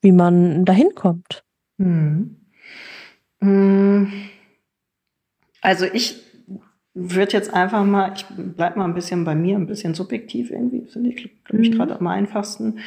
wie 0.00 0.12
man 0.12 0.64
dahin 0.64 0.94
kommt. 0.94 1.44
Hm. 1.78 2.36
hm. 3.40 4.12
Also 5.60 5.84
ich 5.84 6.22
würde 6.94 7.32
jetzt 7.32 7.52
einfach 7.52 7.84
mal, 7.84 8.12
ich 8.14 8.24
bleib 8.28 8.76
mal 8.76 8.84
ein 8.84 8.94
bisschen 8.94 9.24
bei 9.24 9.34
mir, 9.34 9.56
ein 9.56 9.66
bisschen 9.66 9.94
subjektiv 9.94 10.50
irgendwie, 10.50 10.86
finde 10.86 11.10
ich, 11.10 11.44
glaube 11.44 11.62
ich, 11.62 11.70
mhm. 11.70 11.74
gerade 11.74 11.98
am 11.98 12.06
einfachsten. 12.06 12.78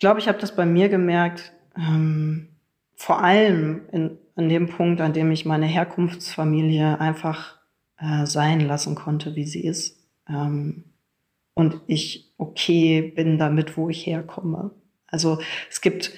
Ich 0.00 0.02
glaube, 0.02 0.18
ich 0.18 0.28
habe 0.28 0.38
das 0.38 0.56
bei 0.56 0.64
mir 0.64 0.88
gemerkt, 0.88 1.52
ähm, 1.76 2.48
vor 2.94 3.22
allem 3.22 3.82
in, 3.92 4.16
an 4.34 4.48
dem 4.48 4.66
Punkt, 4.70 5.02
an 5.02 5.12
dem 5.12 5.30
ich 5.30 5.44
meine 5.44 5.66
Herkunftsfamilie 5.66 6.98
einfach 6.98 7.58
äh, 7.98 8.24
sein 8.24 8.60
lassen 8.60 8.94
konnte, 8.94 9.36
wie 9.36 9.44
sie 9.44 9.62
ist. 9.62 10.02
Ähm, 10.26 10.84
und 11.52 11.82
ich 11.86 12.32
okay 12.38 13.12
bin 13.14 13.36
damit, 13.36 13.76
wo 13.76 13.90
ich 13.90 14.06
herkomme. 14.06 14.70
Also 15.06 15.38
es 15.68 15.82
gibt, 15.82 16.12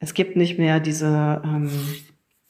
es 0.00 0.12
gibt 0.14 0.34
nicht 0.34 0.58
mehr 0.58 0.80
diese, 0.80 1.40
ähm, 1.44 1.70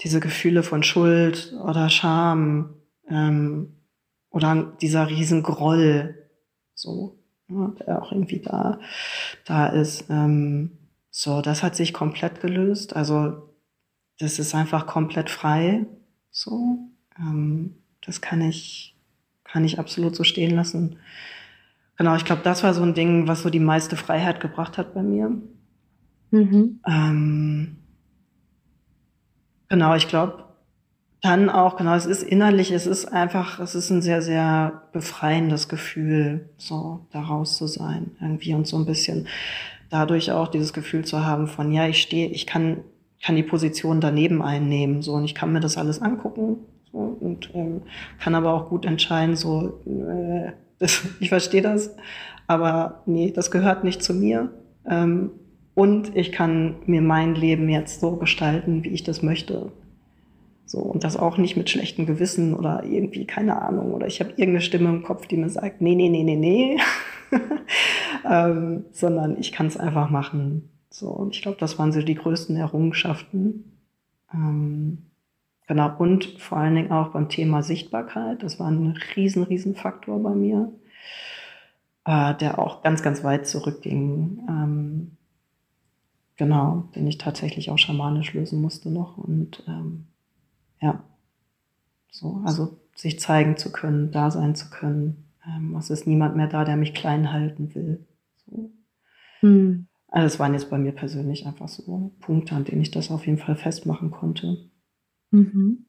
diese 0.01 0.19
Gefühle 0.19 0.63
von 0.63 0.83
Schuld 0.83 1.55
oder 1.63 1.91
Scham 1.91 2.77
ähm, 3.07 3.75
oder 4.31 4.75
dieser 4.81 5.11
Riesengroll, 5.11 6.27
so, 6.73 7.20
ja, 7.51 7.73
der 7.87 8.03
auch 8.03 8.13
irgendwie 8.13 8.41
da, 8.41 8.79
da 9.45 9.67
ist. 9.67 10.07
Ähm, 10.11 10.73
so, 11.11 11.43
das 11.43 11.63
hat 11.63 11.75
sich 11.77 11.93
komplett 11.93 12.41
gelöst. 12.41 12.95
Also 12.95 13.51
das 14.19 14.39
ist 14.39 14.55
einfach 14.55 14.87
komplett 14.87 15.31
frei. 15.31 15.87
So, 16.31 16.79
ähm, 17.19 17.77
das 18.03 18.21
kann 18.21 18.41
ich, 18.41 18.97
kann 19.45 19.65
ich 19.65 19.79
absolut 19.79 20.15
so 20.15 20.25
stehen 20.25 20.55
lassen. 20.55 20.99
Genau, 21.97 22.15
ich 22.17 22.25
glaube, 22.25 22.43
das 22.43 22.63
war 22.63 22.73
so 22.73 22.83
ein 22.83 22.95
Ding, 22.95 23.29
was 23.29 23.43
so 23.43 23.51
die 23.51 23.61
meiste 23.61 23.97
Freiheit 23.97 24.41
gebracht 24.41 24.79
hat 24.79 24.95
bei 24.95 25.03
mir. 25.03 25.31
Mhm. 26.31 26.81
Ähm, 26.87 27.77
genau, 29.69 29.95
ich 29.97 30.09
glaube, 30.09 30.45
dann 31.23 31.51
auch, 31.51 31.77
genau, 31.77 31.95
es 31.95 32.07
ist 32.07 32.23
innerlich, 32.23 32.71
es 32.71 32.87
ist 32.87 33.07
einfach, 33.07 33.61
es 33.61 33.75
ist 33.75 33.91
ein 33.91 34.01
sehr, 34.01 34.23
sehr 34.23 34.83
befreiendes 34.93 35.69
Gefühl, 35.69 36.49
so 36.57 37.01
daraus 37.13 37.57
zu 37.57 37.67
sein, 37.67 38.13
irgendwie 38.21 38.55
und 38.55 38.67
so 38.67 38.79
ein 38.79 38.87
bisschen 38.87 39.27
dadurch 39.91 40.33
auch 40.33 40.49
dieses 40.49 40.73
Gefühl 40.73 41.05
zu 41.05 41.25
haben 41.25 41.47
von, 41.47 41.73
ja, 41.73 41.87
ich 41.87 42.01
stehe, 42.01 42.29
ich 42.29 42.47
kann, 42.47 42.79
kann 43.23 43.37
die 43.37 43.43
Position 43.43 44.01
daneben 44.01 44.41
einnehmen, 44.41 45.03
so, 45.03 45.13
und 45.13 45.25
ich 45.25 45.35
kann 45.35 45.53
mir 45.53 45.61
das 45.61 45.77
alles 45.77 46.01
angucken, 46.01 46.59
so, 46.91 47.17
und 47.21 47.51
ähm, 47.55 47.83
kann 48.19 48.35
aber 48.35 48.55
auch 48.55 48.69
gut 48.69 48.87
entscheiden, 48.87 49.37
so, 49.37 49.81
äh, 49.87 50.53
das, 50.79 51.07
ich 51.21 51.29
verstehe 51.29 51.63
das, 51.63 51.95
aber 52.47 53.03
nee, 53.05 53.31
das 53.31 53.51
gehört 53.51 53.85
nicht 53.85 54.03
zu 54.03 54.15
mir. 54.15 54.51
Ähm, 54.89 55.33
und 55.75 56.17
ich 56.17 56.33
kann 56.33 56.77
mir 56.87 57.03
mein 57.03 57.35
Leben 57.35 57.69
jetzt 57.69 58.01
so 58.01 58.17
gestalten, 58.17 58.83
wie 58.83 58.89
ich 58.89 59.05
das 59.05 59.23
möchte. 59.23 59.71
So, 60.71 60.79
und 60.79 61.03
das 61.03 61.17
auch 61.17 61.37
nicht 61.37 61.57
mit 61.57 61.69
schlechtem 61.69 62.07
Gewissen 62.07 62.55
oder 62.55 62.85
irgendwie, 62.85 63.27
keine 63.27 63.61
Ahnung, 63.61 63.93
oder 63.93 64.07
ich 64.07 64.21
habe 64.21 64.31
irgendeine 64.31 64.61
Stimme 64.61 64.89
im 64.91 65.03
Kopf, 65.03 65.27
die 65.27 65.37
mir 65.37 65.49
sagt, 65.49 65.81
nee, 65.81 65.97
nee, 65.97 66.09
nee, 66.09 66.23
nee, 66.23 66.37
nee. 66.37 66.79
ähm, 68.31 68.85
sondern 68.93 69.37
ich 69.37 69.51
kann 69.51 69.67
es 69.67 69.77
einfach 69.77 70.11
machen. 70.11 70.71
So, 70.89 71.09
und 71.09 71.35
ich 71.35 71.43
glaube, 71.43 71.59
das 71.59 71.77
waren 71.81 71.91
so 71.91 72.03
die 72.03 72.15
größten 72.15 72.57
Errungenschaften. 72.57 73.79
Ähm, 74.33 74.99
Genau, 75.67 75.95
und 75.99 76.25
vor 76.41 76.59
allen 76.59 76.75
Dingen 76.75 76.91
auch 76.91 77.13
beim 77.13 77.29
Thema 77.29 77.63
Sichtbarkeit. 77.63 78.43
Das 78.43 78.59
war 78.59 78.69
ein 78.69 78.99
riesen, 79.15 79.45
riesen 79.45 79.77
Faktor 79.77 80.21
bei 80.21 80.35
mir, 80.35 80.73
äh, 82.05 82.35
der 82.35 82.59
auch 82.59 82.83
ganz, 82.83 83.03
ganz 83.05 83.23
weit 83.23 83.47
zurückging. 83.47 84.45
Ähm, 84.49 85.17
genau, 86.37 86.89
den 86.97 87.07
ich 87.07 87.19
tatsächlich 87.19 87.71
auch 87.71 87.79
schamanisch 87.79 88.35
lösen 88.35 88.61
musste 88.61 88.91
noch. 88.91 89.17
Und 89.17 89.63
ähm, 89.69 90.07
ja, 90.81 91.05
so, 92.11 92.43
also 92.45 92.79
sich 92.95 93.21
zeigen 93.21 93.57
zu 93.57 93.73
können, 93.73 94.11
da 94.11 94.31
sein 94.31 94.55
zu 94.55 94.71
können. 94.71 95.31
Ähm, 95.47 95.77
es 95.77 95.91
ist 95.91 96.07
niemand 96.07 96.37
mehr 96.37 96.49
da, 96.49 96.65
der 96.65 96.77
mich 96.77 96.95
klein 96.95 97.33
halten 97.33 97.75
will. 97.75 98.07
So. 98.47 98.73
Hm. 99.41 99.87
Also 100.09 100.27
das 100.27 100.39
waren 100.39 100.55
jetzt 100.55 100.71
bei 100.71 100.79
mir 100.79 100.93
persönlich 100.93 101.47
einfach 101.47 101.69
so 101.69 102.13
Punkte, 102.21 102.55
an 102.55 102.65
denen 102.65 102.83
ich 102.83 102.91
das 102.91 103.11
auf 103.11 103.27
jeden 103.27 103.39
Fall 103.39 103.55
festmachen 103.55 104.11
konnte. 104.11 104.71
Mhm. 105.31 105.87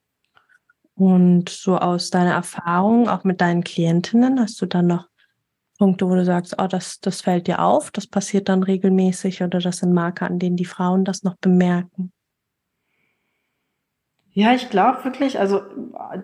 Und 0.94 1.50
so 1.50 1.78
aus 1.78 2.12
deiner 2.12 2.34
Erfahrung, 2.34 3.10
auch 3.10 3.24
mit 3.24 3.42
deinen 3.42 3.64
Klientinnen, 3.64 4.40
hast 4.40 4.62
du 4.62 4.68
dann 4.68 4.86
noch 4.86 5.08
Punkte, 5.80 6.08
wo 6.08 6.14
du 6.14 6.24
sagst, 6.24 6.56
oh, 6.60 6.68
das, 6.68 7.00
das 7.00 7.22
fällt 7.22 7.48
dir 7.48 7.64
auf, 7.64 7.90
das 7.90 8.06
passiert 8.06 8.50
dann 8.50 8.62
regelmäßig 8.62 9.42
oder 9.42 9.58
das 9.58 9.78
sind 9.78 9.94
Marker, 9.94 10.28
an 10.28 10.38
denen 10.38 10.58
die 10.58 10.66
Frauen 10.66 11.04
das 11.04 11.24
noch 11.24 11.38
bemerken? 11.38 12.12
Ja, 14.34 14.54
ich 14.54 14.70
glaube 14.70 15.04
wirklich, 15.04 15.40
also 15.40 15.62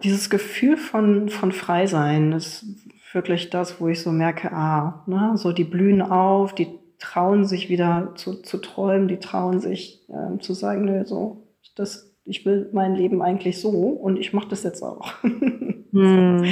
dieses 0.04 0.30
Gefühl 0.30 0.78
von, 0.78 1.30
von 1.30 1.52
Freisein 1.52 2.32
ist 2.32 2.66
wirklich 3.12 3.50
das, 3.50 3.82
wo 3.82 3.88
ich 3.90 4.02
so 4.02 4.12
merke, 4.12 4.52
ah, 4.54 5.04
ne, 5.08 5.34
so 5.36 5.52
die 5.52 5.66
blühen 5.66 6.02
auf, 6.02 6.56
die 6.56 6.68
trauen 7.00 7.46
sich 7.46 7.70
wieder 7.70 8.14
zu, 8.16 8.42
zu 8.42 8.58
träumen, 8.60 9.08
die 9.08 9.20
trauen 9.20 9.60
sich 9.60 10.06
ähm, 10.10 10.40
zu 10.40 10.54
sagen, 10.54 10.86
nö, 10.86 11.06
so, 11.06 11.48
das 11.76 12.08
ich 12.28 12.46
will 12.46 12.70
mein 12.74 12.96
Leben 12.96 13.22
eigentlich 13.22 13.60
so 13.60 13.70
und 13.70 14.18
ich 14.18 14.34
mache 14.34 14.50
das 14.50 14.64
jetzt 14.64 14.84
auch. 14.84 15.14
hm. 15.22 16.44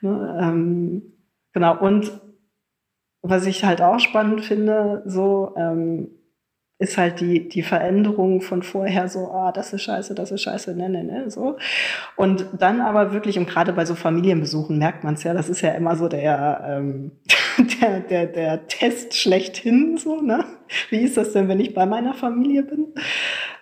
ne, 0.00 0.38
ähm, 0.42 1.02
genau, 1.52 1.78
und 1.78 2.10
was 3.22 3.46
ich 3.46 3.64
halt 3.64 3.82
auch 3.82 4.00
spannend 4.00 4.42
finde, 4.42 5.02
so 5.06 5.54
ähm, 5.56 6.08
ist 6.80 6.96
halt 6.96 7.20
die, 7.20 7.46
die 7.46 7.62
Veränderung 7.62 8.40
von 8.40 8.62
vorher 8.62 9.06
so, 9.08 9.30
ah, 9.30 9.52
das 9.52 9.74
ist 9.74 9.82
scheiße, 9.82 10.14
das 10.14 10.32
ist 10.32 10.40
scheiße, 10.40 10.74
ne, 10.74 10.88
ne, 10.88 11.04
ne, 11.04 11.30
so. 11.30 11.58
Und 12.16 12.46
dann 12.58 12.80
aber 12.80 13.12
wirklich, 13.12 13.38
und 13.38 13.46
gerade 13.46 13.74
bei 13.74 13.84
so 13.84 13.94
Familienbesuchen 13.94 14.78
merkt 14.78 15.04
man 15.04 15.12
es 15.12 15.22
ja, 15.22 15.34
das 15.34 15.50
ist 15.50 15.60
ja 15.60 15.72
immer 15.72 15.94
so 15.94 16.08
der, 16.08 16.64
ähm, 16.66 17.12
der, 17.80 18.00
der, 18.00 18.26
der 18.26 18.66
Test 18.66 19.14
schlechthin, 19.14 19.98
so, 19.98 20.22
ne? 20.22 20.42
Wie 20.88 21.02
ist 21.02 21.18
das 21.18 21.34
denn, 21.34 21.48
wenn 21.48 21.60
ich 21.60 21.74
bei 21.74 21.84
meiner 21.84 22.14
Familie 22.14 22.62
bin? 22.62 22.94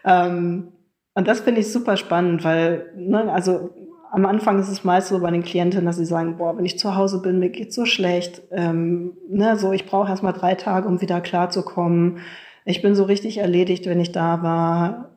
Ähm, 0.04 0.68
und 1.14 1.26
das 1.26 1.40
finde 1.40 1.60
ich 1.60 1.72
super 1.72 1.96
spannend, 1.96 2.44
weil, 2.44 2.92
ne, 2.94 3.32
also 3.32 3.70
am 4.12 4.26
Anfang 4.26 4.60
ist 4.60 4.68
es 4.68 4.84
meist 4.84 5.08
so 5.08 5.18
bei 5.18 5.32
den 5.32 5.42
Klienten, 5.42 5.84
dass 5.84 5.96
sie 5.96 6.06
sagen, 6.06 6.36
boah, 6.36 6.56
wenn 6.56 6.64
ich 6.64 6.78
zu 6.78 6.94
Hause 6.94 7.20
bin, 7.20 7.40
mir 7.40 7.50
geht's 7.50 7.74
so 7.74 7.84
schlecht. 7.84 8.42
Ähm, 8.52 9.16
ne, 9.28 9.56
so, 9.56 9.72
ich 9.72 9.86
brauche 9.86 10.08
erst 10.08 10.22
mal 10.22 10.32
drei 10.32 10.54
Tage, 10.54 10.86
um 10.86 11.00
wieder 11.00 11.20
klarzukommen. 11.20 12.20
Ich 12.68 12.82
bin 12.82 12.94
so 12.94 13.04
richtig 13.04 13.38
erledigt, 13.38 13.86
wenn 13.86 13.98
ich 13.98 14.12
da 14.12 14.42
war. 14.42 15.10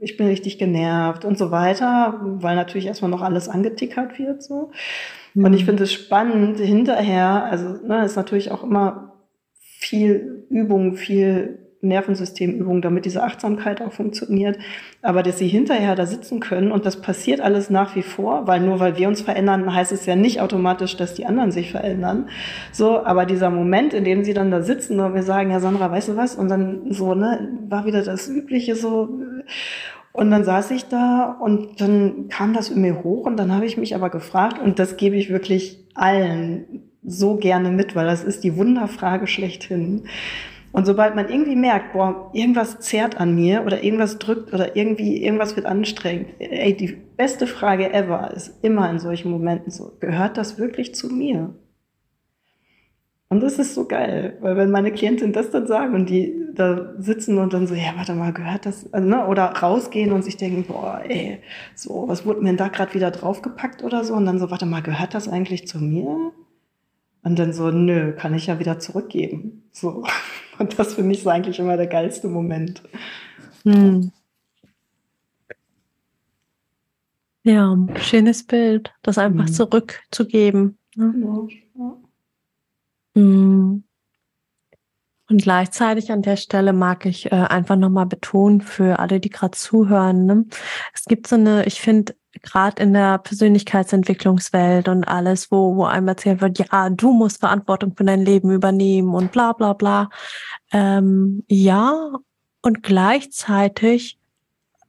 Ich 0.00 0.16
bin 0.16 0.28
richtig 0.28 0.56
genervt 0.56 1.26
und 1.26 1.36
so 1.36 1.50
weiter, 1.50 2.18
weil 2.22 2.56
natürlich 2.56 2.86
erstmal 2.86 3.10
noch 3.10 3.20
alles 3.20 3.50
angetickert 3.50 4.18
wird. 4.18 4.42
So. 4.42 4.70
Mhm. 5.34 5.44
Und 5.44 5.52
ich 5.52 5.66
finde 5.66 5.84
es 5.84 5.92
spannend 5.92 6.58
hinterher, 6.58 7.44
also 7.44 7.76
ne, 7.86 8.04
ist 8.06 8.16
natürlich 8.16 8.50
auch 8.50 8.62
immer 8.62 9.26
viel 9.52 10.46
Übung, 10.48 10.96
viel 10.96 11.69
Nervensystemübungen, 11.82 12.82
damit 12.82 13.04
diese 13.04 13.22
Achtsamkeit 13.22 13.80
auch 13.80 13.92
funktioniert. 13.92 14.58
Aber 15.02 15.22
dass 15.22 15.38
sie 15.38 15.48
hinterher 15.48 15.94
da 15.94 16.06
sitzen 16.06 16.40
können 16.40 16.72
und 16.72 16.84
das 16.86 17.00
passiert 17.00 17.40
alles 17.40 17.70
nach 17.70 17.96
wie 17.96 18.02
vor, 18.02 18.46
weil 18.46 18.60
nur 18.60 18.80
weil 18.80 18.96
wir 18.98 19.08
uns 19.08 19.22
verändern, 19.22 19.74
heißt 19.74 19.92
es 19.92 20.06
ja 20.06 20.16
nicht 20.16 20.40
automatisch, 20.40 20.96
dass 20.96 21.14
die 21.14 21.26
anderen 21.26 21.52
sich 21.52 21.70
verändern. 21.70 22.28
So, 22.72 23.04
aber 23.04 23.24
dieser 23.26 23.50
Moment, 23.50 23.94
in 23.94 24.04
dem 24.04 24.24
sie 24.24 24.34
dann 24.34 24.50
da 24.50 24.62
sitzen 24.62 25.00
und 25.00 25.14
wir 25.14 25.22
sagen, 25.22 25.50
ja 25.50 25.60
Sandra, 25.60 25.90
weißt 25.90 26.10
du 26.10 26.16
was? 26.16 26.36
Und 26.36 26.48
dann 26.48 26.92
so, 26.92 27.14
ne, 27.14 27.48
war 27.68 27.86
wieder 27.86 28.02
das 28.02 28.28
Übliche 28.28 28.76
so. 28.76 29.08
Und 30.12 30.30
dann 30.30 30.44
saß 30.44 30.72
ich 30.72 30.86
da 30.86 31.36
und 31.40 31.80
dann 31.80 32.28
kam 32.28 32.52
das 32.52 32.68
in 32.68 32.80
mir 32.80 33.04
hoch 33.04 33.26
und 33.26 33.36
dann 33.36 33.54
habe 33.54 33.64
ich 33.64 33.76
mich 33.76 33.94
aber 33.94 34.10
gefragt 34.10 34.58
und 34.58 34.78
das 34.78 34.96
gebe 34.96 35.16
ich 35.16 35.30
wirklich 35.30 35.78
allen 35.94 36.82
so 37.04 37.36
gerne 37.36 37.70
mit, 37.70 37.94
weil 37.94 38.06
das 38.06 38.24
ist 38.24 38.44
die 38.44 38.56
Wunderfrage 38.56 39.26
schlechthin. 39.26 40.04
Und 40.72 40.86
sobald 40.86 41.16
man 41.16 41.28
irgendwie 41.28 41.56
merkt, 41.56 41.92
boah, 41.92 42.30
irgendwas 42.32 42.78
zerrt 42.80 43.18
an 43.18 43.34
mir 43.34 43.64
oder 43.64 43.82
irgendwas 43.82 44.18
drückt 44.18 44.52
oder 44.54 44.76
irgendwie 44.76 45.22
irgendwas 45.22 45.56
wird 45.56 45.66
anstrengend, 45.66 46.28
ey, 46.38 46.76
die 46.76 46.96
beste 47.16 47.46
Frage 47.46 47.92
ever 47.92 48.32
ist 48.34 48.62
immer 48.62 48.88
in 48.88 48.98
solchen 48.98 49.30
Momenten 49.30 49.72
so, 49.72 49.92
gehört 49.98 50.36
das 50.36 50.58
wirklich 50.58 50.94
zu 50.94 51.08
mir? 51.08 51.54
Und 53.32 53.44
das 53.44 53.60
ist 53.60 53.74
so 53.74 53.86
geil, 53.86 54.36
weil 54.40 54.56
wenn 54.56 54.72
meine 54.72 54.90
Klientin 54.90 55.32
das 55.32 55.50
dann 55.50 55.68
sagen 55.68 55.94
und 55.94 56.10
die 56.10 56.34
da 56.52 56.94
sitzen 56.98 57.38
und 57.38 57.52
dann 57.52 57.68
so, 57.68 57.74
ja, 57.74 57.92
warte 57.94 58.12
mal, 58.14 58.32
gehört 58.32 58.66
das, 58.66 58.92
also, 58.92 59.08
ne? 59.08 59.24
oder 59.28 59.44
rausgehen 59.44 60.10
und 60.12 60.22
sich 60.22 60.36
denken, 60.36 60.64
boah, 60.64 61.00
ey, 61.06 61.38
so, 61.76 62.08
was 62.08 62.26
wurde 62.26 62.40
mir 62.40 62.48
denn 62.48 62.56
da 62.56 62.66
gerade 62.66 62.92
wieder 62.92 63.12
draufgepackt 63.12 63.84
oder 63.84 64.02
so? 64.02 64.14
Und 64.14 64.26
dann 64.26 64.40
so, 64.40 64.50
warte 64.50 64.66
mal, 64.66 64.82
gehört 64.82 65.14
das 65.14 65.28
eigentlich 65.28 65.68
zu 65.68 65.78
mir? 65.78 66.32
Und 67.22 67.38
dann 67.38 67.52
so, 67.52 67.70
nö, 67.70 68.12
kann 68.12 68.34
ich 68.34 68.46
ja 68.46 68.58
wieder 68.58 68.78
zurückgeben. 68.78 69.68
So. 69.72 70.04
Und 70.58 70.78
das 70.78 70.94
finde 70.94 71.14
ich 71.14 71.22
so 71.22 71.30
eigentlich 71.30 71.58
immer 71.58 71.76
der 71.76 71.86
geilste 71.86 72.28
Moment. 72.28 72.82
Hm. 73.64 74.12
Ja, 77.42 77.74
schönes 77.96 78.46
Bild, 78.46 78.92
das 79.02 79.16
einfach 79.16 79.46
hm. 79.46 79.52
zurückzugeben. 79.52 80.78
Ne? 80.94 81.12
Genau. 81.12 81.48
Ja. 81.74 81.96
Hm. 83.14 83.84
Und 85.30 85.42
gleichzeitig 85.42 86.10
an 86.10 86.22
der 86.22 86.36
Stelle 86.36 86.72
mag 86.72 87.06
ich 87.06 87.30
äh, 87.30 87.36
einfach 87.36 87.76
nochmal 87.76 88.06
betonen 88.06 88.60
für 88.60 88.98
alle, 88.98 89.20
die 89.20 89.30
gerade 89.30 89.56
zuhören. 89.56 90.26
Ne? 90.26 90.44
Es 90.92 91.04
gibt 91.04 91.28
so 91.28 91.36
eine, 91.36 91.64
ich 91.66 91.80
finde, 91.80 92.14
gerade 92.42 92.82
in 92.82 92.92
der 92.92 93.18
Persönlichkeitsentwicklungswelt 93.18 94.88
und 94.88 95.04
alles, 95.04 95.50
wo, 95.50 95.76
wo 95.76 95.84
einem 95.84 96.08
erzählt 96.08 96.40
wird, 96.40 96.58
ja, 96.58 96.90
du 96.90 97.12
musst 97.12 97.40
Verantwortung 97.40 97.94
für 97.96 98.04
dein 98.04 98.24
Leben 98.24 98.50
übernehmen 98.50 99.14
und 99.14 99.32
bla 99.32 99.52
bla 99.52 99.72
bla. 99.72 100.10
Ähm, 100.72 101.44
ja, 101.48 102.12
und 102.62 102.82
gleichzeitig 102.82 104.18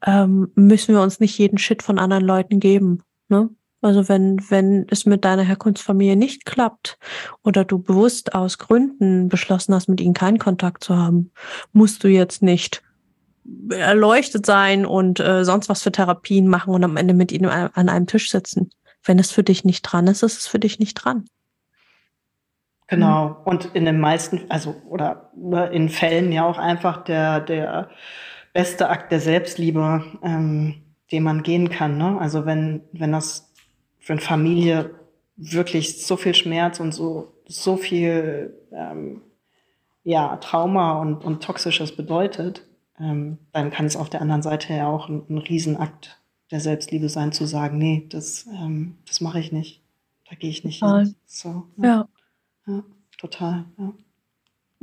ähm, 0.06 0.52
müssen 0.56 0.96
wir 0.96 1.02
uns 1.02 1.20
nicht 1.20 1.38
jeden 1.38 1.58
Shit 1.58 1.84
von 1.84 2.00
anderen 2.00 2.24
Leuten 2.24 2.60
geben. 2.60 3.04
Ne? 3.30 3.50
Also 3.82 4.08
wenn, 4.08 4.40
wenn 4.50 4.86
es 4.90 5.06
mit 5.06 5.26
deiner 5.26 5.44
Herkunftsfamilie 5.44 6.16
nicht 6.16 6.46
klappt 6.46 7.00
oder 7.44 7.66
du 7.66 7.80
bewusst 7.80 8.36
aus 8.36 8.58
Gründen 8.58 9.28
beschlossen 9.28 9.74
hast, 9.74 9.90
mit 9.90 10.02
ihnen 10.02 10.14
keinen 10.14 10.38
Kontakt 10.38 10.84
zu 10.84 10.96
haben, 10.96 11.32
musst 11.74 12.04
du 12.04 12.08
jetzt 12.08 12.44
nicht 12.44 12.84
erleuchtet 13.70 14.46
sein 14.46 14.86
und 14.86 15.20
äh, 15.20 15.44
sonst 15.44 15.70
was 15.70 15.82
für 15.82 15.92
Therapien 15.92 16.48
machen 16.48 16.74
und 16.74 16.84
am 16.84 16.98
Ende 16.98 17.14
mit 17.14 17.32
ihnen 17.32 17.48
an 17.48 17.90
einem 17.90 18.08
Tisch 18.08 18.30
sitzen. 18.30 18.72
Wenn 19.04 19.20
es 19.20 19.32
für 19.32 19.44
dich 19.44 19.66
nicht 19.66 19.82
dran 19.82 20.08
ist, 20.08 20.24
ist 20.24 20.40
es 20.40 20.48
für 20.48 20.60
dich 20.60 20.80
nicht 20.80 20.96
dran. 20.96 21.26
Genau. 22.88 23.42
Und 23.46 23.74
in 23.74 23.86
den 23.86 24.00
meisten, 24.00 24.46
also 24.50 24.76
oder 24.86 25.32
ne, 25.36 25.68
in 25.68 25.88
Fällen 25.88 26.32
ja 26.32 26.46
auch 26.46 26.58
einfach 26.58 27.04
der, 27.04 27.40
der 27.40 27.90
beste 28.54 28.90
Akt 28.90 29.12
der 29.12 29.22
Selbstliebe, 29.22 30.04
ähm, 30.22 30.82
den 31.12 31.24
man 31.24 31.42
gehen 31.42 31.70
kann. 31.70 31.98
Ne? 31.98 32.18
Also 32.20 32.46
wenn, 32.46 32.82
wenn 32.92 33.14
das 33.14 33.54
für 34.00 34.14
eine 34.14 34.22
Familie 34.22 34.92
wirklich 35.38 36.06
so 36.06 36.18
viel 36.18 36.36
Schmerz 36.36 36.80
und 36.80 36.92
so, 36.92 37.34
so 37.48 37.78
viel 37.78 38.58
ähm, 38.74 39.22
ja, 40.04 40.38
Trauma 40.38 41.00
und, 41.00 41.24
und 41.24 41.44
Toxisches 41.44 41.96
bedeutet, 41.96 42.68
ähm, 43.02 43.38
dann 43.52 43.72
kann 43.72 43.86
es 43.86 43.96
auf 43.96 44.10
der 44.10 44.22
anderen 44.22 44.42
Seite 44.42 44.74
ja 44.74 44.88
auch 44.88 45.10
ein, 45.10 45.24
ein 45.30 45.38
Riesenakt 45.38 46.22
der 46.52 46.60
Selbstliebe 46.60 47.10
sein, 47.10 47.32
zu 47.32 47.46
sagen, 47.46 47.78
nee, 47.78 48.06
das, 48.10 48.46
ähm, 48.48 48.98
das 49.08 49.22
mache 49.22 49.40
ich 49.40 49.52
nicht. 49.52 49.82
Da 50.30 50.36
gehe 50.36 50.50
ich 50.50 50.64
nicht 50.64 50.84
hin. 50.84 51.16
So, 51.26 51.68
ne? 51.78 51.88
ja. 51.88 52.08
ja. 52.68 52.84
total. 53.18 53.66
Ja. 53.78 53.94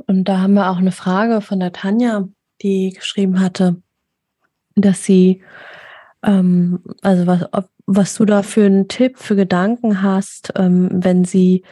Und 0.07 0.23
da 0.25 0.39
haben 0.39 0.53
wir 0.53 0.69
auch 0.69 0.77
eine 0.77 0.91
Frage 0.91 1.41
von 1.41 1.59
der 1.59 1.71
Tanja, 1.71 2.27
die 2.61 2.91
geschrieben 2.91 3.39
hatte, 3.39 3.81
dass 4.75 5.03
sie, 5.03 5.41
ähm, 6.23 6.81
also 7.01 7.27
was, 7.27 7.53
ob, 7.53 7.69
was 7.85 8.15
du 8.15 8.25
da 8.25 8.43
für 8.43 8.65
einen 8.65 8.87
Tipp, 8.87 9.17
für 9.17 9.35
Gedanken 9.35 10.01
hast, 10.01 10.53
ähm, 10.55 10.89
wenn 10.91 11.25
sie 11.25 11.63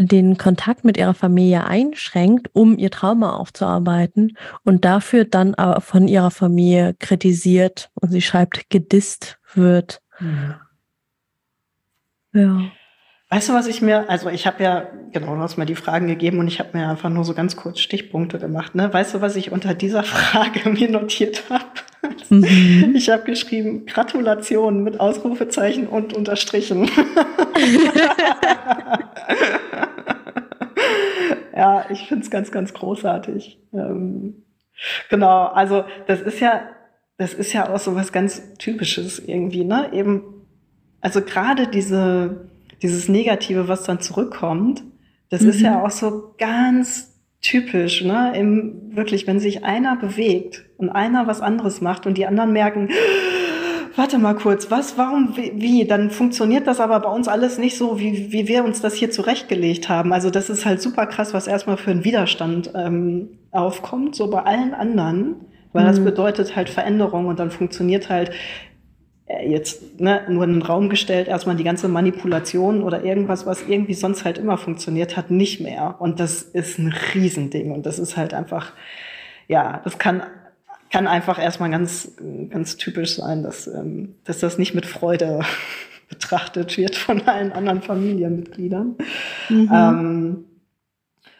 den 0.00 0.38
Kontakt 0.38 0.84
mit 0.84 0.96
ihrer 0.96 1.14
Familie 1.14 1.64
einschränkt, 1.64 2.50
um 2.52 2.78
ihr 2.78 2.90
Trauma 2.90 3.36
aufzuarbeiten 3.36 4.36
und 4.64 4.84
dafür 4.84 5.24
dann 5.24 5.54
aber 5.54 5.80
von 5.80 6.08
ihrer 6.08 6.30
Familie 6.30 6.94
kritisiert 6.98 7.90
und 7.94 8.10
sie 8.10 8.22
schreibt, 8.22 8.70
gedisst 8.70 9.38
wird. 9.54 10.02
Mhm. 10.18 10.54
Ja. 12.32 12.60
Weißt 13.32 13.48
du, 13.48 13.52
was 13.52 13.68
ich 13.68 13.80
mir, 13.80 14.10
also 14.10 14.28
ich 14.28 14.48
habe 14.48 14.60
ja, 14.60 14.88
genau, 15.12 15.36
du 15.36 15.40
hast 15.40 15.56
mir 15.56 15.64
die 15.64 15.76
Fragen 15.76 16.08
gegeben 16.08 16.40
und 16.40 16.48
ich 16.48 16.58
habe 16.58 16.76
mir 16.76 16.88
einfach 16.88 17.10
nur 17.10 17.24
so 17.24 17.32
ganz 17.32 17.54
kurz 17.54 17.78
Stichpunkte 17.78 18.40
gemacht. 18.40 18.74
Ne? 18.74 18.92
Weißt 18.92 19.14
du, 19.14 19.20
was 19.20 19.36
ich 19.36 19.52
unter 19.52 19.72
dieser 19.72 20.02
Frage 20.04 20.68
mir 20.68 20.90
notiert 20.90 21.44
habe? 21.48 21.64
Mhm. 22.28 22.94
Ich 22.96 23.08
habe 23.08 23.22
geschrieben, 23.22 23.86
Gratulation 23.86 24.82
mit 24.82 24.98
Ausrufezeichen 24.98 25.86
und 25.86 26.12
unterstrichen. 26.12 26.90
ja, 31.56 31.86
ich 31.88 32.08
finde 32.08 32.24
es 32.24 32.32
ganz, 32.32 32.50
ganz 32.50 32.74
großartig. 32.74 33.60
Ähm, 33.72 34.42
genau, 35.08 35.44
also 35.46 35.84
das 36.08 36.20
ist 36.20 36.40
ja, 36.40 36.62
das 37.16 37.32
ist 37.34 37.52
ja 37.52 37.72
auch 37.72 37.78
so 37.78 37.94
was 37.94 38.10
ganz 38.10 38.54
Typisches 38.54 39.20
irgendwie, 39.20 39.62
ne? 39.62 39.92
Eben, 39.92 40.48
also 41.00 41.22
gerade 41.22 41.68
diese 41.68 42.49
dieses 42.82 43.08
Negative, 43.08 43.68
was 43.68 43.84
dann 43.84 44.00
zurückkommt, 44.00 44.82
das 45.28 45.42
mhm. 45.42 45.48
ist 45.50 45.60
ja 45.60 45.78
mhm. 45.78 45.84
auch 45.84 45.90
so 45.90 46.34
ganz 46.38 47.10
typisch, 47.40 48.02
ne? 48.02 48.32
Im, 48.36 48.94
wirklich, 48.94 49.26
wenn 49.26 49.40
sich 49.40 49.64
einer 49.64 49.96
bewegt 49.96 50.64
und 50.76 50.90
einer 50.90 51.26
was 51.26 51.40
anderes 51.40 51.80
macht 51.80 52.06
und 52.06 52.18
die 52.18 52.26
anderen 52.26 52.52
merken, 52.52 52.90
warte 53.96 54.18
mal 54.18 54.34
kurz, 54.34 54.70
was, 54.70 54.98
warum, 54.98 55.36
wie, 55.36 55.86
dann 55.86 56.10
funktioniert 56.10 56.66
das 56.66 56.80
aber 56.80 57.00
bei 57.00 57.10
uns 57.10 57.28
alles 57.28 57.58
nicht 57.58 57.76
so, 57.76 57.98
wie, 57.98 58.32
wie 58.32 58.46
wir 58.48 58.64
uns 58.64 58.80
das 58.80 58.94
hier 58.94 59.10
zurechtgelegt 59.10 59.88
haben. 59.88 60.12
Also 60.12 60.30
das 60.30 60.50
ist 60.50 60.66
halt 60.66 60.82
super 60.82 61.06
krass, 61.06 61.32
was 61.32 61.46
erstmal 61.46 61.76
für 61.76 61.90
einen 61.90 62.04
Widerstand 62.04 62.72
ähm, 62.74 63.28
aufkommt, 63.50 64.14
so 64.14 64.28
bei 64.28 64.42
allen 64.42 64.74
anderen, 64.74 65.36
weil 65.72 65.84
mhm. 65.84 65.88
das 65.88 66.00
bedeutet 66.00 66.56
halt 66.56 66.68
Veränderung 66.68 67.26
und 67.26 67.38
dann 67.38 67.50
funktioniert 67.50 68.10
halt 68.10 68.32
jetzt 69.46 70.00
ne, 70.00 70.22
nur 70.28 70.44
in 70.44 70.54
den 70.54 70.62
Raum 70.62 70.88
gestellt, 70.88 71.28
erstmal 71.28 71.56
die 71.56 71.64
ganze 71.64 71.88
Manipulation 71.88 72.82
oder 72.82 73.04
irgendwas, 73.04 73.46
was 73.46 73.62
irgendwie 73.68 73.94
sonst 73.94 74.24
halt 74.24 74.38
immer 74.38 74.58
funktioniert 74.58 75.16
hat, 75.16 75.30
nicht 75.30 75.60
mehr. 75.60 75.96
Und 75.98 76.20
das 76.20 76.42
ist 76.42 76.78
ein 76.78 76.92
Riesending. 77.14 77.72
Und 77.72 77.86
das 77.86 77.98
ist 77.98 78.16
halt 78.16 78.34
einfach, 78.34 78.72
ja, 79.46 79.80
das 79.84 79.98
kann, 79.98 80.22
kann 80.90 81.06
einfach 81.06 81.38
erstmal 81.38 81.70
ganz, 81.70 82.16
ganz 82.50 82.76
typisch 82.76 83.16
sein, 83.16 83.42
dass, 83.42 83.66
ähm, 83.66 84.16
dass 84.24 84.40
das 84.40 84.58
nicht 84.58 84.74
mit 84.74 84.86
Freude 84.86 85.40
betrachtet 86.08 86.76
wird 86.76 86.96
von 86.96 87.22
allen 87.22 87.52
anderen 87.52 87.82
Familienmitgliedern. 87.82 88.96
Mhm. 89.48 89.70
Ähm, 89.72 90.44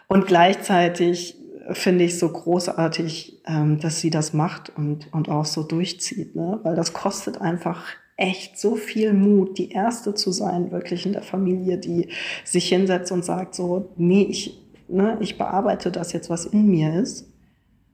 und 0.06 0.26
gleichzeitig 0.26 1.39
finde 1.72 2.04
ich 2.04 2.18
so 2.18 2.28
großartig, 2.28 3.42
ähm, 3.46 3.78
dass 3.80 4.00
sie 4.00 4.10
das 4.10 4.32
macht 4.32 4.72
und, 4.76 5.12
und 5.12 5.28
auch 5.28 5.44
so 5.44 5.62
durchzieht, 5.62 6.34
ne? 6.34 6.60
weil 6.62 6.76
das 6.76 6.92
kostet 6.92 7.40
einfach 7.40 7.84
echt 8.16 8.58
so 8.58 8.76
viel 8.76 9.12
Mut, 9.14 9.56
die 9.58 9.70
Erste 9.70 10.14
zu 10.14 10.30
sein, 10.30 10.70
wirklich 10.70 11.06
in 11.06 11.12
der 11.12 11.22
Familie, 11.22 11.78
die 11.78 12.08
sich 12.44 12.68
hinsetzt 12.68 13.10
und 13.12 13.24
sagt 13.24 13.54
so, 13.54 13.92
nee, 13.96 14.24
ich, 14.24 14.60
ne, 14.88 15.16
ich 15.20 15.38
bearbeite 15.38 15.90
das 15.90 16.12
jetzt, 16.12 16.28
was 16.28 16.44
in 16.44 16.66
mir 16.66 17.00
ist. 17.00 17.32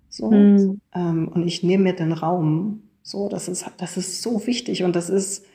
So, 0.08 0.30
mhm. 0.30 0.80
ähm, 0.94 1.28
und 1.28 1.46
ich 1.46 1.62
nehme 1.62 1.84
mir 1.84 1.92
den 1.92 2.12
Raum. 2.12 2.82
So, 3.02 3.28
das 3.28 3.46
ist, 3.46 3.66
das 3.76 3.96
ist 3.96 4.22
so 4.22 4.44
wichtig 4.48 4.82
und 4.82 4.96
das 4.96 5.10
ist, 5.10 5.46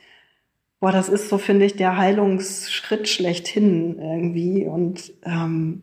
boah, 0.80 0.90
das 0.90 1.10
ist 1.10 1.28
so, 1.28 1.36
finde 1.36 1.66
ich, 1.66 1.76
der 1.76 1.98
Heilungsschritt 1.98 3.08
schlechthin 3.08 3.98
irgendwie 3.98 4.66
und 4.66 5.12
ähm, 5.24 5.82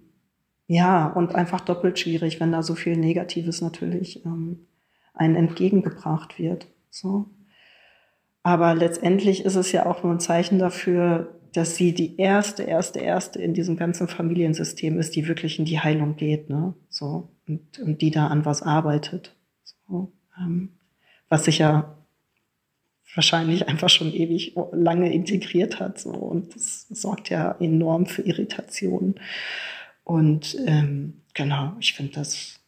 ja, 0.71 1.07
und 1.07 1.33
einfach 1.33 1.61
doppelt 1.61 1.97
schwierig, 1.97 2.39
wenn 2.39 2.51
da 2.51 2.61
so 2.61 2.75
viel 2.75 2.95
Negatives 2.95 3.59
natürlich 3.59 4.23
ähm, 4.23 4.67
einen 5.15 5.35
entgegengebracht 5.35 6.37
wird. 6.37 6.67
So. 6.91 7.25
Aber 8.43 8.75
letztendlich 8.75 9.45
ist 9.45 9.55
es 9.55 9.71
ja 9.71 9.87
auch 9.87 10.03
nur 10.03 10.13
ein 10.13 10.19
Zeichen 10.19 10.59
dafür, 10.59 11.39
dass 11.53 11.75
sie 11.75 11.95
die 11.95 12.17
erste, 12.17 12.61
erste, 12.61 12.99
erste 12.99 13.41
in 13.41 13.55
diesem 13.55 13.77
ganzen 13.77 14.07
Familiensystem 14.07 14.99
ist, 14.99 15.15
die 15.15 15.27
wirklich 15.27 15.57
in 15.57 15.65
die 15.65 15.79
Heilung 15.79 16.17
geht, 16.17 16.51
ne? 16.51 16.75
So 16.87 17.29
und, 17.47 17.79
und 17.79 18.03
die 18.03 18.11
da 18.11 18.27
an 18.27 18.45
was 18.45 18.61
arbeitet. 18.61 19.35
So, 19.63 20.11
ähm, 20.37 20.73
was 21.29 21.45
sich 21.45 21.57
ja 21.57 21.95
wahrscheinlich 23.15 23.67
einfach 23.67 23.89
schon 23.89 24.13
ewig 24.13 24.55
lange 24.71 25.11
integriert 25.11 25.79
hat. 25.79 25.97
So 25.97 26.11
und 26.11 26.53
das 26.53 26.87
sorgt 26.89 27.31
ja 27.31 27.55
enorm 27.59 28.05
für 28.05 28.21
Irritationen. 28.21 29.15
Und 30.09 30.57
ähm, 30.65 31.21
genau, 31.35 31.73
ich 31.79 31.93
finde 31.93 32.13
das 32.13 32.59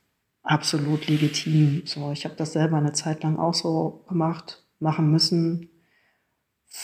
absolut 0.44 1.08
legitim. 1.08 1.82
So, 1.86 2.12
ich 2.12 2.24
habe 2.26 2.36
das 2.36 2.54
selber 2.54 2.78
eine 2.78 2.94
Zeit 2.94 3.24
lang 3.24 3.40
auch 3.40 3.56
so 3.56 4.06
gemacht, 4.08 4.64
machen 4.80 5.10
müssen, 5.10 5.68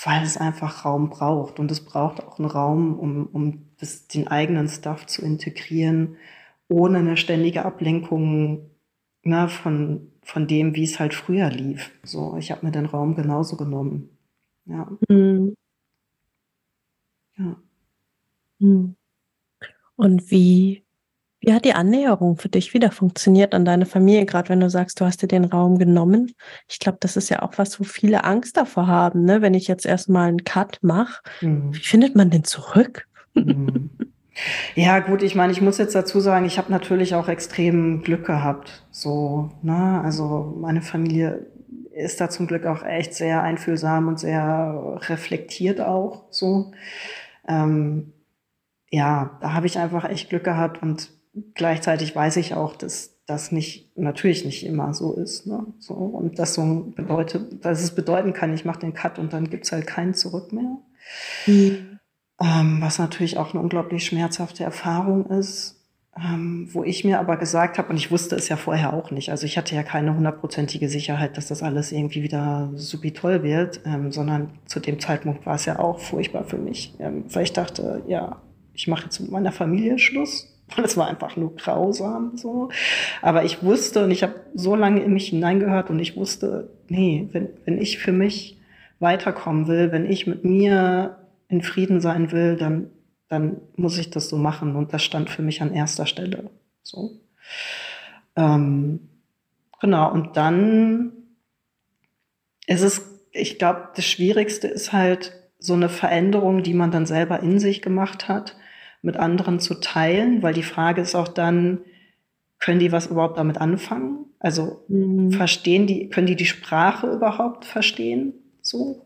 weil 0.03 0.23
es 0.23 0.35
einfach 0.35 0.83
Raum 0.83 1.11
braucht. 1.11 1.59
Und 1.59 1.69
es 1.69 1.85
braucht 1.85 2.23
auch 2.23 2.39
einen 2.39 2.49
Raum, 2.49 2.97
um, 2.97 3.27
um 3.27 3.67
das, 3.79 4.07
den 4.07 4.27
eigenen 4.29 4.67
Stuff 4.67 5.05
zu 5.05 5.21
integrieren, 5.21 6.17
ohne 6.69 6.97
eine 6.97 7.17
ständige 7.17 7.63
Ablenkung 7.63 8.71
ne, 9.21 9.49
von, 9.49 10.11
von 10.23 10.47
dem, 10.47 10.73
wie 10.73 10.85
es 10.85 10.99
halt 10.99 11.13
früher 11.13 11.51
lief. 11.51 11.91
So, 12.01 12.35
ich 12.37 12.49
habe 12.49 12.65
mir 12.65 12.71
den 12.71 12.87
Raum 12.87 13.13
genauso 13.13 13.57
genommen. 13.57 14.09
Ja. 14.65 14.89
Mhm. 15.07 15.53
Ja. 17.37 17.55
Mhm. 18.59 18.96
Und 19.97 20.31
wie, 20.31 20.85
wie 21.41 21.53
hat 21.53 21.65
die 21.65 21.73
Annäherung 21.73 22.37
für 22.37 22.49
dich 22.49 22.73
wieder 22.73 22.91
funktioniert 22.91 23.53
an 23.53 23.65
deine 23.65 23.85
Familie, 23.85 24.25
gerade 24.25 24.49
wenn 24.49 24.59
du 24.59 24.69
sagst, 24.69 25.01
du 25.01 25.05
hast 25.05 25.21
dir 25.21 25.27
den 25.27 25.45
Raum 25.45 25.77
genommen? 25.77 26.33
Ich 26.69 26.79
glaube, 26.79 26.99
das 27.01 27.17
ist 27.17 27.29
ja 27.29 27.41
auch 27.41 27.57
was, 27.57 27.79
wo 27.79 27.83
viele 27.83 28.23
Angst 28.23 28.55
davor 28.57 28.87
haben, 28.87 29.23
ne? 29.23 29.41
Wenn 29.41 29.53
ich 29.53 29.67
jetzt 29.67 29.85
erstmal 29.85 30.29
einen 30.29 30.45
Cut 30.45 30.79
mache, 30.81 31.21
mhm. 31.41 31.73
wie 31.73 31.79
findet 31.79 32.15
man 32.15 32.29
den 32.29 32.45
zurück? 32.45 33.07
Mhm. 33.33 33.89
Ja, 34.75 34.99
gut, 34.99 35.23
ich 35.23 35.33
meine, 35.33 35.51
ich 35.51 35.61
muss 35.61 35.79
jetzt 35.79 35.95
dazu 35.95 36.19
sagen, 36.19 36.45
ich 36.45 36.59
habe 36.59 36.71
natürlich 36.71 37.15
auch 37.15 37.27
extrem 37.27 38.03
Glück 38.03 38.25
gehabt. 38.25 38.85
So, 38.91 39.49
ne? 39.63 40.01
Also 40.03 40.55
meine 40.61 40.81
Familie 40.81 41.47
ist 41.91 42.21
da 42.21 42.29
zum 42.29 42.45
Glück 42.45 42.65
auch 42.67 42.83
echt 42.83 43.15
sehr 43.15 43.41
einfühlsam 43.41 44.07
und 44.07 44.19
sehr 44.19 44.99
reflektiert 45.07 45.81
auch 45.81 46.25
so. 46.29 46.71
Ähm, 47.47 48.13
ja, 48.89 49.37
da 49.41 49.53
habe 49.53 49.67
ich 49.67 49.77
einfach 49.77 50.05
echt 50.05 50.29
Glück 50.29 50.43
gehabt 50.43 50.81
und 50.81 51.09
gleichzeitig 51.53 52.15
weiß 52.15 52.37
ich 52.37 52.53
auch, 52.53 52.75
dass 52.75 53.15
das 53.25 53.51
nicht 53.51 53.97
natürlich 53.97 54.45
nicht 54.45 54.65
immer 54.65 54.93
so 54.93 55.13
ist. 55.13 55.45
Ne? 55.47 55.65
So, 55.79 55.93
und 55.93 56.39
das 56.39 56.53
so 56.53 56.93
bedeutet, 56.95 57.65
dass 57.65 57.83
es 57.83 57.93
bedeuten 57.93 58.33
kann, 58.33 58.53
ich 58.53 58.63
mache 58.63 58.79
den 58.79 58.93
Cut 58.93 59.19
und 59.19 59.33
dann 59.33 59.49
gibt's 59.49 59.71
halt 59.71 59.85
keinen 59.85 60.13
Zurück 60.13 60.53
mehr. 60.53 60.77
Mhm. 61.45 61.99
Ähm, 62.39 62.77
was 62.81 62.99
natürlich 62.99 63.37
auch 63.37 63.53
eine 63.53 63.61
unglaublich 63.61 64.05
schmerzhafte 64.05 64.63
Erfahrung 64.63 65.25
ist. 65.27 65.77
ähm, 66.19 66.67
wo 66.71 66.83
ich 66.83 67.03
mir 67.03 67.19
aber 67.19 67.37
gesagt 67.37 67.77
habe, 67.77 67.89
und 67.89 67.97
ich 67.97 68.11
wusste 68.11 68.35
es 68.35 68.49
ja 68.49 68.55
vorher 68.57 68.93
auch 68.93 69.11
nicht, 69.11 69.29
also 69.29 69.45
ich 69.45 69.57
hatte 69.57 69.75
ja 69.75 69.83
keine 69.83 70.15
hundertprozentige 70.15 70.89
Sicherheit, 70.89 71.37
dass 71.37 71.47
das 71.47 71.61
alles 71.61 71.91
irgendwie 71.91 72.23
wieder 72.23 72.71
supi 72.75 73.11
toll 73.11 73.43
wird, 73.43 73.81
ähm, 73.85 74.11
sondern 74.11 74.49
zu 74.65 74.79
dem 74.79 74.99
Zeitpunkt 74.99 75.45
war 75.45 75.55
es 75.55 75.65
ja 75.65 75.79
auch 75.79 75.99
furchtbar 75.99 76.43
für 76.43 76.57
mich, 76.57 76.95
ähm, 76.99 77.25
weil 77.29 77.43
ich 77.43 77.53
dachte, 77.53 78.03
ja, 78.07 78.41
ich 78.77 78.87
mache 78.87 79.03
jetzt 79.03 79.19
mit 79.19 79.31
meiner 79.31 79.51
Familie 79.51 79.99
Schluss. 79.99 80.53
Es 80.83 80.97
war 80.97 81.07
einfach 81.07 81.37
nur 81.37 81.55
grausam 81.55 82.35
so. 82.35 82.69
Aber 83.21 83.45
ich 83.45 83.63
wusste 83.63 84.03
und 84.03 84.11
ich 84.11 84.21
habe 84.21 84.35
so 84.53 84.75
lange 84.75 85.01
in 85.01 85.13
mich 85.13 85.29
hineingehört 85.29 85.89
und 85.89 85.99
ich 85.99 86.17
wusste, 86.17 86.69
nee, 86.89 87.29
wenn, 87.31 87.49
wenn 87.63 87.81
ich 87.81 87.99
für 87.99 88.11
mich 88.11 88.57
weiterkommen 88.99 89.67
will, 89.67 89.93
wenn 89.93 90.05
ich 90.05 90.27
mit 90.27 90.43
mir 90.43 91.19
in 91.47 91.61
Frieden 91.61 92.01
sein 92.01 92.33
will, 92.33 92.57
dann 92.57 92.89
dann 93.29 93.61
muss 93.75 93.97
ich 93.97 94.09
das 94.09 94.29
so 94.29 94.37
machen. 94.37 94.75
Und 94.75 94.93
das 94.93 95.03
stand 95.03 95.29
für 95.29 95.41
mich 95.41 95.61
an 95.61 95.73
erster 95.73 96.05
Stelle. 96.05 96.49
So. 96.83 97.19
Ähm, 98.35 99.09
genau, 99.79 100.11
und 100.11 100.37
dann 100.37 101.11
ist 102.65 102.81
es, 102.81 103.01
ich 103.31 103.57
glaube, 103.57 103.89
das 103.95 104.05
Schwierigste 104.05 104.67
ist 104.67 104.93
halt 104.93 105.33
so 105.59 105.73
eine 105.73 105.89
Veränderung, 105.89 106.63
die 106.63 106.73
man 106.73 106.91
dann 106.91 107.05
selber 107.05 107.39
in 107.41 107.59
sich 107.59 107.81
gemacht 107.81 108.27
hat, 108.27 108.55
mit 109.07 109.17
anderen 109.17 109.59
zu 109.59 109.75
teilen, 109.75 110.43
weil 110.43 110.53
die 110.53 110.63
Frage 110.63 111.01
ist 111.01 111.15
auch 111.15 111.29
dann, 111.29 111.79
können 112.59 112.79
die 112.79 112.91
was 112.91 113.07
überhaupt 113.07 113.37
damit 113.37 113.57
anfangen? 113.57 114.25
Also 114.37 114.83
mhm. 114.89 115.31
verstehen 115.31 115.87
die, 115.87 116.09
können 116.09 116.27
die 116.27 116.35
die 116.35 116.45
Sprache 116.45 117.07
überhaupt 117.07 117.63
verstehen? 117.63 118.33
So, 118.61 119.05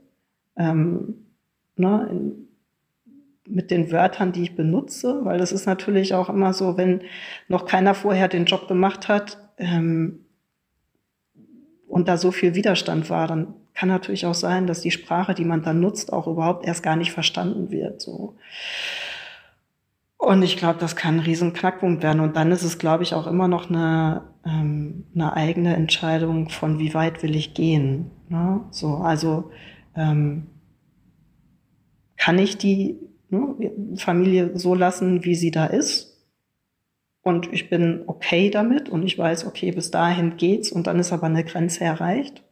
ähm, 0.58 1.28
ne, 1.76 2.08
in, 2.10 2.47
mit 3.47 3.70
den 3.70 3.91
Wörtern, 3.91 4.32
die 4.32 4.41
ich 4.41 4.56
benutze, 4.56 5.24
weil 5.24 5.38
das 5.38 5.52
ist 5.52 5.68
natürlich 5.68 6.16
auch 6.16 6.30
immer 6.30 6.54
so, 6.54 6.78
wenn 6.78 7.02
noch 7.47 7.66
keiner 7.66 7.93
vorher 7.93 8.28
den 8.28 8.45
Job 8.45 8.68
gemacht 8.68 9.08
hat 9.08 9.38
ähm, 9.58 10.26
und 11.88 12.08
da 12.08 12.18
so 12.18 12.32
viel 12.32 12.56
Widerstand 12.56 13.10
war, 13.12 13.28
dann 13.28 13.54
kann 13.76 13.89
natürlich 13.89 14.26
auch 14.26 14.34
sein, 14.34 14.68
dass 14.68 14.82
die 14.82 14.91
Sprache, 14.91 15.36
die 15.36 15.45
man 15.45 15.62
dann 15.62 15.80
nutzt, 15.80 16.12
auch 16.12 16.28
überhaupt 16.28 16.66
erst 16.66 16.82
gar 16.82 16.95
nicht 16.95 17.12
verstanden 17.12 17.72
wird. 17.72 18.02
So. 18.02 18.36
Und 20.22 20.43
ich 20.43 20.55
glaube, 20.55 20.78
das 20.78 20.95
kann 20.95 21.15
ein 21.15 21.22
riesen 21.22 21.51
Knackpunkt 21.51 22.03
werden. 22.03 22.19
Und 22.19 22.36
dann 22.36 22.51
ist 22.51 22.61
es, 22.61 22.78
glaube 22.78 23.01
ich, 23.01 23.15
auch 23.15 23.26
immer 23.26 23.47
noch 23.47 23.72
eine, 23.72 24.22
ähm, 24.45 25.05
eine 25.15 25.34
eigene 25.34 25.76
Entscheidung 25.76 26.49
von, 26.49 26.78
wie 26.78 26.93
weit 26.93 27.24
will 27.24 27.36
ich 27.36 27.55
gehen. 27.55 28.11
Ne? 28.30 28.61
So, 28.69 28.97
also 28.97 29.49
ähm, 29.95 30.45
kann 32.17 32.38
ich 32.38 32.59
die 32.59 32.99
ne, 33.30 33.72
Familie 33.97 34.51
so 34.59 34.76
lassen, 34.76 35.26
wie 35.26 35.34
sie 35.34 35.49
da 35.49 35.65
ist. 35.65 36.24
Und 37.24 37.51
ich 37.51 37.72
bin 37.72 38.03
okay 38.05 38.51
damit 38.51 38.89
und 38.89 39.01
ich 39.01 39.17
weiß, 39.17 39.47
okay, 39.47 39.72
bis 39.72 39.89
dahin 39.89 40.38
geht's 40.38 40.72
und 40.72 40.86
dann 40.86 40.99
ist 40.99 41.11
aber 41.11 41.26
eine 41.26 41.43
Grenze 41.43 41.84
erreicht. 41.84 42.43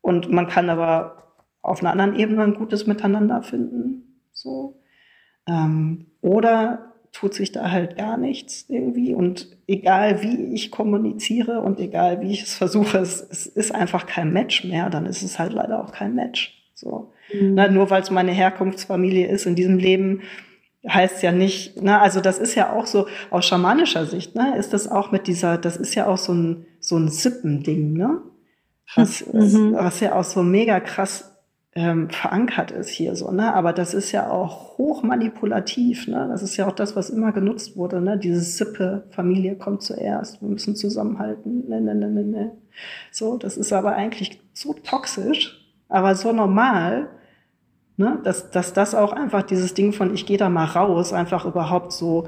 Und 0.00 0.32
man 0.32 0.48
kann 0.48 0.70
aber 0.70 1.34
auf 1.60 1.80
einer 1.80 1.92
anderen 1.92 2.16
Ebene 2.16 2.42
ein 2.42 2.54
gutes 2.54 2.86
Miteinander 2.86 3.42
finden. 3.42 4.22
So. 4.32 4.80
Ähm, 5.46 6.06
oder 6.20 6.92
tut 7.12 7.34
sich 7.34 7.52
da 7.52 7.70
halt 7.70 7.96
gar 7.96 8.16
nichts 8.16 8.66
irgendwie. 8.68 9.14
Und 9.14 9.48
egal 9.66 10.22
wie 10.22 10.54
ich 10.54 10.70
kommuniziere 10.70 11.60
und 11.60 11.80
egal 11.80 12.20
wie 12.20 12.32
ich 12.32 12.42
es 12.42 12.54
versuche, 12.54 12.98
es, 12.98 13.26
es 13.30 13.46
ist 13.46 13.74
einfach 13.74 14.06
kein 14.06 14.32
Match 14.32 14.64
mehr, 14.64 14.90
dann 14.90 15.06
ist 15.06 15.22
es 15.22 15.38
halt 15.38 15.52
leider 15.52 15.82
auch 15.82 15.92
kein 15.92 16.14
Match. 16.14 16.70
So. 16.74 17.12
Mhm. 17.32 17.54
Na, 17.54 17.68
nur 17.68 17.88
weil 17.90 18.02
es 18.02 18.10
meine 18.10 18.32
Herkunftsfamilie 18.32 19.26
ist 19.28 19.46
in 19.46 19.54
diesem 19.54 19.78
Leben, 19.78 20.22
heißt 20.88 21.22
ja 21.22 21.32
nicht, 21.32 21.82
ne, 21.82 22.00
also 22.00 22.20
das 22.20 22.38
ist 22.38 22.54
ja 22.54 22.72
auch 22.72 22.86
so 22.86 23.06
aus 23.30 23.46
schamanischer 23.46 24.06
Sicht, 24.06 24.34
ne, 24.34 24.56
ist 24.56 24.72
das 24.72 24.88
auch 24.88 25.10
mit 25.10 25.26
dieser, 25.26 25.58
das 25.58 25.76
ist 25.76 25.94
ja 25.94 26.06
auch 26.06 26.18
so 26.18 26.32
ein 26.32 26.66
so 26.78 26.96
ein 26.96 27.08
Sippending, 27.08 27.94
ne, 27.94 28.20
was, 28.94 29.26
mhm. 29.32 29.74
was 29.74 30.00
ja 30.00 30.14
auch 30.14 30.24
so 30.24 30.42
mega 30.42 30.78
krass 30.80 31.35
ähm, 31.76 32.08
verankert 32.08 32.70
ist 32.70 32.88
hier 32.88 33.14
so, 33.14 33.30
ne, 33.30 33.54
aber 33.54 33.74
das 33.74 33.92
ist 33.92 34.10
ja 34.10 34.30
auch 34.30 34.78
hoch 34.78 35.02
manipulativ, 35.02 36.08
ne, 36.08 36.26
das 36.30 36.42
ist 36.42 36.56
ja 36.56 36.66
auch 36.66 36.72
das, 36.72 36.96
was 36.96 37.10
immer 37.10 37.32
genutzt 37.32 37.76
wurde, 37.76 38.00
ne, 38.00 38.18
dieses 38.18 38.56
Sippe, 38.56 39.04
Familie 39.10 39.56
kommt 39.56 39.82
zuerst, 39.82 40.40
wir 40.40 40.48
müssen 40.48 40.74
zusammenhalten, 40.74 41.68
ne, 41.68 41.82
ne, 41.82 41.94
ne, 41.94 42.08
ne, 42.08 42.24
ne, 42.24 42.52
so, 43.12 43.36
das 43.36 43.58
ist 43.58 43.74
aber 43.74 43.94
eigentlich 43.94 44.40
so 44.54 44.72
toxisch, 44.72 45.70
aber 45.90 46.14
so 46.14 46.32
normal, 46.32 47.10
ne, 47.98 48.20
dass, 48.24 48.50
dass 48.50 48.72
das 48.72 48.94
auch 48.94 49.12
einfach 49.12 49.42
dieses 49.42 49.74
Ding 49.74 49.92
von 49.92 50.14
ich 50.14 50.24
gehe 50.24 50.38
da 50.38 50.48
mal 50.48 50.64
raus, 50.64 51.12
einfach 51.12 51.44
überhaupt 51.44 51.92
so, 51.92 52.26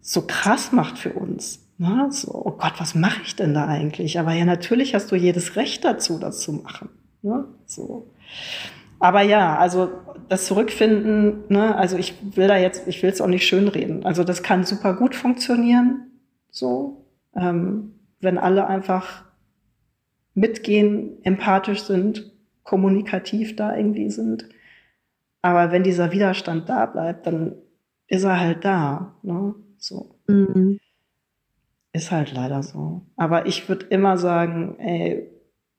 so 0.00 0.22
krass 0.22 0.70
macht 0.70 0.98
für 0.98 1.14
uns. 1.14 1.66
Ne? 1.78 2.08
So, 2.10 2.32
oh 2.32 2.52
Gott, 2.52 2.74
was 2.78 2.94
mache 2.94 3.22
ich 3.24 3.36
denn 3.36 3.54
da 3.54 3.66
eigentlich? 3.66 4.18
Aber 4.18 4.32
ja, 4.34 4.44
natürlich 4.44 4.94
hast 4.94 5.10
du 5.10 5.16
jedes 5.16 5.56
Recht 5.56 5.84
dazu, 5.84 6.18
das 6.18 6.40
zu 6.40 6.52
machen. 6.52 6.90
Ne? 7.22 7.44
So. 7.66 8.06
Aber 8.98 9.22
ja, 9.22 9.56
also 9.56 9.90
das 10.28 10.46
Zurückfinden, 10.46 11.44
ne, 11.48 11.74
also 11.74 11.96
ich 11.96 12.14
will 12.36 12.48
da 12.48 12.56
jetzt, 12.56 12.86
ich 12.86 13.02
will 13.02 13.10
es 13.10 13.20
auch 13.20 13.26
nicht 13.26 13.46
schönreden. 13.46 14.04
Also 14.04 14.24
das 14.24 14.42
kann 14.42 14.64
super 14.64 14.94
gut 14.94 15.14
funktionieren, 15.14 16.10
so, 16.50 17.06
ähm, 17.34 17.94
wenn 18.20 18.38
alle 18.38 18.66
einfach 18.66 19.24
mitgehen, 20.34 21.18
empathisch 21.24 21.82
sind, 21.82 22.30
kommunikativ 22.62 23.56
da 23.56 23.76
irgendwie 23.76 24.10
sind. 24.10 24.48
Aber 25.42 25.72
wenn 25.72 25.82
dieser 25.82 26.12
Widerstand 26.12 26.68
da 26.68 26.86
bleibt, 26.86 27.26
dann 27.26 27.56
ist 28.06 28.24
er 28.24 28.38
halt 28.38 28.64
da. 28.64 29.14
Ne? 29.22 29.54
So. 29.78 30.14
Mhm. 30.28 30.78
Ist 31.92 32.10
halt 32.10 32.32
leider 32.32 32.62
so. 32.62 33.02
Aber 33.16 33.46
ich 33.46 33.68
würde 33.68 33.86
immer 33.86 34.16
sagen, 34.18 34.78
ey, 34.78 35.28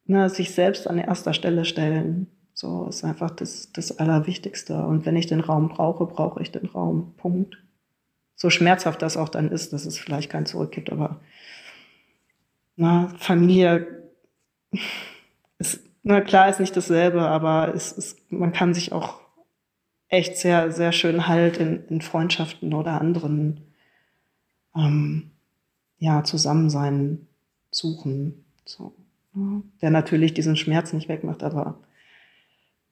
ne, 0.06 0.30
sich 0.30 0.54
selbst 0.54 0.88
an 0.90 0.98
erster 0.98 1.34
Stelle 1.34 1.64
stellen. 1.64 2.28
So 2.62 2.86
ist 2.86 3.04
einfach 3.04 3.32
das, 3.32 3.72
das 3.74 3.98
Allerwichtigste. 3.98 4.86
Und 4.86 5.08
wenn 5.08 5.16
ich 5.16 5.26
den 5.26 5.40
Raum 5.40 5.70
brauche, 5.70 6.06
brauche 6.06 6.44
ich 6.44 6.52
den 6.52 6.68
Raum. 6.68 7.16
Punkt. 7.18 7.58
So 8.36 8.52
schmerzhaft 8.52 9.02
das 9.02 9.18
auch 9.18 9.30
dann 9.30 9.50
ist, 9.50 9.74
dass 9.74 9.88
es 9.88 9.98
vielleicht 9.98 10.30
kein 10.30 10.46
Zurück 10.46 10.72
gibt, 10.72 10.92
aber 10.92 11.20
na, 12.76 13.08
Familie 13.18 14.04
ist, 15.58 15.84
na 16.04 16.22
klar, 16.22 16.50
ist 16.50 16.60
nicht 16.60 16.78
dasselbe, 16.78 17.22
aber 17.22 17.74
es 17.74 17.92
ist, 17.94 18.32
man 18.32 18.54
kann 18.54 18.76
sich 18.76 18.92
auch 18.92 19.20
echt 20.08 20.38
sehr, 20.38 20.72
sehr 20.72 20.92
schön 20.92 21.28
halt 21.28 21.58
in, 21.58 21.84
in 21.88 22.02
Freundschaften 22.02 22.76
oder 22.76 23.02
anderen 23.02 23.74
ähm, 24.76 25.32
ja, 25.98 26.24
Zusammensein 26.24 27.26
suchen. 27.72 28.46
So, 28.66 28.94
ja. 29.34 29.64
Der 29.82 29.90
natürlich 29.90 30.36
diesen 30.36 30.58
Schmerz 30.58 30.94
nicht 30.94 31.10
wegmacht, 31.10 31.42
aber 31.42 31.80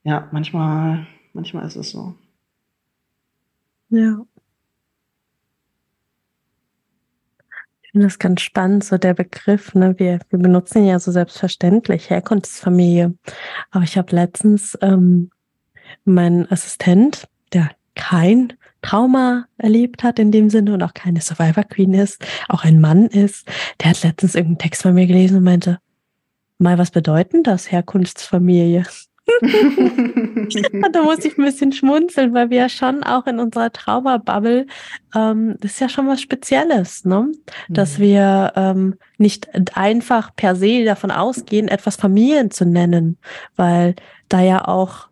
ja, 0.03 0.27
manchmal, 0.31 1.07
manchmal 1.33 1.65
ist 1.65 1.75
es 1.75 1.91
so. 1.91 2.15
Ja. 3.89 4.25
Ich 7.81 7.91
finde 7.91 8.05
das 8.05 8.19
ganz 8.19 8.41
spannend, 8.41 8.83
so 8.83 8.99
der 8.99 9.15
Begriff. 9.15 9.73
Ne? 9.73 9.97
Wir, 9.97 10.19
wir 10.29 10.39
benutzen 10.39 10.85
ja 10.85 10.99
so 10.99 11.11
selbstverständlich 11.11 12.09
Herkunftsfamilie. 12.09 13.15
Aber 13.71 13.83
ich 13.83 13.97
habe 13.97 14.15
letztens 14.15 14.77
ähm, 14.81 15.31
meinen 16.05 16.49
Assistent, 16.51 17.27
der 17.51 17.71
kein 17.95 18.53
Trauma 18.81 19.47
erlebt 19.57 20.03
hat 20.03 20.19
in 20.19 20.31
dem 20.31 20.49
Sinne 20.49 20.73
und 20.73 20.83
auch 20.83 20.93
keine 20.93 21.21
Survivor 21.21 21.63
Queen 21.63 21.93
ist, 21.93 22.23
auch 22.47 22.63
ein 22.63 22.79
Mann 22.79 23.07
ist, 23.07 23.47
der 23.81 23.89
hat 23.89 24.03
letztens 24.03 24.35
irgendeinen 24.35 24.59
Text 24.59 24.83
von 24.83 24.93
mir 24.93 25.07
gelesen 25.07 25.37
und 25.37 25.43
meinte, 25.43 25.79
mal, 26.59 26.77
was 26.77 26.91
bedeuten 26.91 27.43
das 27.43 27.71
Herkunftsfamilie? 27.71 28.85
da 30.91 31.03
muss 31.03 31.25
ich 31.25 31.37
ein 31.37 31.45
bisschen 31.45 31.71
schmunzeln, 31.71 32.33
weil 32.33 32.49
wir 32.49 32.57
ja 32.57 32.69
schon 32.69 33.03
auch 33.03 33.27
in 33.27 33.39
unserer 33.39 33.71
Trauma-Bubble, 33.71 34.65
ähm, 35.15 35.55
das 35.59 35.71
ist 35.71 35.79
ja 35.79 35.89
schon 35.89 36.07
was 36.07 36.21
Spezielles, 36.21 37.05
ne? 37.05 37.31
Dass 37.67 37.97
mhm. 37.97 38.03
wir 38.03 38.53
ähm, 38.55 38.95
nicht 39.17 39.49
einfach 39.75 40.35
per 40.35 40.55
se 40.55 40.85
davon 40.85 41.11
ausgehen, 41.11 41.67
etwas 41.67 41.95
Familien 41.95 42.51
zu 42.51 42.65
nennen, 42.65 43.17
weil 43.55 43.95
da 44.27 44.41
ja 44.41 44.67
auch 44.67 45.09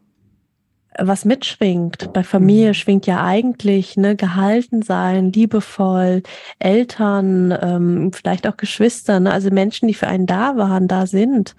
was 0.99 1.25
mitschwingt. 1.25 2.11
Bei 2.13 2.23
Familie 2.23 2.69
mhm. 2.69 2.73
schwingt 2.73 3.07
ja 3.07 3.23
eigentlich 3.23 3.97
ne, 3.97 4.15
gehalten 4.15 4.81
sein, 4.81 5.31
liebevoll, 5.31 6.23
Eltern, 6.59 7.57
ähm, 7.61 8.11
vielleicht 8.13 8.47
auch 8.47 8.57
Geschwister, 8.57 9.19
ne? 9.19 9.31
also 9.31 9.49
Menschen, 9.51 9.87
die 9.87 9.93
für 9.93 10.07
einen 10.07 10.25
da 10.25 10.57
waren, 10.57 10.87
da 10.87 11.05
sind. 11.05 11.55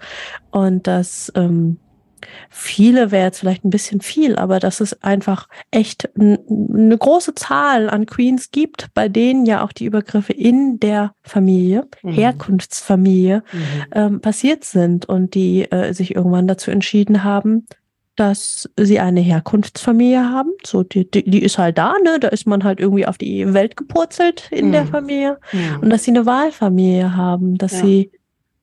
Und 0.51 0.87
das 0.87 1.31
ähm, 1.35 1.77
viele 2.49 3.11
wäre 3.11 3.25
jetzt 3.25 3.39
vielleicht 3.39 3.63
ein 3.65 3.69
bisschen 3.69 4.01
viel, 4.01 4.35
aber 4.35 4.59
dass 4.59 4.79
es 4.81 5.01
einfach 5.03 5.47
echt 5.71 6.09
eine 6.17 6.97
große 6.97 7.35
Zahl 7.35 7.89
an 7.89 8.05
Queens 8.05 8.51
gibt, 8.51 8.87
bei 8.93 9.09
denen 9.09 9.45
ja 9.45 9.63
auch 9.63 9.71
die 9.71 9.85
Übergriffe 9.85 10.33
in 10.33 10.79
der 10.79 11.13
Familie, 11.23 11.87
mhm. 12.03 12.11
Herkunftsfamilie, 12.11 13.43
mhm. 13.51 13.59
Ähm, 13.91 14.21
passiert 14.21 14.63
sind 14.63 15.07
und 15.07 15.33
die 15.33 15.69
äh, 15.71 15.93
sich 15.93 16.15
irgendwann 16.15 16.47
dazu 16.47 16.71
entschieden 16.71 17.23
haben, 17.23 17.65
dass 18.19 18.69
sie 18.77 18.99
eine 18.99 19.21
Herkunftsfamilie 19.21 20.29
haben. 20.29 20.51
So, 20.65 20.83
die, 20.83 21.09
die, 21.09 21.23
die, 21.23 21.41
ist 21.41 21.57
halt 21.57 21.77
da, 21.77 21.93
ne? 22.03 22.19
Da 22.19 22.27
ist 22.27 22.45
man 22.45 22.65
halt 22.65 22.81
irgendwie 22.81 23.07
auf 23.07 23.17
die 23.17 23.53
Welt 23.53 23.77
gepurzelt 23.77 24.49
in 24.51 24.67
mhm. 24.67 24.71
der 24.73 24.85
Familie. 24.85 25.37
Mhm. 25.53 25.79
Und 25.81 25.89
dass 25.89 26.03
sie 26.03 26.11
eine 26.11 26.25
Wahlfamilie 26.25 27.15
haben, 27.15 27.57
dass 27.57 27.73
ja. 27.73 27.79
sie 27.79 28.11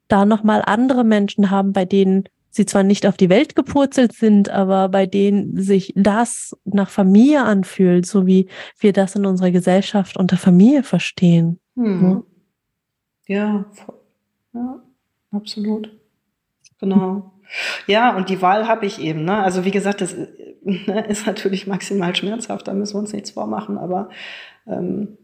da 0.08 0.26
nochmal 0.26 0.62
andere 0.64 1.04
Menschen 1.04 1.50
haben, 1.50 1.72
bei 1.72 1.84
denen 1.84 2.24
sie 2.56 2.66
zwar 2.66 2.82
nicht 2.82 3.06
auf 3.06 3.16
die 3.16 3.28
Welt 3.28 3.54
gepurzelt 3.54 4.12
sind, 4.12 4.48
aber 4.48 4.88
bei 4.88 5.06
denen 5.06 5.60
sich 5.60 5.92
das 5.94 6.56
nach 6.64 6.90
Familie 6.90 7.44
anfühlt, 7.44 8.06
so 8.06 8.26
wie 8.26 8.48
wir 8.78 8.92
das 8.92 9.14
in 9.14 9.26
unserer 9.26 9.50
Gesellschaft 9.50 10.16
unter 10.16 10.36
Familie 10.36 10.82
verstehen. 10.82 11.60
Mhm. 11.74 12.24
Ja, 13.26 13.66
ja, 14.54 14.82
absolut. 15.30 15.90
Genau. 16.78 17.32
Ja, 17.86 18.16
und 18.16 18.28
die 18.28 18.42
Wahl 18.42 18.66
habe 18.66 18.86
ich 18.86 19.00
eben. 19.00 19.24
Ne? 19.24 19.38
Also 19.38 19.64
wie 19.64 19.70
gesagt, 19.70 20.00
das 20.00 20.14
ne, 20.62 21.06
ist 21.08 21.26
natürlich 21.26 21.66
maximal 21.66 22.14
schmerzhaft, 22.16 22.66
da 22.66 22.74
müssen 22.74 22.94
wir 22.94 23.00
uns 23.00 23.12
nichts 23.12 23.30
vormachen, 23.30 23.78
aber 23.78 24.10
ähm, 24.66 25.16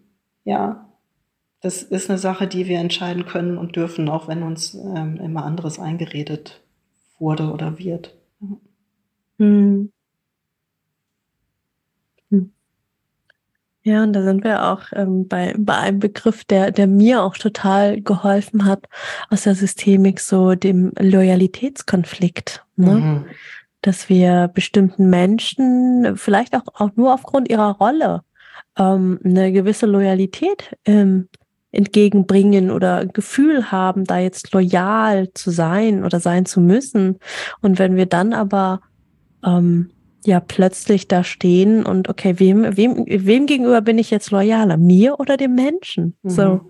ja, 0.45 0.89
das 1.61 1.83
ist 1.83 2.11
eine 2.11 2.19
Sache, 2.19 2.49
die 2.49 2.67
wir 2.67 2.81
entscheiden 2.81 3.25
können 3.25 3.57
und 3.57 3.77
dürfen, 3.77 4.09
auch 4.09 4.27
wenn 4.27 4.43
uns 4.43 4.75
ähm, 4.75 5.17
immer 5.17 5.45
anderes 5.45 5.79
eingeredet 5.79 6.62
wurde 7.23 7.51
oder 7.51 7.79
wird. 7.79 8.15
Hm. 9.39 9.91
Ja, 13.85 14.05
und 14.05 14.13
da 14.13 14.23
sind 14.23 14.45
wir 14.45 14.65
auch 14.65 14.85
ähm, 14.93 15.27
bei, 15.27 15.55
bei 15.59 15.75
einem 15.75 15.99
Begriff, 15.99 16.45
der, 16.45 16.71
der 16.71 16.87
mir 16.87 17.23
auch 17.23 17.37
total 17.37 18.01
geholfen 18.01 18.65
hat 18.65 18.87
aus 19.29 19.43
der 19.43 19.57
Systemik, 19.57 20.21
so 20.21 20.55
dem 20.55 20.93
Loyalitätskonflikt. 21.01 22.65
Ne? 22.77 22.95
Mhm. 22.95 23.25
Dass 23.81 24.09
wir 24.09 24.49
bestimmten 24.55 25.11
Menschen, 25.11 26.17
vielleicht 26.17 26.55
auch, 26.55 26.63
auch 26.75 26.91
nur 26.95 27.13
aufgrund 27.13 27.51
ihrer 27.51 27.73
Rolle, 27.73 28.23
ähm, 28.79 29.19
eine 29.25 29.51
gewisse 29.51 29.87
Loyalität 29.87 30.77
ähm, 30.85 31.29
entgegenbringen 31.73 32.71
oder 32.71 33.07
Gefühl 33.07 33.73
haben, 33.73 34.05
da 34.05 34.19
jetzt 34.19 34.53
loyal 34.53 35.33
zu 35.33 35.51
sein 35.51 36.05
oder 36.05 36.21
sein 36.21 36.47
zu 36.47 36.61
müssen. 36.61 37.19
Und 37.61 37.79
wenn 37.79 37.97
wir 37.97 38.07
dann 38.07 38.35
aber 38.35 38.81
ähm, 39.45 39.91
ja 40.25 40.39
plötzlich 40.39 41.09
da 41.09 41.25
stehen 41.25 41.85
und 41.85 42.09
okay, 42.09 42.39
wem, 42.39 42.77
wem, 42.77 43.05
wem 43.07 43.47
gegenüber 43.47 43.81
bin 43.81 43.99
ich 43.99 44.11
jetzt 44.11 44.31
loyaler? 44.31 44.77
Mir 44.77 45.19
oder 45.19 45.37
dem 45.37 45.55
Menschen? 45.55 46.17
Mhm. 46.23 46.31
So, 46.31 46.61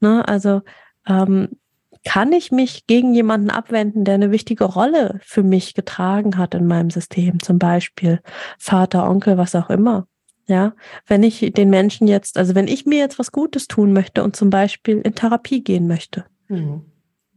ne, 0.00 0.26
also 0.28 0.60
ähm, 1.06 1.48
kann 2.04 2.32
ich 2.32 2.50
mich 2.50 2.86
gegen 2.86 3.14
jemanden 3.14 3.50
abwenden, 3.50 4.04
der 4.04 4.14
eine 4.14 4.32
wichtige 4.32 4.64
Rolle 4.64 5.20
für 5.22 5.42
mich 5.42 5.74
getragen 5.74 6.36
hat 6.36 6.54
in 6.54 6.66
meinem 6.66 6.90
System, 6.90 7.40
zum 7.40 7.58
Beispiel 7.58 8.20
Vater, 8.58 9.08
Onkel, 9.08 9.38
was 9.38 9.54
auch 9.54 9.70
immer. 9.70 10.06
Ja, 10.46 10.74
wenn 11.06 11.22
ich 11.22 11.52
den 11.54 11.70
Menschen 11.70 12.08
jetzt, 12.08 12.36
also 12.36 12.54
wenn 12.54 12.66
ich 12.66 12.84
mir 12.84 12.98
jetzt 12.98 13.18
was 13.18 13.30
Gutes 13.30 13.68
tun 13.68 13.92
möchte 13.92 14.24
und 14.24 14.34
zum 14.34 14.50
Beispiel 14.50 14.98
in 14.98 15.14
Therapie 15.14 15.62
gehen 15.62 15.86
möchte, 15.86 16.24
mhm. 16.48 16.82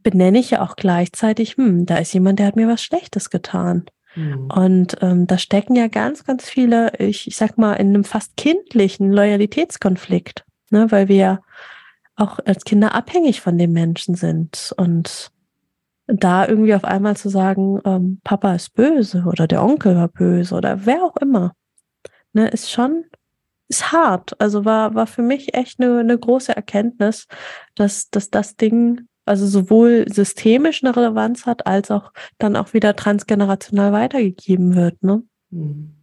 benenne 0.02 0.38
ich 0.38 0.50
ja 0.50 0.62
auch 0.62 0.74
gleichzeitig, 0.74 1.56
hm, 1.56 1.86
da 1.86 1.98
ist 1.98 2.12
jemand, 2.12 2.40
der 2.40 2.46
hat 2.46 2.56
mir 2.56 2.68
was 2.68 2.82
Schlechtes 2.82 3.30
getan. 3.30 3.84
Mhm. 4.16 4.50
Und 4.50 4.96
ähm, 5.02 5.26
da 5.26 5.38
stecken 5.38 5.76
ja 5.76 5.86
ganz, 5.86 6.24
ganz 6.24 6.48
viele, 6.48 6.92
ich, 6.98 7.28
ich 7.28 7.36
sag 7.36 7.58
mal, 7.58 7.74
in 7.74 7.88
einem 7.88 8.04
fast 8.04 8.36
kindlichen 8.36 9.12
Loyalitätskonflikt, 9.12 10.44
ne, 10.70 10.90
weil 10.90 11.08
wir 11.08 11.16
ja 11.16 11.40
auch 12.16 12.40
als 12.44 12.64
Kinder 12.64 12.94
abhängig 12.94 13.40
von 13.40 13.56
dem 13.56 13.72
Menschen 13.72 14.14
sind. 14.14 14.74
Und 14.76 15.30
da 16.06 16.46
irgendwie 16.46 16.74
auf 16.74 16.84
einmal 16.84 17.16
zu 17.16 17.28
sagen, 17.28 17.80
ähm, 17.84 18.20
Papa 18.24 18.54
ist 18.54 18.74
böse 18.74 19.24
oder 19.26 19.46
der 19.46 19.62
Onkel 19.62 19.96
war 19.96 20.08
böse 20.08 20.54
oder 20.54 20.86
wer 20.86 21.02
auch 21.02 21.16
immer, 21.16 21.52
ne, 22.36 22.48
ist 22.48 22.70
schon, 22.70 23.04
ist 23.68 23.90
hart. 23.92 24.40
Also 24.40 24.64
war, 24.64 24.94
war 24.94 25.08
für 25.08 25.22
mich 25.22 25.54
echt 25.54 25.80
eine, 25.80 25.98
eine 25.98 26.16
große 26.16 26.54
Erkenntnis, 26.54 27.26
dass, 27.74 28.10
dass 28.10 28.30
das 28.30 28.56
Ding 28.56 29.08
also 29.24 29.46
sowohl 29.46 30.06
systemisch 30.08 30.84
eine 30.84 30.94
Relevanz 30.94 31.46
hat, 31.46 31.66
als 31.66 31.90
auch 31.90 32.12
dann 32.38 32.54
auch 32.54 32.74
wieder 32.74 32.94
transgenerational 32.94 33.92
weitergegeben 33.92 34.76
wird. 34.76 35.02
Ne? 35.02 35.24
Mhm. 35.50 35.95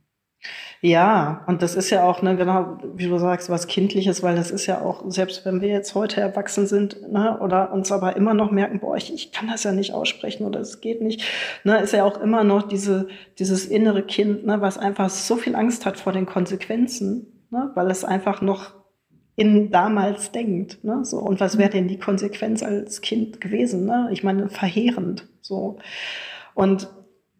Ja, 0.82 1.44
und 1.48 1.62
das 1.62 1.76
ist 1.76 1.90
ja 1.92 2.04
auch, 2.04 2.22
ne, 2.22 2.36
genau, 2.36 2.78
wie 2.96 3.08
du 3.08 3.18
sagst, 3.18 3.50
was 3.50 3.68
Kindliches, 3.68 4.22
weil 4.22 4.36
das 4.36 4.52
ist 4.52 4.66
ja 4.66 4.82
auch, 4.82 5.04
selbst 5.08 5.46
wenn 5.46 5.62
wir 5.62 5.70
jetzt 5.70 5.96
heute 5.96 6.20
erwachsen 6.20 6.68
sind, 6.68 7.10
ne, 7.10 7.40
oder 7.40 7.72
uns 7.72 7.92
aber 7.92 8.18
immer 8.18 8.34
noch 8.34 8.52
merken, 8.52 8.80
boah, 8.80 8.98
ich, 8.98 9.14
ich 9.14 9.32
kann 9.32 9.48
das 9.48 9.64
ja 9.64 9.72
nicht 9.72 9.94
aussprechen 9.94 10.46
oder 10.46 10.60
es 10.60 10.82
geht 10.82 11.02
nicht, 11.02 11.24
ne, 11.64 11.80
ist 11.80 11.94
ja 11.94 12.04
auch 12.04 12.20
immer 12.20 12.44
noch 12.44 12.64
diese, 12.64 13.08
dieses 13.40 13.66
innere 13.66 14.04
Kind, 14.04 14.46
ne, 14.46 14.60
was 14.60 14.78
einfach 14.78 15.10
so 15.10 15.38
viel 15.38 15.56
Angst 15.56 15.86
hat 15.86 15.98
vor 15.98 16.12
den 16.12 16.26
Konsequenzen, 16.26 17.46
ne, 17.50 17.72
weil 17.76 17.90
es 17.90 18.04
einfach 18.04 18.42
noch 18.42 18.74
in 19.36 19.72
damals 19.72 20.32
denkt. 20.32 20.84
Ne? 20.84 21.04
So, 21.04 21.20
und 21.20 21.40
was 21.40 21.58
wäre 21.58 21.70
denn 21.70 21.88
die 21.88 21.98
Konsequenz 21.98 22.62
als 22.62 23.02
Kind 23.02 23.42
gewesen? 23.42 23.86
Ne? 23.86 24.10
Ich 24.12 24.24
meine, 24.24 24.50
verheerend. 24.50 25.28
So. 25.42 25.78
Und 26.54 26.88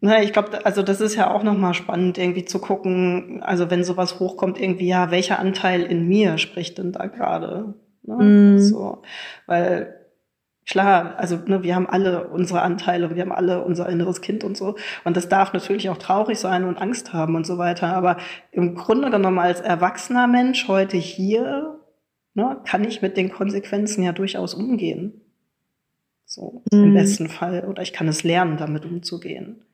ne, 0.04 0.22
ich 0.22 0.32
glaube, 0.32 0.64
also 0.66 0.82
das 0.82 1.00
ist 1.00 1.14
ja 1.14 1.30
auch 1.30 1.42
nochmal 1.42 1.74
spannend, 1.74 2.18
irgendwie 2.18 2.44
zu 2.44 2.58
gucken, 2.58 3.42
also 3.42 3.70
wenn 3.70 3.84
sowas 3.84 4.20
hochkommt, 4.20 4.60
irgendwie, 4.60 4.86
ja, 4.86 5.10
welcher 5.10 5.38
Anteil 5.38 5.82
in 5.82 6.06
mir 6.06 6.38
spricht 6.38 6.78
denn 6.78 6.92
da 6.92 7.06
gerade? 7.06 7.74
Ne? 8.02 8.16
Mm. 8.16 8.58
So, 8.60 9.02
weil 9.46 9.94
klar, 10.66 11.14
also 11.16 11.36
ne, 11.46 11.62
wir 11.62 11.74
haben 11.74 11.88
alle 11.88 12.28
unsere 12.28 12.62
Anteile, 12.62 13.14
wir 13.14 13.22
haben 13.22 13.32
alle 13.32 13.64
unser 13.64 13.88
inneres 13.88 14.20
Kind 14.20 14.44
und 14.44 14.56
so. 14.56 14.76
Und 15.04 15.16
das 15.16 15.28
darf 15.28 15.52
natürlich 15.54 15.88
auch 15.88 15.98
traurig 15.98 16.38
sein 16.38 16.64
und 16.64 16.76
Angst 16.76 17.12
haben 17.14 17.34
und 17.34 17.46
so 17.46 17.56
weiter. 17.56 17.94
Aber 17.94 18.18
im 18.52 18.74
Grunde 18.74 19.10
genommen 19.10 19.38
als 19.38 19.60
erwachsener 19.60 20.26
Mensch 20.26 20.68
heute 20.68 20.98
hier 20.98 21.80
ne, 22.34 22.60
kann 22.66 22.84
ich 22.84 23.00
mit 23.00 23.16
den 23.16 23.30
Konsequenzen 23.30 24.02
ja 24.02 24.12
durchaus 24.12 24.52
umgehen. 24.52 25.22
So, 26.26 26.62
mhm. 26.72 26.84
im 26.84 26.94
besten 26.94 27.28
Fall. 27.28 27.64
Oder 27.68 27.82
ich 27.82 27.92
kann 27.92 28.08
es 28.08 28.22
lernen, 28.22 28.56
damit 28.56 28.84
umzugehen. 28.84 29.64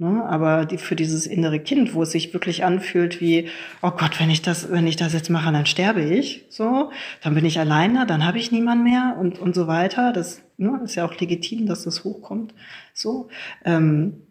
Ne? 0.00 0.24
Aber 0.24 0.64
die, 0.64 0.78
für 0.78 0.96
dieses 0.96 1.26
innere 1.26 1.60
Kind, 1.60 1.92
wo 1.92 2.02
es 2.04 2.12
sich 2.12 2.32
wirklich 2.32 2.64
anfühlt 2.64 3.20
wie, 3.20 3.48
oh 3.82 3.90
Gott, 3.90 4.18
wenn 4.18 4.30
ich 4.30 4.40
das, 4.40 4.70
wenn 4.72 4.86
ich 4.86 4.96
das 4.96 5.12
jetzt 5.12 5.28
mache, 5.28 5.52
dann 5.52 5.66
sterbe 5.66 6.00
ich. 6.00 6.46
So, 6.48 6.90
dann 7.22 7.34
bin 7.34 7.44
ich 7.44 7.60
alleine, 7.60 8.06
dann 8.06 8.24
habe 8.24 8.38
ich 8.38 8.50
niemand 8.50 8.82
mehr 8.82 9.18
und, 9.20 9.38
und 9.38 9.54
so 9.54 9.66
weiter. 9.66 10.14
Das 10.14 10.40
ne, 10.56 10.80
ist 10.82 10.94
ja 10.94 11.04
auch 11.04 11.14
legitim, 11.20 11.66
dass 11.66 11.84
das 11.84 12.02
hochkommt. 12.02 12.54
So. 12.94 13.28
Ähm, 13.62 14.22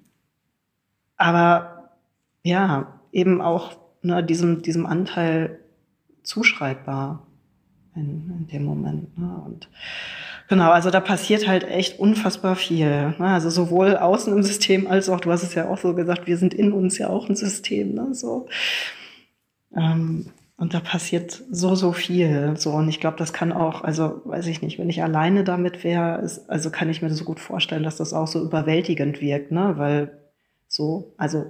aber 1.17 1.91
ja, 2.41 2.99
eben 3.11 3.39
auch 3.39 3.77
ne, 4.01 4.23
diesem, 4.23 4.63
diesem 4.63 4.87
Anteil 4.87 5.59
zuschreibbar 6.23 7.27
in, 7.95 8.31
in 8.39 8.47
dem 8.47 8.63
Moment. 8.63 9.15
Ne? 9.19 9.39
Und 9.45 9.69
genau, 10.49 10.71
also 10.71 10.89
da 10.89 10.99
passiert 10.99 11.47
halt 11.47 11.63
echt 11.63 11.99
unfassbar 11.99 12.57
viel. 12.57 13.15
Ne? 13.17 13.27
Also 13.27 13.49
sowohl 13.49 13.95
außen 13.95 14.33
im 14.35 14.43
System 14.43 14.87
als 14.87 15.07
auch, 15.07 15.21
du 15.21 15.31
hast 15.31 15.43
es 15.43 15.55
ja 15.55 15.69
auch 15.69 15.77
so 15.77 15.93
gesagt, 15.93 16.27
wir 16.27 16.37
sind 16.37 16.53
in 16.53 16.73
uns 16.73 16.97
ja 16.97 17.09
auch 17.09 17.29
ein 17.29 17.35
System. 17.37 17.93
Ne? 17.93 18.13
So. 18.13 18.47
Ähm, 19.75 20.25
und 20.57 20.73
da 20.73 20.81
passiert 20.81 21.41
so, 21.49 21.73
so 21.75 21.93
viel. 21.93 22.55
So, 22.57 22.71
und 22.71 22.89
ich 22.89 22.99
glaube, 22.99 23.15
das 23.15 23.31
kann 23.31 23.53
auch, 23.53 23.81
also 23.83 24.21
weiß 24.25 24.47
ich 24.47 24.61
nicht, 24.61 24.77
wenn 24.77 24.89
ich 24.89 25.01
alleine 25.01 25.45
damit 25.45 25.85
wäre, 25.85 26.27
also 26.47 26.69
kann 26.69 26.89
ich 26.89 27.01
mir 27.01 27.07
das 27.07 27.17
so 27.17 27.23
gut 27.23 27.39
vorstellen, 27.39 27.83
dass 27.83 27.95
das 27.95 28.13
auch 28.13 28.27
so 28.27 28.43
überwältigend 28.43 29.21
wirkt, 29.21 29.53
ne? 29.53 29.75
Weil 29.77 30.19
so, 30.67 31.13
also 31.17 31.45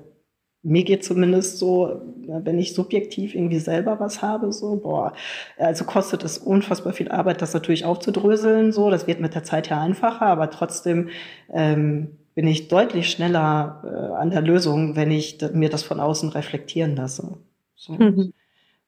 mir 0.61 0.83
geht 0.83 1.05
zumindest 1.05 1.57
so, 1.57 2.01
wenn 2.27 2.59
ich 2.59 2.73
subjektiv 2.73 3.33
irgendwie 3.33 3.59
selber 3.59 3.99
was 3.99 4.21
habe, 4.21 4.51
so, 4.51 4.75
boah, 4.75 5.13
also 5.57 5.85
kostet 5.85 6.23
es 6.23 6.37
unfassbar 6.37 6.93
viel 6.93 7.09
Arbeit, 7.09 7.41
das 7.41 7.53
natürlich 7.53 7.85
aufzudröseln, 7.85 8.71
so, 8.71 8.89
das 8.89 9.07
wird 9.07 9.21
mit 9.21 9.35
der 9.35 9.43
Zeit 9.43 9.69
ja 9.69 9.81
einfacher, 9.81 10.25
aber 10.25 10.49
trotzdem 10.49 11.09
ähm, 11.51 12.09
bin 12.35 12.47
ich 12.47 12.67
deutlich 12.67 13.09
schneller 13.09 13.81
äh, 13.83 14.15
an 14.15 14.31
der 14.31 14.41
Lösung, 14.41 14.95
wenn 14.95 15.11
ich 15.11 15.39
mir 15.53 15.69
das 15.69 15.83
von 15.83 15.99
außen 15.99 16.29
reflektieren 16.29 16.95
lasse. 16.95 17.37
So. 17.75 17.93
Mhm. 17.93 18.33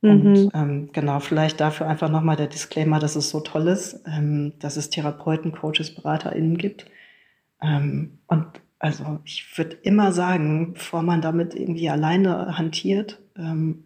Und 0.02 0.24
mhm. 0.24 0.52
ähm, 0.54 0.90
genau, 0.94 1.20
vielleicht 1.20 1.60
dafür 1.60 1.88
einfach 1.88 2.10
nochmal 2.10 2.36
der 2.36 2.48
Disclaimer, 2.48 3.00
dass 3.00 3.16
es 3.16 3.30
so 3.30 3.40
toll 3.40 3.68
ist, 3.68 4.02
ähm, 4.08 4.54
dass 4.60 4.76
es 4.76 4.90
Therapeuten, 4.90 5.52
Coaches, 5.52 5.94
BeraterInnen 5.94 6.58
gibt. 6.58 6.88
Ähm, 7.62 8.18
und 8.28 8.48
also 8.82 9.20
ich 9.26 9.46
würde 9.58 9.78
immer 9.84 10.12
sagen, 10.12 10.74
bevor 10.74 11.04
man 11.04 11.22
damit 11.22 11.54
irgendwie 11.54 11.88
alleine 11.90 12.58
hantiert, 12.58 13.20
ähm, 13.38 13.84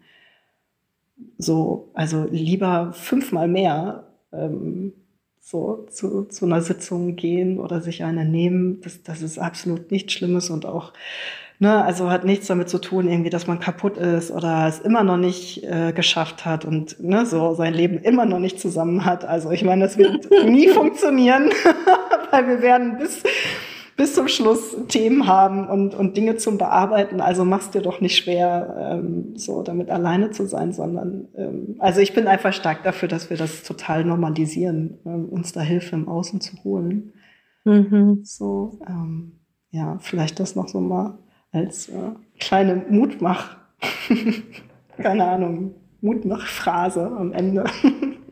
so, 1.36 1.90
also 1.92 2.26
lieber 2.30 2.94
fünfmal 2.94 3.46
mehr 3.46 4.06
ähm, 4.32 4.94
so 5.38 5.86
zu, 5.90 6.24
zu 6.24 6.46
einer 6.46 6.62
Sitzung 6.62 7.14
gehen 7.14 7.60
oder 7.60 7.82
sich 7.82 8.04
eine 8.04 8.24
nehmen. 8.24 8.80
Das, 8.80 9.02
das 9.02 9.20
ist 9.20 9.38
absolut 9.38 9.90
nichts 9.90 10.14
Schlimmes 10.14 10.48
und 10.48 10.64
auch, 10.64 10.94
ne, 11.58 11.84
also 11.84 12.10
hat 12.10 12.24
nichts 12.24 12.46
damit 12.46 12.70
zu 12.70 12.78
tun, 12.78 13.06
irgendwie, 13.06 13.30
dass 13.30 13.46
man 13.46 13.60
kaputt 13.60 13.98
ist 13.98 14.30
oder 14.30 14.66
es 14.66 14.80
immer 14.80 15.04
noch 15.04 15.18
nicht 15.18 15.62
äh, 15.62 15.92
geschafft 15.92 16.46
hat 16.46 16.64
und 16.64 17.02
ne, 17.04 17.26
so 17.26 17.52
sein 17.52 17.74
Leben 17.74 17.98
immer 17.98 18.24
noch 18.24 18.38
nicht 18.38 18.58
zusammen 18.58 19.04
hat. 19.04 19.26
Also 19.26 19.50
ich 19.50 19.62
meine, 19.62 19.82
das 19.84 19.98
wird 19.98 20.30
nie 20.46 20.68
funktionieren, 20.68 21.50
weil 22.30 22.48
wir 22.48 22.62
werden 22.62 22.96
bis 22.96 23.22
bis 23.96 24.14
zum 24.14 24.28
Schluss 24.28 24.76
Themen 24.88 25.26
haben 25.26 25.68
und, 25.68 25.94
und 25.94 26.16
Dinge 26.16 26.36
zum 26.36 26.58
Bearbeiten. 26.58 27.20
Also 27.20 27.44
machst 27.44 27.74
dir 27.74 27.80
doch 27.80 28.00
nicht 28.00 28.16
schwer, 28.16 28.98
ähm, 28.98 29.36
so 29.36 29.62
damit 29.62 29.90
alleine 29.90 30.30
zu 30.30 30.46
sein, 30.46 30.72
sondern 30.72 31.28
ähm, 31.34 31.76
also 31.78 32.00
ich 32.00 32.12
bin 32.12 32.26
einfach 32.26 32.52
stark 32.52 32.82
dafür, 32.82 33.08
dass 33.08 33.30
wir 33.30 33.38
das 33.38 33.62
total 33.62 34.04
normalisieren, 34.04 34.98
ähm, 35.06 35.26
uns 35.30 35.52
da 35.52 35.60
Hilfe 35.60 35.96
im 35.96 36.08
Außen 36.08 36.40
zu 36.40 36.62
holen. 36.62 37.14
Mhm. 37.64 38.20
So, 38.22 38.78
ähm, 38.86 39.40
ja, 39.70 39.98
vielleicht 40.00 40.40
das 40.40 40.56
noch 40.56 40.68
so 40.68 40.80
mal 40.80 41.18
als 41.50 41.88
äh, 41.88 42.12
kleine 42.38 42.84
Mutmach, 42.90 43.56
keine 44.98 45.24
Ahnung, 45.24 45.74
Mutmachphrase 46.02 47.06
am 47.06 47.32
Ende. 47.32 47.64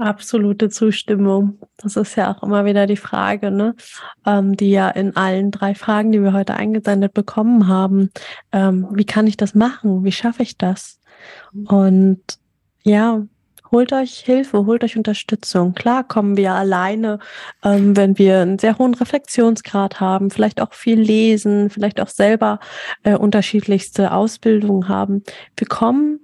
Absolute 0.00 0.70
Zustimmung. 0.70 1.58
Das 1.76 1.96
ist 1.96 2.16
ja 2.16 2.34
auch 2.34 2.42
immer 2.42 2.64
wieder 2.64 2.86
die 2.86 2.96
Frage, 2.96 3.50
ne? 3.50 3.74
Ähm, 4.24 4.56
die 4.56 4.70
ja 4.70 4.88
in 4.88 5.14
allen 5.14 5.50
drei 5.50 5.74
Fragen, 5.74 6.10
die 6.10 6.22
wir 6.22 6.32
heute 6.32 6.54
eingesendet 6.54 7.12
bekommen 7.12 7.68
haben. 7.68 8.10
Ähm, 8.50 8.88
wie 8.92 9.04
kann 9.04 9.26
ich 9.26 9.36
das 9.36 9.54
machen? 9.54 10.02
Wie 10.02 10.12
schaffe 10.12 10.42
ich 10.42 10.56
das? 10.56 11.00
Und 11.66 12.22
ja, 12.82 13.22
holt 13.70 13.92
euch 13.92 14.20
Hilfe, 14.20 14.64
holt 14.64 14.84
euch 14.84 14.96
Unterstützung. 14.96 15.74
Klar 15.74 16.02
kommen 16.02 16.38
wir 16.38 16.54
alleine, 16.54 17.18
ähm, 17.62 17.94
wenn 17.94 18.16
wir 18.16 18.40
einen 18.40 18.58
sehr 18.58 18.78
hohen 18.78 18.94
Reflexionsgrad 18.94 20.00
haben, 20.00 20.30
vielleicht 20.30 20.62
auch 20.62 20.72
viel 20.72 20.98
lesen, 20.98 21.68
vielleicht 21.68 22.00
auch 22.00 22.08
selber 22.08 22.58
äh, 23.02 23.16
unterschiedlichste 23.16 24.12
Ausbildungen 24.12 24.88
haben. 24.88 25.24
Wir 25.58 25.66
kommen 25.66 26.20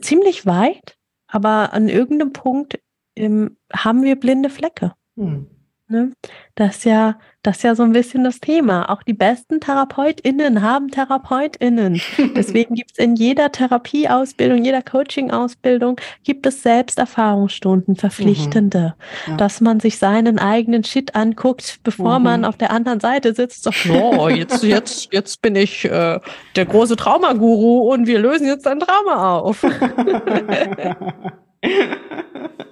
ziemlich 0.00 0.46
weit, 0.46 0.96
aber 1.28 1.74
an 1.74 1.88
irgendeinem 1.88 2.32
Punkt 2.32 2.78
ähm, 3.16 3.56
haben 3.72 4.02
wir 4.02 4.16
blinde 4.16 4.50
Flecke. 4.50 4.92
Hm. 5.16 5.46
Ne? 5.88 6.10
Das 6.56 6.78
ist 6.78 6.84
ja, 6.84 7.16
das 7.42 7.58
ist 7.58 7.62
ja 7.62 7.76
so 7.76 7.84
ein 7.84 7.92
bisschen 7.92 8.24
das 8.24 8.40
Thema. 8.40 8.90
Auch 8.90 9.04
die 9.04 9.12
besten 9.12 9.60
TherapeutInnen 9.60 10.60
haben 10.60 10.90
TherapeutInnen. 10.90 12.00
Deswegen 12.34 12.74
gibt 12.74 12.90
es 12.92 12.98
in 12.98 13.14
jeder 13.14 13.52
Therapieausbildung, 13.52 14.64
jeder 14.64 14.82
Coaching-Ausbildung, 14.82 16.00
gibt 16.24 16.44
es 16.46 16.64
Selbsterfahrungsstunden, 16.64 17.94
verpflichtende, 17.94 18.96
mhm. 19.26 19.30
ja. 19.30 19.36
dass 19.36 19.60
man 19.60 19.78
sich 19.78 19.98
seinen 19.98 20.40
eigenen 20.40 20.82
Shit 20.82 21.14
anguckt, 21.14 21.78
bevor 21.84 22.18
mhm. 22.18 22.24
man 22.24 22.44
auf 22.44 22.56
der 22.56 22.72
anderen 22.72 22.98
Seite 22.98 23.32
sitzt. 23.32 23.62
So, 23.62 23.70
oh, 23.92 24.28
jetzt, 24.28 24.64
jetzt, 24.64 25.12
jetzt 25.12 25.40
bin 25.40 25.54
ich 25.54 25.84
äh, 25.84 26.18
der 26.56 26.64
große 26.66 26.96
Traumaguru 26.96 27.92
und 27.92 28.08
wir 28.08 28.18
lösen 28.18 28.48
jetzt 28.48 28.66
ein 28.66 28.80
Trauma 28.80 29.38
auf. 29.38 29.64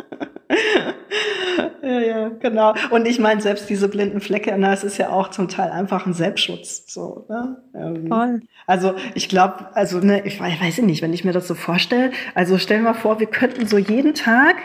ja, 1.83 2.01
ja, 2.01 2.29
genau. 2.29 2.75
Und 2.91 3.07
ich 3.07 3.19
meine, 3.19 3.41
selbst 3.41 3.69
diese 3.69 3.89
blinden 3.89 4.21
Flecke, 4.21 4.55
na, 4.59 4.73
es 4.73 4.85
ist 4.85 4.99
ja 4.99 5.11
auch 5.11 5.29
zum 5.29 5.49
Teil 5.49 5.71
einfach 5.71 6.07
ein 6.07 6.13
Selbstschutz. 6.13 6.85
So, 6.87 7.27
ne? 7.29 7.57
Ähm, 7.75 8.09
Voll. 8.09 8.41
Also 8.67 8.95
ich 9.15 9.29
glaube, 9.29 9.69
also 9.75 9.99
ne, 9.99 10.27
ich 10.27 10.41
weiß 10.41 10.79
nicht, 10.79 11.03
wenn 11.03 11.13
ich 11.13 11.25
mir 11.25 11.33
das 11.33 11.49
so 11.49 11.55
vorstelle, 11.55 12.13
also 12.35 12.59
stell 12.59 12.81
mal 12.81 12.95
vor, 12.95 13.21
wir 13.21 13.27
könnten 13.27 13.67
so 13.67 13.79
jeden 13.79 14.15
Tag 14.15 14.57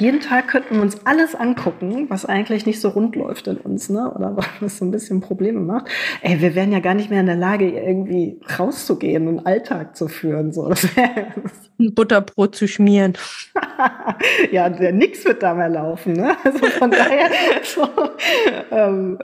jeden 0.00 0.20
Tag 0.20 0.48
könnten 0.48 0.76
wir 0.76 0.82
uns 0.82 1.04
alles 1.04 1.34
angucken, 1.34 2.08
was 2.08 2.24
eigentlich 2.24 2.64
nicht 2.64 2.80
so 2.80 2.88
rund 2.88 3.16
läuft 3.16 3.46
in 3.46 3.58
uns, 3.58 3.90
ne? 3.90 4.10
Oder 4.14 4.36
was 4.60 4.78
so 4.78 4.84
ein 4.84 4.90
bisschen 4.90 5.20
Probleme 5.20 5.60
macht. 5.60 5.88
Ey, 6.22 6.40
wir 6.40 6.54
wären 6.54 6.72
ja 6.72 6.80
gar 6.80 6.94
nicht 6.94 7.10
mehr 7.10 7.20
in 7.20 7.26
der 7.26 7.36
Lage, 7.36 7.68
irgendwie 7.70 8.40
rauszugehen 8.58 9.28
und 9.28 9.46
Alltag 9.46 9.96
zu 9.96 10.08
führen. 10.08 10.52
So. 10.52 10.72
Ein 11.78 11.94
Butterbrot 11.94 12.54
zu 12.54 12.66
schmieren. 12.66 13.12
ja, 14.50 14.70
der 14.70 14.92
nix 14.92 15.24
wird 15.24 15.42
da 15.42 15.54
mehr 15.54 15.68
laufen, 15.68 16.14
ne? 16.14 16.34
Also 16.44 16.66
von 16.66 16.90
daher, 16.90 17.28
so, 17.62 17.88
ähm, 18.70 19.18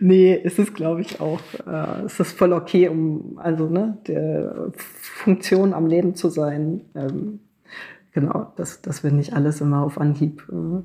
nee, 0.00 0.34
ist 0.34 0.58
es, 0.58 0.72
glaube 0.72 1.02
ich, 1.02 1.20
auch, 1.20 1.40
äh, 1.66 2.06
ist 2.06 2.20
es 2.20 2.32
voll 2.32 2.54
okay, 2.54 2.88
um 2.88 3.38
also 3.38 3.68
ne, 3.68 3.98
der 4.06 4.72
Funktion 4.76 5.74
am 5.74 5.86
Leben 5.86 6.14
zu 6.14 6.30
sein. 6.30 6.82
Ähm, 6.94 7.40
genau, 8.12 8.52
dass, 8.56 8.82
dass 8.82 9.04
wir 9.04 9.10
nicht 9.10 9.34
alles 9.34 9.60
immer 9.60 9.82
auf 9.82 9.98
Anhieb 9.98 10.46
äh, 10.50 10.82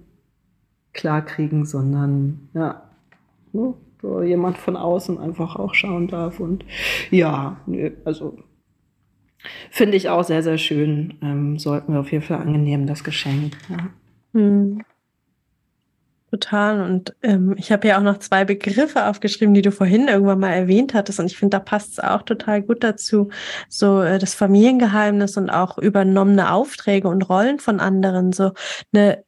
klar 0.94 1.22
kriegen, 1.24 1.66
sondern 1.66 2.50
ja, 2.54 2.84
ne, 3.54 3.74
so 4.02 4.22
jemand 4.22 4.58
von 4.58 4.76
außen 4.76 5.18
einfach 5.18 5.56
auch 5.56 5.74
schauen 5.74 6.08
darf. 6.08 6.40
Und 6.40 6.66
ja, 7.12 7.58
also 8.06 8.38
finde 9.72 9.98
ich 9.98 10.10
auch 10.10 10.24
sehr, 10.24 10.44
sehr 10.44 10.58
schön. 10.58 11.16
Ähm, 11.22 11.58
sollten 11.58 11.94
wir 11.94 12.00
auf 12.00 12.12
jeden 12.12 12.24
Fall 12.24 12.40
angenehm, 12.40 12.88
das 12.88 13.04
Geschenk. 13.04 13.58
Ja. 13.70 13.90
Hm. 14.34 14.84
Total. 16.30 16.82
Und 16.82 17.16
ähm, 17.24 17.56
ich 17.58 17.72
habe 17.72 17.88
ja 17.88 17.98
auch 17.98 18.04
noch 18.04 18.18
zwei 18.18 18.44
Begriffe 18.44 19.06
aufgeschrieben, 19.06 19.54
die 19.54 19.62
du 19.62 19.72
vorhin 19.72 20.10
irgendwann 20.10 20.40
mal 20.40 20.52
erwähnt 20.52 20.94
hattest. 20.94 21.22
Und 21.22 21.28
ich 21.28 21.38
finde, 21.38 21.58
da 21.58 21.60
passt 21.64 21.94
es 21.94 22.00
auch 22.00 22.24
total 22.24 22.62
gut 22.62 22.84
dazu. 22.84 23.30
So 23.70 24.02
äh, 24.02 24.20
das 24.20 24.34
Familiengeheimnis 24.34 25.38
und 25.38 25.50
auch 25.50 25.78
übernommene 25.78 26.52
Aufträge 26.52 27.08
und 27.08 27.30
Rollen 27.30 27.60
von 27.60 27.80
anderen. 27.80 28.34
So 28.34 28.52
eine, 28.94 29.24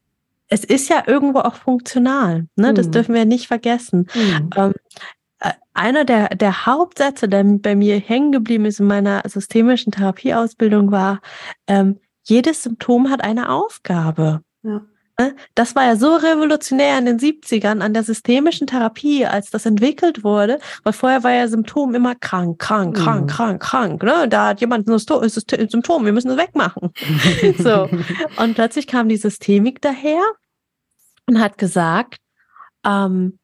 es 0.49 0.65
ist 0.65 0.89
ja 0.89 1.03
irgendwo 1.07 1.39
auch 1.39 1.55
funktional. 1.55 2.47
Ne? 2.57 2.73
Das 2.73 2.87
mhm. 2.87 2.91
dürfen 2.91 3.15
wir 3.15 3.23
nicht 3.23 3.47
vergessen. 3.47 4.07
Mhm. 4.13 4.49
Ähm, 4.57 4.73
äh, 5.39 5.53
einer 5.73 6.03
der, 6.03 6.29
der 6.35 6.65
Hauptsätze, 6.65 7.29
der 7.29 7.45
bei 7.45 7.75
mir 7.75 7.97
hängen 7.97 8.33
geblieben 8.33 8.65
ist 8.65 8.81
in 8.81 8.87
meiner 8.87 9.21
systemischen 9.25 9.93
Therapieausbildung, 9.93 10.91
war, 10.91 11.21
ähm, 11.65 11.97
jedes 12.23 12.63
Symptom 12.63 13.09
hat 13.09 13.23
eine 13.23 13.49
Aufgabe. 13.49 14.41
Ja. 14.63 14.81
Ne? 15.19 15.35
Das 15.53 15.75
war 15.75 15.83
ja 15.83 15.97
so 15.97 16.15
revolutionär 16.15 16.97
in 16.97 17.05
den 17.05 17.19
70ern 17.19 17.81
an 17.81 17.93
der 17.93 18.03
systemischen 18.03 18.67
Therapie, 18.67 19.25
als 19.25 19.49
das 19.49 19.65
entwickelt 19.65 20.23
wurde, 20.23 20.59
weil 20.83 20.93
vorher 20.93 21.25
war 21.25 21.31
ja 21.33 21.49
Symptom 21.49 21.93
immer 21.93 22.15
krank, 22.15 22.57
krank, 22.57 22.95
krank, 22.95 23.23
mhm. 23.23 23.27
krank, 23.27 23.61
krank. 23.61 24.03
Ne? 24.03 24.29
Da 24.29 24.47
hat 24.47 24.61
jemand 24.61 24.87
ein 24.87 24.97
Symptom, 24.97 26.05
wir 26.05 26.13
müssen 26.13 26.31
es 26.31 26.37
wegmachen. 26.37 26.91
so. 27.57 27.89
Und 28.37 28.55
plötzlich 28.55 28.87
kam 28.87 29.09
die 29.09 29.17
Systemik 29.17 29.81
daher 29.81 30.23
und 31.27 31.41
hat 31.41 31.57
gesagt, 31.57 32.15
ähm, 32.85 33.38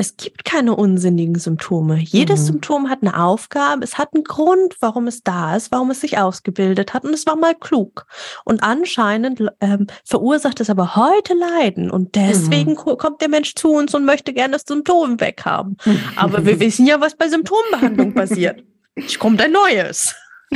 es 0.00 0.16
gibt 0.16 0.44
keine 0.44 0.76
unsinnigen 0.76 1.34
Symptome. 1.34 1.98
Jedes 1.98 2.42
mhm. 2.42 2.44
Symptom 2.44 2.88
hat 2.88 3.00
eine 3.02 3.20
Aufgabe, 3.20 3.82
es 3.82 3.98
hat 3.98 4.14
einen 4.14 4.22
Grund, 4.22 4.76
warum 4.78 5.08
es 5.08 5.24
da 5.24 5.56
ist, 5.56 5.72
warum 5.72 5.90
es 5.90 6.00
sich 6.00 6.18
ausgebildet 6.18 6.94
hat 6.94 7.04
und 7.04 7.12
es 7.12 7.26
war 7.26 7.34
mal 7.34 7.56
klug. 7.56 8.06
Und 8.44 8.62
anscheinend 8.62 9.42
ähm, 9.60 9.88
verursacht 10.04 10.60
es 10.60 10.70
aber 10.70 10.94
heute 10.94 11.34
Leiden 11.34 11.90
und 11.90 12.14
deswegen 12.14 12.74
mhm. 12.74 12.96
kommt 12.96 13.20
der 13.20 13.28
Mensch 13.28 13.56
zu 13.56 13.72
uns 13.72 13.92
und 13.92 14.04
möchte 14.04 14.32
gerne 14.32 14.52
das 14.52 14.62
Symptom 14.68 15.20
weghaben. 15.20 15.76
Aber 16.14 16.46
wir 16.46 16.60
wissen 16.60 16.86
ja, 16.86 17.00
was 17.00 17.16
bei 17.16 17.28
Symptombehandlung 17.28 18.14
passiert. 18.14 18.62
Es 18.94 19.18
kommt 19.18 19.42
ein 19.42 19.50
neues. 19.50 20.14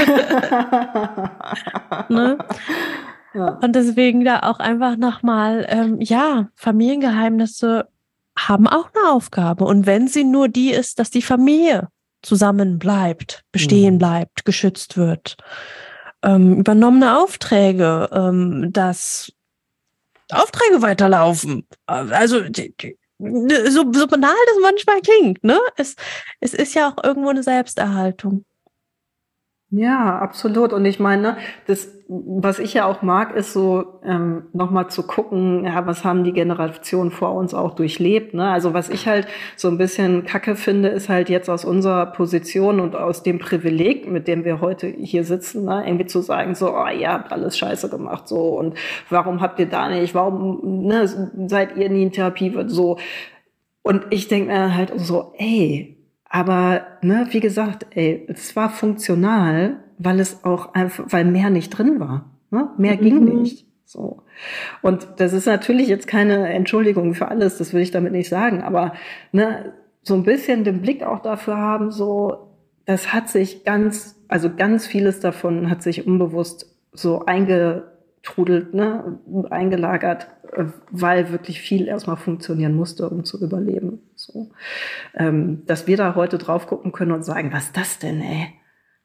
ne? 2.09 2.39
Ja. 3.35 3.59
Und 3.61 3.75
deswegen 3.75 4.25
da 4.25 4.41
auch 4.45 4.61
einfach 4.61 4.97
nochmal, 4.97 5.67
ähm, 5.69 6.01
ja, 6.01 6.49
Familiengeheimnisse 6.55 7.89
haben 8.49 8.67
auch 8.67 8.91
eine 8.95 9.11
Aufgabe. 9.11 9.65
Und 9.65 9.87
wenn 9.87 10.09
sie 10.09 10.25
nur 10.25 10.49
die 10.49 10.71
ist, 10.71 10.99
dass 10.99 11.11
die 11.11 11.23
Familie 11.23 11.89
zusammen 12.23 12.79
bleibt, 12.79 13.45
bestehen 13.53 13.95
mhm. 13.95 13.99
bleibt, 13.99 14.45
geschützt 14.45 14.97
wird. 14.97 15.37
Ähm, 16.23 16.59
übernommene 16.59 17.19
Aufträge, 17.19 18.09
ähm, 18.13 18.73
dass 18.73 19.33
Aufträge 20.31 20.83
weiterlaufen. 20.83 21.67
Also 21.87 22.41
die, 22.41 22.75
so, 23.19 23.93
so 23.93 24.07
banal 24.07 24.35
das 24.47 24.57
manchmal 24.63 25.01
klingt, 25.01 25.45
ne? 25.45 25.59
Es, 25.77 25.97
es 26.41 26.55
ist 26.55 26.75
ja 26.75 26.91
auch 26.91 27.05
irgendwo 27.05 27.29
eine 27.29 27.43
Selbsterhaltung. 27.43 28.45
Ja, 29.75 30.19
absolut. 30.19 30.75
Und 30.75 30.85
ich 30.85 31.01
meine, 31.01 31.39
das, 31.67 31.89
was 32.07 32.59
ich 32.59 32.75
ja 32.75 32.85
auch 32.85 33.01
mag, 33.01 33.35
ist 33.35 33.55
so 33.55 34.01
ähm, 34.05 34.43
nochmal 34.53 34.91
zu 34.91 35.03
gucken, 35.03 35.65
ja, 35.65 35.87
was 35.87 36.05
haben 36.05 36.25
die 36.25 36.35
Generationen 36.35 37.11
vor 37.11 37.33
uns 37.33 37.55
auch 37.55 37.75
durchlebt. 37.75 38.35
Ne? 38.35 38.51
Also 38.51 38.75
was 38.75 38.91
ich 38.91 39.09
halt 39.09 39.27
so 39.57 39.69
ein 39.69 39.79
bisschen 39.79 40.27
kacke 40.27 40.57
finde, 40.57 40.91
ist 40.91 41.09
halt 41.09 41.31
jetzt 41.31 41.49
aus 41.49 41.65
unserer 41.65 42.05
Position 42.05 42.81
und 42.81 42.95
aus 42.95 43.23
dem 43.23 43.39
Privileg, 43.39 44.07
mit 44.11 44.29
dem 44.29 44.45
wir 44.45 44.61
heute 44.61 44.89
hier 44.89 45.25
sitzen, 45.25 45.65
ne? 45.65 45.85
irgendwie 45.87 46.05
zu 46.05 46.21
sagen, 46.21 46.55
so, 46.55 46.77
oh, 46.77 46.89
ihr 46.89 47.11
habt 47.11 47.33
alles 47.33 47.57
scheiße 47.57 47.89
gemacht, 47.89 48.29
so 48.29 48.59
und 48.59 48.75
warum 49.09 49.41
habt 49.41 49.59
ihr 49.59 49.71
da 49.71 49.89
nicht, 49.89 50.15
warum 50.15 50.87
ne, 50.87 51.09
seid 51.49 51.79
ihr 51.79 51.89
nie 51.89 52.03
in 52.03 52.13
Therapie, 52.13 52.53
so. 52.67 52.99
Und 53.83 54.05
ich 54.11 54.29
denke 54.29 54.53
mir 54.53 54.77
halt 54.77 54.93
so, 54.97 55.33
ey, 55.39 56.02
aber 56.35 56.87
ne, 57.03 57.27
wie 57.31 57.41
gesagt, 57.41 57.87
ey, 57.91 58.27
es 58.27 58.57
war 58.57 58.71
funktional, 58.71 59.77
weil 59.99 60.19
es 60.19 60.45
auch 60.45 60.73
einfach, 60.73 61.05
weil 61.11 61.27
mehr 61.27 61.51
nicht 61.51 61.69
drin 61.69 62.01
war. 62.01 62.25
Ne? 62.51 62.71
Mehr 62.79 62.97
mhm. 62.97 63.01
ging 63.01 63.25
nicht. 63.43 63.67
So. 63.85 64.23
Und 64.81 65.07
das 65.19 65.35
ist 65.35 65.45
natürlich 65.45 65.89
jetzt 65.89 66.07
keine 66.07 66.49
Entschuldigung 66.49 67.13
für 67.13 67.29
alles, 67.29 67.59
das 67.59 67.75
will 67.75 67.83
ich 67.83 67.91
damit 67.91 68.13
nicht 68.13 68.31
sagen, 68.31 68.63
aber 68.63 68.95
ne, 69.33 69.75
so 70.03 70.15
ein 70.15 70.23
bisschen 70.23 70.65
den 70.65 70.81
Blick 70.81 71.03
auch 71.03 71.21
dafür 71.21 71.59
haben, 71.59 71.91
so, 71.91 72.49
das 72.87 73.13
hat 73.13 73.29
sich 73.29 73.65
ganz, 73.65 74.19
also 74.29 74.49
ganz 74.57 74.87
vieles 74.87 75.21
davon 75.21 75.69
hat 75.69 75.83
sich 75.83 76.07
unbewusst 76.07 76.75
so 76.93 77.27
eingetrudelt, 78.23 78.75
ne, 78.75 79.19
eingelagert, 79.51 80.29
weil 80.91 81.33
wirklich 81.33 81.61
viel 81.61 81.89
erstmal 81.89 82.17
funktionieren 82.17 82.75
musste, 82.75 83.09
um 83.09 83.25
zu 83.25 83.43
überleben. 83.43 84.01
So, 84.15 84.51
ähm, 85.15 85.63
dass 85.67 85.87
wir 85.87 85.97
da 85.97 86.15
heute 86.15 86.39
drauf 86.39 86.67
gucken 86.67 86.93
können 86.93 87.13
und 87.13 87.25
sagen, 87.25 87.53
was 87.53 87.67
ist 87.67 87.77
das 87.77 87.99
denn, 87.99 88.21
ey? 88.21 88.49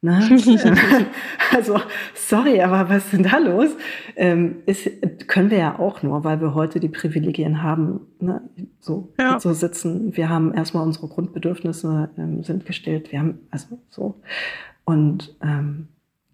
Ne? 0.00 0.20
also, 1.52 1.80
sorry, 2.14 2.62
aber 2.62 2.88
was 2.88 3.06
ist 3.06 3.12
denn 3.14 3.24
da 3.24 3.38
los? 3.38 3.70
Ähm, 4.14 4.62
ist, 4.66 4.88
können 5.26 5.50
wir 5.50 5.58
ja 5.58 5.78
auch 5.78 6.02
nur, 6.04 6.22
weil 6.22 6.40
wir 6.40 6.54
heute 6.54 6.78
die 6.78 6.88
Privilegien 6.88 7.62
haben, 7.62 8.06
ne? 8.20 8.42
so, 8.78 9.12
ja. 9.18 9.40
so 9.40 9.52
sitzen. 9.52 10.16
Wir 10.16 10.28
haben 10.28 10.54
erstmal 10.54 10.84
unsere 10.84 11.08
Grundbedürfnisse 11.08 12.10
ähm, 12.16 12.44
sind 12.44 12.64
gestillt. 12.66 13.10
Wir 13.10 13.18
haben, 13.18 13.40
also 13.50 13.80
so. 13.88 14.20
Und 14.84 15.36
ähm, 15.42 15.88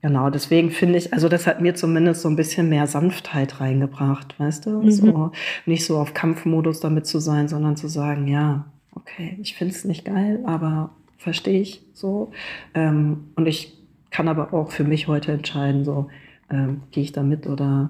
genau, 0.05 0.29
deswegen 0.29 0.71
finde 0.71 0.99
ich, 0.99 1.15
also 1.15 1.31
das 1.31 1.47
hat 1.47 1.63
mir 1.63 1.75
zumindest 1.75 2.21
so 2.21 2.29
ein 2.29 2.37
bisschen 2.37 2.69
mehr 2.69 2.87
Sanftheit 2.87 3.59
reingebracht, 3.59 4.39
weißt 4.39 4.67
du? 4.67 4.83
Mhm. 4.83 4.91
So, 4.91 5.33
nicht 5.65 5.87
so 5.87 5.97
auf 5.97 6.13
Kampfmodus 6.13 6.81
damit 6.81 7.07
zu 7.07 7.21
sein, 7.21 7.49
sondern 7.49 7.75
zu 7.77 7.89
sagen, 7.89 8.29
ja, 8.29 8.67
okay, 8.95 9.39
ich 9.41 9.55
finde 9.55 9.73
es 9.73 9.87
nicht 9.87 10.05
geil, 10.05 10.43
aber 10.45 10.91
verstehe 11.17 11.59
ich 11.59 11.87
so. 11.95 12.33
Ähm, 12.75 13.31
und 13.37 13.47
ich 13.47 13.79
kann 14.11 14.29
aber 14.29 14.53
auch 14.53 14.73
für 14.73 14.85
mich 14.85 15.09
heute 15.09 15.33
entscheiden, 15.33 15.87
so 15.87 16.11
ähm, 16.51 16.83
gehe 16.91 17.03
ich 17.03 17.13
da 17.13 17.23
mit 17.23 17.47
oder 17.47 17.89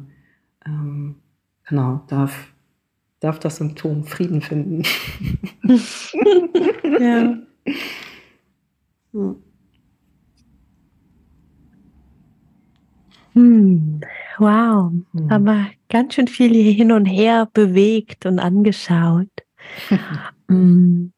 ähm, 0.64 1.16
genau, 1.68 2.02
darf, 2.06 2.54
darf 3.18 3.40
das 3.40 3.56
Symptom 3.56 4.04
Frieden 4.04 4.40
finden. 4.40 4.84
ja. 7.00 7.38
Hm, 9.12 9.36
wow, 13.35 14.93
hm. 15.12 15.30
aber 15.30 15.66
ganz 15.89 16.14
schön 16.14 16.28
viel 16.28 16.53
hier 16.53 16.72
hin 16.72 16.93
und 16.93 17.07
her 17.07 17.49
bewegt 17.53 18.26
und 18.26 18.39
angeschaut. 18.39 19.28
hm. 20.49 21.12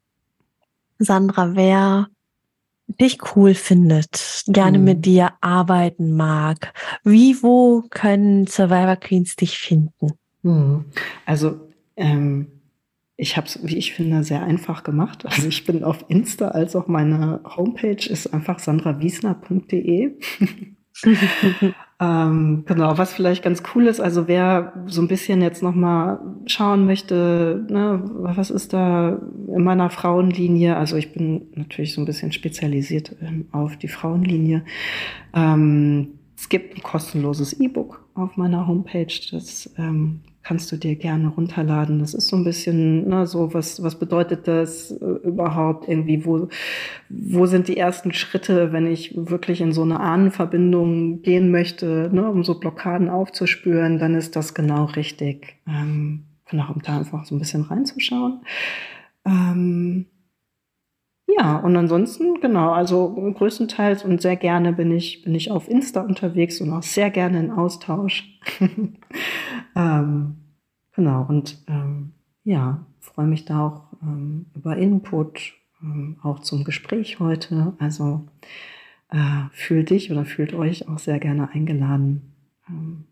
Sandra, 0.99 1.55
wer 1.55 2.07
dich 2.99 3.19
cool 3.35 3.53
findet, 3.53 4.43
gerne 4.47 4.79
mit 4.79 5.05
dir 5.05 5.33
arbeiten 5.41 6.15
mag, 6.15 6.73
wie, 7.03 7.41
wo 7.43 7.83
können 7.89 8.47
Survivor 8.47 8.95
Queens 8.95 9.35
dich 9.35 9.57
finden? 9.57 10.13
Mhm. 10.41 10.85
Also, 11.25 11.59
ähm, 11.97 12.47
ich 13.17 13.35
habe 13.35 13.47
es, 13.47 13.59
wie 13.63 13.77
ich 13.77 13.93
finde, 13.93 14.23
sehr 14.23 14.43
einfach 14.43 14.83
gemacht. 14.83 15.25
Also 15.25 15.47
ich 15.47 15.65
bin 15.65 15.83
auf 15.83 16.05
Insta 16.07 16.49
als 16.49 16.75
auch 16.75 16.87
meine 16.87 17.41
Homepage 17.43 18.07
ist 18.07 18.31
einfach 18.31 18.59
sandrawiesner.de. 18.59 20.17
Ähm, 21.99 22.63
genau, 22.67 22.95
was 22.99 23.13
vielleicht 23.13 23.43
ganz 23.43 23.63
cool 23.73 23.87
ist, 23.87 23.99
also 23.99 24.27
wer 24.27 24.85
so 24.85 25.01
ein 25.01 25.07
bisschen 25.07 25.41
jetzt 25.41 25.63
nochmal 25.63 26.19
schauen 26.45 26.85
möchte, 26.85 27.65
ne, 27.69 28.03
was 28.13 28.51
ist 28.51 28.71
da 28.73 29.19
in 29.47 29.63
meiner 29.63 29.89
Frauenlinie? 29.89 30.77
Also 30.77 30.95
ich 30.95 31.11
bin 31.11 31.47
natürlich 31.55 31.95
so 31.95 32.01
ein 32.01 32.05
bisschen 32.05 32.31
spezialisiert 32.31 33.15
ähm, 33.19 33.47
auf 33.51 33.77
die 33.77 33.87
Frauenlinie. 33.87 34.63
Ähm, 35.33 36.19
es 36.37 36.49
gibt 36.49 36.77
ein 36.77 36.83
kostenloses 36.83 37.53
E-Book 37.53 38.05
auf 38.13 38.37
meiner 38.37 38.67
Homepage, 38.67 39.07
das 39.31 39.73
ähm, 39.79 40.19
kannst 40.47 40.71
du 40.71 40.77
dir 40.77 40.95
gerne 40.95 41.27
runterladen. 41.27 41.99
Das 41.99 42.13
ist 42.13 42.29
so 42.29 42.37
ein 42.37 42.45
bisschen 42.45 43.09
ne, 43.09 43.27
so, 43.27 43.53
was, 43.53 43.83
was 43.83 43.99
bedeutet 43.99 44.47
das 44.47 44.91
äh, 44.91 44.95
überhaupt 45.27 45.89
irgendwie? 45.89 46.23
Wo, 46.23 46.47
wo 47.09 47.45
sind 47.47 47.67
die 47.67 47.75
ersten 47.75 48.13
Schritte, 48.13 48.71
wenn 48.71 48.87
ich 48.87 49.13
wirklich 49.13 49.59
in 49.59 49.73
so 49.73 49.81
eine 49.81 49.99
Ahnenverbindung 49.99 51.21
gehen 51.21 51.51
möchte, 51.51 52.09
ne, 52.13 52.29
um 52.31 52.45
so 52.45 52.61
Blockaden 52.61 53.09
aufzuspüren, 53.09 53.99
dann 53.99 54.15
ist 54.15 54.37
das 54.37 54.53
genau 54.53 54.85
richtig. 54.85 55.57
Ähm, 55.67 56.23
genau, 56.49 56.71
um 56.73 56.81
da 56.81 56.99
einfach 56.99 57.25
so 57.25 57.35
ein 57.35 57.39
bisschen 57.39 57.63
reinzuschauen. 57.63 58.39
Ähm, 59.25 60.05
ja, 61.27 61.57
und 61.57 61.75
ansonsten, 61.75 62.39
genau, 62.39 62.71
also 62.71 63.13
größtenteils 63.13 64.05
und 64.05 64.21
sehr 64.21 64.37
gerne 64.37 64.71
bin 64.71 64.91
ich, 64.91 65.23
bin 65.23 65.35
ich 65.35 65.51
auf 65.51 65.67
Insta 65.67 66.01
unterwegs 66.01 66.61
und 66.61 66.71
auch 66.71 66.83
sehr 66.83 67.09
gerne 67.09 67.39
in 67.41 67.51
Austausch. 67.51 68.39
ähm, 69.77 70.37
genau, 70.93 71.23
und 71.27 71.63
ähm, 71.67 72.13
ja, 72.43 72.83
freue 72.99 73.27
mich 73.27 73.45
da 73.45 73.67
auch 73.67 73.93
ähm, 74.01 74.47
über 74.55 74.75
Input, 74.75 75.53
ähm, 75.83 76.17
auch 76.23 76.39
zum 76.39 76.63
Gespräch 76.63 77.19
heute. 77.19 77.73
Also 77.77 78.27
äh, 79.09 79.43
fühlt 79.51 79.91
dich 79.91 80.11
oder 80.11 80.25
fühlt 80.25 80.53
euch 80.53 80.87
auch 80.87 80.97
sehr 80.97 81.19
gerne 81.19 81.51
eingeladen, 81.51 82.33
ähm, 82.67 83.05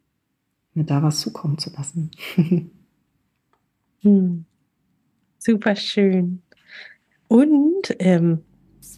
mir 0.73 0.85
da 0.85 1.03
was 1.03 1.19
zukommen 1.19 1.59
zu 1.59 1.71
lassen. 1.71 2.09
hm. 4.01 4.45
Super 5.37 5.75
schön. 5.75 6.41
Und 7.27 7.95
ähm, 7.99 8.43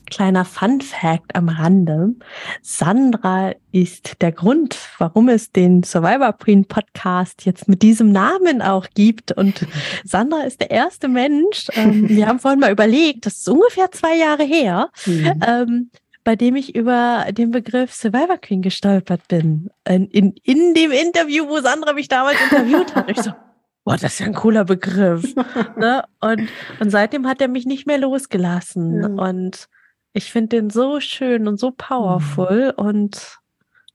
kleiner 0.10 0.46
Fun 0.46 0.82
Fact 0.82 1.36
am 1.36 1.50
Rande. 1.50 2.16
Sandra 2.62 3.54
ist 3.72 4.22
der 4.22 4.32
Grund, 4.32 4.78
warum 4.98 5.30
es 5.30 5.52
den 5.52 5.84
Survivor 5.84 6.34
Queen 6.34 6.66
Podcast 6.66 7.46
jetzt 7.46 7.68
mit 7.68 7.82
diesem 7.82 8.12
Namen 8.12 8.62
auch 8.62 8.88
gibt. 8.94 9.32
Und 9.32 9.66
Sandra 10.04 10.44
ist 10.44 10.62
der 10.62 10.72
erste 10.72 11.08
Mensch, 11.08 11.68
ähm, 11.74 12.10
wir 12.10 12.28
haben 12.28 12.40
vorhin 12.40 12.60
mal 12.60 12.72
überlegt, 12.72 13.26
das 13.26 13.38
ist 13.38 13.50
ungefähr 13.50 13.92
zwei 13.92 14.16
Jahre 14.16 14.44
her, 14.44 14.90
mhm. 15.06 15.42
ähm, 15.46 15.92
bei 16.24 16.36
dem 16.36 16.56
ich 16.56 16.76
über 16.76 17.26
den 17.32 17.52
Begriff 17.52 17.94
Survivor 17.94 18.38
Queen 18.38 18.62
gestolpert 18.62 19.28
bin. 19.28 19.70
In, 19.88 20.08
in, 20.08 20.36
in 20.44 20.74
dem 20.74 20.92
Interview, 20.92 21.48
wo 21.48 21.60
Sandra 21.60 21.94
mich 21.94 22.10
damals 22.10 22.38
interviewt 22.52 22.96
hat. 22.96 23.10
Ich 23.10 23.22
so, 23.22 23.32
boah, 23.86 23.96
das 23.96 24.14
ist 24.14 24.20
ja 24.20 24.26
ein 24.26 24.34
cooler 24.34 24.66
Begriff. 24.66 25.34
ne? 25.78 26.04
und, 26.20 26.50
und 26.82 26.90
seitdem 26.90 27.28
hat 27.28 27.42
er 27.42 27.48
mich 27.48 27.66
nicht 27.66 27.88
mehr 27.88 27.98
losgelassen. 27.98 29.02
Ja. 29.02 29.24
Und 29.24 29.70
ich 30.18 30.32
finde 30.32 30.58
den 30.58 30.70
so 30.70 31.00
schön 31.00 31.48
und 31.48 31.60
so 31.60 31.72
powerful. 31.72 32.74
Mhm. 32.78 32.86
Und 32.86 33.40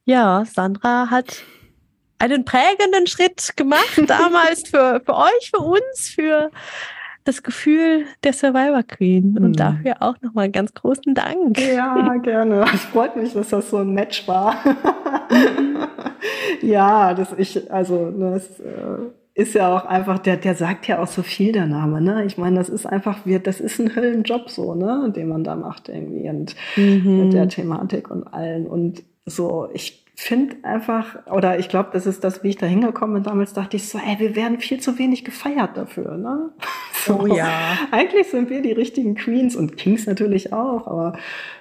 ja, 0.05 0.45
Sandra 0.45 1.11
hat 1.11 1.43
einen 2.19 2.45
prägenden 2.45 3.09
Schritt 3.09 3.57
gemacht 3.57 3.99
damals 4.07 4.69
für, 4.69 5.03
für 5.05 5.17
euch, 5.17 5.51
für 5.55 5.63
uns, 5.63 6.09
für 6.15 6.51
das 7.25 7.43
Gefühl 7.43 8.07
der 8.23 8.33
Survivor 8.33 8.85
Queen. 8.85 9.37
Und 9.37 9.51
mhm. 9.51 9.57
dafür 9.57 9.97
auch 10.01 10.15
nochmal 10.23 10.51
ganz 10.51 10.73
großen 10.73 11.15
Dank. 11.15 11.59
Ja, 11.59 12.17
gerne. 12.23 12.65
Es 12.73 12.85
freut 12.85 13.17
mich, 13.17 13.33
dass 13.33 13.49
das 13.49 13.71
so 13.71 13.79
ein 13.79 13.93
Match 13.93 14.27
war. 14.29 14.57
ja, 16.63 17.15
das 17.15 17.35
ich, 17.37 17.71
also, 17.71 18.13
das, 18.13 18.61
äh 18.61 19.22
ist 19.35 19.55
ja 19.55 19.75
auch 19.75 19.87
einfach, 19.87 20.19
der, 20.19 20.37
der 20.37 20.55
sagt 20.55 20.87
ja 20.87 21.03
auch 21.03 21.07
so 21.07 21.23
viel, 21.23 21.53
der 21.53 21.67
Name, 21.67 22.01
ne? 22.01 22.25
Ich 22.25 22.37
meine, 22.37 22.57
das 22.57 22.69
ist 22.69 22.85
einfach, 22.87 23.25
wir, 23.25 23.39
das 23.39 23.61
ist 23.61 23.79
ein 23.81 23.97
Höllenjob 23.97 24.51
so, 24.51 24.75
ne? 24.75 25.11
Den 25.15 25.29
man 25.29 25.43
da 25.43 25.57
macht 25.57 25.89
irgendwie 25.89 26.29
und 26.29 26.55
mhm. 26.77 27.25
mit 27.25 27.33
der 27.33 27.49
Thematik 27.49 28.11
und 28.11 28.27
allen. 28.33 28.67
Und 28.67 29.03
so, 29.25 29.69
ich 29.73 30.02
finde 30.15 30.57
einfach, 30.63 31.27
oder 31.27 31.59
ich 31.59 31.69
glaube, 31.69 31.91
das 31.93 32.07
ist 32.07 32.23
das, 32.23 32.45
wie 32.45 32.51
ich 32.51 32.59
da 32.59 32.67
hingekommen 32.67 33.15
bin. 33.15 33.23
Damals 33.23 33.55
dachte 33.55 33.77
ich 33.77 33.89
so, 33.89 33.99
ey, 33.99 34.19
wir 34.19 34.37
werden 34.37 34.61
viel 34.61 34.79
zu 34.79 34.99
wenig 34.99 35.25
gefeiert 35.25 35.77
dafür, 35.77 36.17
ne? 36.17 36.51
So, 37.05 37.19
oh 37.23 37.27
ja. 37.27 37.49
Eigentlich 37.91 38.29
sind 38.29 38.49
wir 38.49 38.63
die 38.63 38.71
richtigen 38.71 39.17
Queens 39.17 39.57
und 39.57 39.77
Kings 39.77 40.07
natürlich 40.07 40.53
auch, 40.53 40.87
aber 40.87 41.15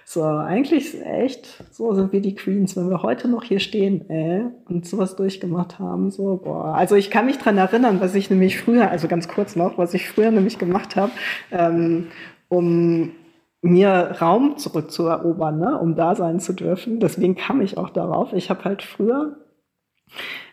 so, 0.06 0.22
eigentlich 0.24 1.04
echt, 1.04 1.64
so 1.72 1.96
sind 1.96 2.12
wir 2.12 2.22
die 2.22 2.36
Queens, 2.36 2.78
wenn 2.78 2.92
wir 2.92 3.02
heute 3.02 3.28
noch 3.28 3.44
hier 3.44 3.60
stehen, 3.60 4.08
ey, 4.08 4.44
und 4.70 4.86
sowas 4.86 5.16
durchgemacht 5.16 5.80
haben, 5.80 6.12
so, 6.12 6.40
boah. 6.44 6.76
Also 6.76 6.96
ich 6.96 7.10
kann 7.10 7.26
mich 7.26 7.40
dran 7.40 7.58
erinnern, 7.58 8.02
was 8.02 8.14
ich 8.14 8.30
nämlich 8.30 8.60
früher, 8.60 8.92
also 8.92 9.08
ganz 9.08 9.28
kurz 9.28 9.56
noch, 9.56 9.80
was 9.80 9.96
ich 9.96 10.08
früher 10.08 10.30
nämlich 10.30 10.60
gemacht 10.60 10.96
habe, 10.96 11.12
ähm, 11.52 12.10
um 12.48 13.14
mir 13.62 14.18
Raum 14.20 14.58
zurückzuerobern, 14.58 15.60
ne, 15.60 15.78
um 15.78 15.96
da 15.96 16.16
sein 16.16 16.40
zu 16.40 16.54
dürfen. 16.54 17.00
Deswegen 17.00 17.36
kam 17.36 17.62
ich 17.62 17.78
auch 17.78 17.90
darauf. 17.90 18.34
Ich 18.34 18.50
habe 18.50 18.64
halt 18.64 18.82
früher 18.82 19.38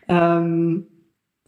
ähm, 0.09 0.87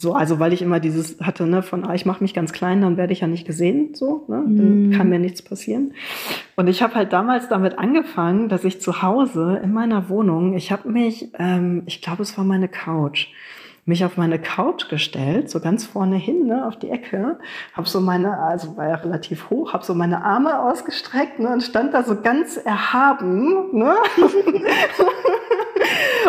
so, 0.01 0.15
also 0.15 0.39
weil 0.39 0.55
ich 0.55 0.63
immer 0.63 0.81
dieses 0.81 1.21
hatte, 1.21 1.47
ne, 1.47 1.63
von 1.63 1.85
ah, 1.85 1.95
ich 1.95 2.07
mache 2.07 2.25
mich 2.25 2.33
ganz 2.33 2.55
klein, 2.55 2.81
dann 2.81 2.97
werde 2.97 3.13
ich 3.13 3.21
ja 3.21 3.27
nicht 3.27 3.47
gesehen, 3.47 3.95
so, 3.95 4.25
ne, 4.29 4.43
dann 4.47 4.89
mm. 4.89 4.91
kann 4.93 5.11
mir 5.11 5.19
nichts 5.19 5.43
passieren. 5.43 5.93
Und 6.57 6.69
ich 6.69 6.83
habe 6.83 6.95
halt 6.95 7.13
damals 7.13 7.51
damit 7.51 7.79
angefangen, 7.79 8.49
dass 8.49 8.65
ich 8.65 8.81
zu 8.81 9.03
Hause 9.03 9.61
in 9.63 9.75
meiner 9.75 10.09
Wohnung, 10.09 10.55
ich 10.55 10.73
habe 10.73 10.89
mich, 10.89 11.31
ähm, 11.39 11.83
ich 11.85 12.01
glaube, 12.01 12.23
es 12.23 12.39
war 12.39 12.45
meine 12.45 12.69
Couch, 12.69 13.29
mich 13.85 14.05
auf 14.05 14.17
meine 14.17 14.39
Couch 14.39 14.89
gestellt, 14.89 15.51
so 15.51 15.61
ganz 15.61 15.87
vorne 15.87 16.17
hin, 16.17 16.47
ne, 16.47 16.67
auf 16.67 16.79
die 16.79 16.91
Ecke, 16.91 17.39
habe 17.73 17.89
so 17.89 18.01
meine, 18.01 18.39
also 18.39 18.77
war 18.77 18.89
ja 18.89 18.95
relativ 18.97 19.51
hoch, 19.51 19.73
habe 19.73 19.85
so 19.85 19.95
meine 19.95 20.25
Arme 20.25 20.61
ausgestreckt 20.61 21.39
ne, 21.39 21.49
und 21.49 21.63
stand 21.63 21.95
da 21.95 22.03
so 22.03 22.21
ganz 22.21 22.57
erhaben, 22.57 23.77
ne, 23.77 23.95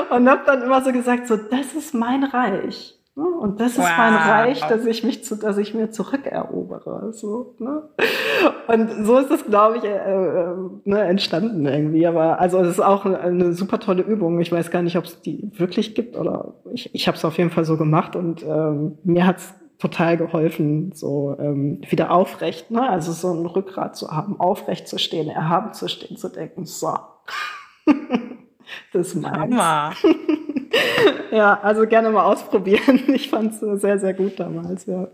und 0.09 0.29
habe 0.29 0.43
dann 0.45 0.63
immer 0.63 0.83
so 0.83 0.91
gesagt, 0.91 1.27
so, 1.27 1.37
das 1.37 1.73
ist 1.73 1.93
mein 1.93 2.23
Reich. 2.23 3.00
Ne, 3.13 3.25
und 3.25 3.59
das 3.59 3.73
ist 3.73 3.79
wow. 3.79 3.97
mein 3.97 4.13
Reich, 4.13 4.61
dass 4.61 4.85
ich 4.85 5.03
mich 5.03 5.25
zu, 5.25 5.35
dass 5.35 5.57
ich 5.57 5.73
mir 5.73 5.91
zurückerobere. 5.91 7.11
So, 7.11 7.55
ne? 7.59 7.89
Und 8.67 9.05
so 9.05 9.17
ist 9.17 9.29
es, 9.29 9.45
glaube 9.45 9.77
ich, 9.77 9.83
äh, 9.83 9.89
äh, 9.89 10.55
ne, 10.85 11.01
entstanden 11.01 11.65
irgendwie. 11.65 12.07
Aber 12.07 12.39
also 12.39 12.59
es 12.59 12.69
ist 12.69 12.79
auch 12.79 13.05
eine, 13.05 13.19
eine, 13.19 13.51
super 13.51 13.79
tolle 13.79 14.03
Übung. 14.03 14.39
Ich 14.39 14.49
weiß 14.49 14.71
gar 14.71 14.81
nicht, 14.81 14.97
ob 14.97 15.03
es 15.03 15.21
die 15.21 15.51
wirklich 15.57 15.93
gibt 15.93 16.15
oder 16.15 16.53
ich, 16.71 16.95
ich 16.95 17.07
habe 17.07 17.17
es 17.17 17.25
auf 17.25 17.37
jeden 17.37 17.49
Fall 17.49 17.65
so 17.65 17.75
gemacht 17.75 18.15
und 18.15 18.43
ähm, 18.43 18.97
mir 19.03 19.27
hat's 19.27 19.55
total 19.77 20.15
geholfen, 20.15 20.91
so 20.93 21.35
ähm, 21.39 21.81
wieder 21.89 22.11
aufrecht, 22.11 22.69
ne? 22.69 22.87
also 22.87 23.11
so 23.11 23.33
ein 23.33 23.45
Rückgrat 23.47 23.95
zu 23.95 24.11
haben, 24.11 24.39
aufrecht 24.39 24.87
zu 24.87 24.99
stehen, 24.99 25.27
erhaben 25.27 25.73
zu 25.73 25.89
stehen, 25.89 26.17
zu 26.17 26.29
denken, 26.29 26.65
so. 26.65 26.93
das 28.93 29.07
ist 29.07 29.15
meins. 29.15 29.55
ja, 31.31 31.59
also 31.61 31.85
gerne 31.87 32.09
mal 32.09 32.25
ausprobieren. 32.25 33.03
Ich 33.13 33.29
fand 33.29 33.53
es 33.53 33.81
sehr, 33.81 33.99
sehr 33.99 34.13
gut 34.13 34.39
damals, 34.39 34.85
ja. 34.85 35.07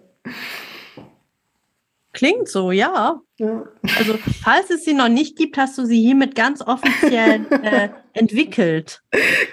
Klingt 2.13 2.47
so, 2.47 2.71
ja. 2.71 3.21
ja. 3.37 3.63
Also, 3.99 4.15
falls 4.43 4.71
es 4.71 4.83
sie 4.83 4.95
noch 4.95 5.07
nicht 5.07 5.37
gibt, 5.37 5.55
hast 5.55 5.77
du 5.77 5.85
sie 5.85 6.01
hiermit 6.01 6.33
ganz 6.33 6.63
offiziell 6.63 7.45
äh, 7.63 7.89
entwickelt. 8.13 9.03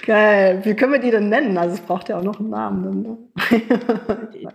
Geil. 0.07 0.63
Wie 0.65 0.75
können 0.75 0.93
wir 0.93 0.99
die 0.99 1.11
denn 1.11 1.29
nennen? 1.29 1.59
Also, 1.59 1.75
es 1.75 1.83
braucht 1.83 2.09
ja 2.09 2.19
auch 2.19 2.23
noch 2.23 2.41
einen 2.41 2.49
Namen. 2.49 3.03
Ne? 3.03 3.19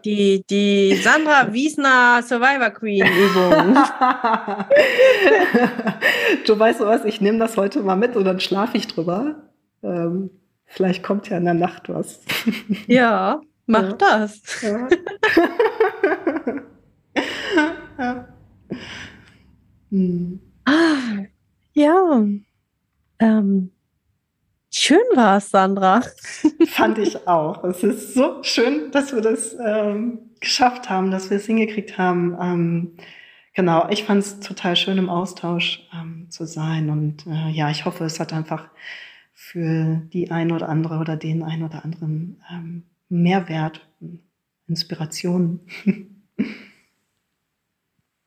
die, 0.03 0.43
die 0.49 0.95
Sandra 0.95 1.53
Wiesner 1.53 2.23
Survivor 2.23 2.71
Queen 2.71 3.05
Übung. 3.05 3.77
du 6.47 6.57
weißt 6.57 6.79
du 6.79 6.85
was, 6.85 7.05
ich 7.05 7.21
nehme 7.21 7.37
das 7.37 7.57
heute 7.57 7.81
mal 7.81 7.95
mit 7.95 8.15
und 8.15 8.25
dann 8.25 8.39
schlafe 8.39 8.75
ich 8.77 8.87
drüber. 8.87 9.35
Ähm, 9.83 10.31
vielleicht 10.69 11.03
kommt 11.03 11.29
ja 11.29 11.37
in 11.37 11.45
der 11.45 11.53
Nacht 11.53 11.89
was. 11.89 12.21
ja, 12.87 13.41
mach 13.65 13.89
ja. 13.89 13.93
das. 13.93 14.41
Ja. 14.61 14.89
ja. 17.97 18.27
Hm. 19.91 20.39
Ah, 20.65 21.23
ja. 21.73 22.23
Ähm, 23.19 23.71
schön 24.71 24.99
war 25.15 25.37
es, 25.37 25.49
Sandra. 25.49 26.01
Fand 26.67 26.97
ich 26.99 27.27
auch. 27.27 27.63
Es 27.63 27.83
ist 27.83 28.13
so 28.13 28.43
schön, 28.43 28.91
dass 28.91 29.13
wir 29.13 29.21
das 29.21 29.55
ähm, 29.59 30.19
geschafft 30.39 30.89
haben, 30.89 31.11
dass 31.11 31.29
wir 31.29 31.37
es 31.37 31.47
hingekriegt 31.47 31.97
haben. 31.97 32.37
Ähm, 32.39 32.97
genau, 33.55 33.87
ich 33.89 34.03
fand 34.03 34.23
es 34.23 34.39
total 34.39 34.75
schön, 34.75 34.97
im 34.97 35.09
Austausch 35.09 35.87
ähm, 35.93 36.27
zu 36.29 36.45
sein. 36.45 36.89
Und 36.89 37.25
äh, 37.25 37.49
ja, 37.49 37.69
ich 37.71 37.85
hoffe, 37.85 38.05
es 38.05 38.19
hat 38.19 38.31
einfach 38.31 38.69
für 39.51 40.01
die 40.13 40.29
ein 40.29 40.51
oder 40.51 40.69
andere 40.69 40.99
oder 40.99 41.17
den 41.17 41.41
ein 41.41 41.63
oder 41.63 41.83
anderen 41.83 42.39
ähm, 42.51 42.83
Mehrwert, 43.09 43.89
Inspiration. 44.67 45.61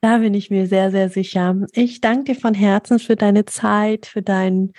Da 0.01 0.19
bin 0.19 0.35
ich 0.35 0.51
mir 0.51 0.67
sehr, 0.67 0.91
sehr 0.91 1.09
sicher. 1.09 1.57
Ich 1.75 2.01
danke 2.01 2.35
dir 2.35 2.41
von 2.41 2.55
Herzen 2.55 2.99
für 2.99 3.15
deine 3.15 3.45
Zeit, 3.45 4.07
für 4.07 4.21
dein 4.21 4.73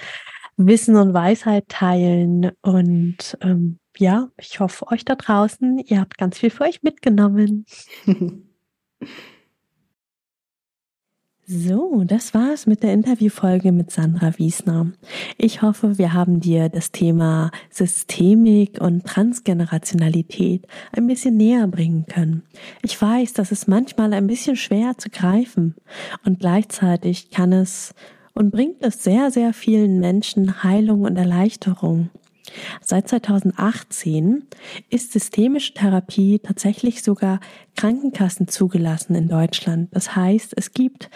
Wissen 0.58 0.98
und 0.98 1.14
Weisheit 1.14 1.70
teilen. 1.70 2.52
Und 2.62 3.38
ähm, 3.39 3.80
ja, 3.96 4.30
ich 4.38 4.60
hoffe, 4.60 4.88
euch 4.88 5.06
da 5.06 5.16
draußen, 5.16 5.80
ihr 5.80 6.02
habt 6.02 6.18
ganz 6.18 6.39
viel 6.39 6.50
für 6.50 6.66
euch 6.66 6.84
mitgenommen. 6.84 7.66
So, 11.46 12.06
das 12.06 12.34
war's 12.34 12.68
mit 12.68 12.84
der 12.84 12.94
Interviewfolge 12.94 13.74
mit 13.74 13.91
Sandra 13.91 14.38
Wiesner. 14.38 14.94
Ich 15.38 15.62
hoffe, 15.62 15.98
wir 15.98 16.14
haben 16.14 16.39
dir 16.39 16.70
das 16.70 16.94
Thema 16.94 17.52
Systemik 17.70 18.80
und 18.80 19.06
Transgenerationalität 19.06 20.66
ein 20.94 21.06
bisschen 21.06 21.36
näher 21.36 21.68
bringen 21.68 22.06
können. 22.06 22.44
Ich 22.82 23.00
weiß, 23.00 23.34
dass 23.34 23.52
es 23.52 23.68
manchmal 23.68 24.14
ein 24.14 24.26
bisschen 24.26 24.56
schwer 24.56 24.98
zu 24.98 25.10
greifen 25.10 25.76
und 26.24 26.39
gleichzeitig 26.39 27.30
kann 27.30 27.52
es 27.52 27.94
und 28.34 28.52
bringt 28.52 28.82
es 28.82 29.04
sehr, 29.04 29.30
sehr 29.30 29.52
vielen 29.52 30.00
Menschen 30.00 30.64
Heilung 30.64 31.02
und 31.02 31.18
Erleichterung. 31.18 32.10
Seit 32.82 33.08
2018 33.08 34.46
ist 34.89 35.14
systemische 35.14 35.74
Therapie 35.74 36.39
tatsächlich 36.39 37.02
sogar 37.04 37.39
Krankenkassen 37.76 38.48
zugelassen 38.48 39.16
in 39.16 39.30
Deutschland. 39.30 39.89
Das 39.94 40.16
heißt, 40.16 40.54
es 40.58 40.72
gibt 40.72 41.10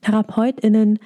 Therapeutinnen, 0.00 0.98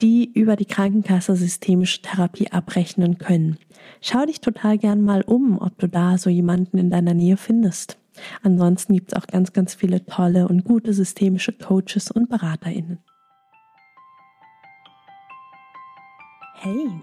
die 0.00 0.32
über 0.32 0.56
die 0.56 0.64
Krankenkasse 0.64 1.36
systemische 1.36 2.00
Therapie 2.00 2.50
abrechnen 2.50 3.18
können. 3.18 3.58
Schau 4.00 4.24
dich 4.24 4.40
total 4.40 4.78
gern 4.78 5.02
mal 5.02 5.22
um, 5.22 5.58
ob 5.58 5.78
du 5.78 5.88
da 5.88 6.16
so 6.16 6.30
jemanden 6.30 6.78
in 6.78 6.90
deiner 6.90 7.14
Nähe 7.14 7.36
findest. 7.36 7.98
Ansonsten 8.42 8.94
gibt 8.94 9.12
es 9.12 9.18
auch 9.18 9.26
ganz, 9.26 9.52
ganz 9.52 9.74
viele 9.74 10.04
tolle 10.04 10.48
und 10.48 10.64
gute 10.64 10.92
systemische 10.94 11.52
Coaches 11.52 12.10
und 12.10 12.28
BeraterInnen. 12.28 12.98
Hey, 16.54 17.02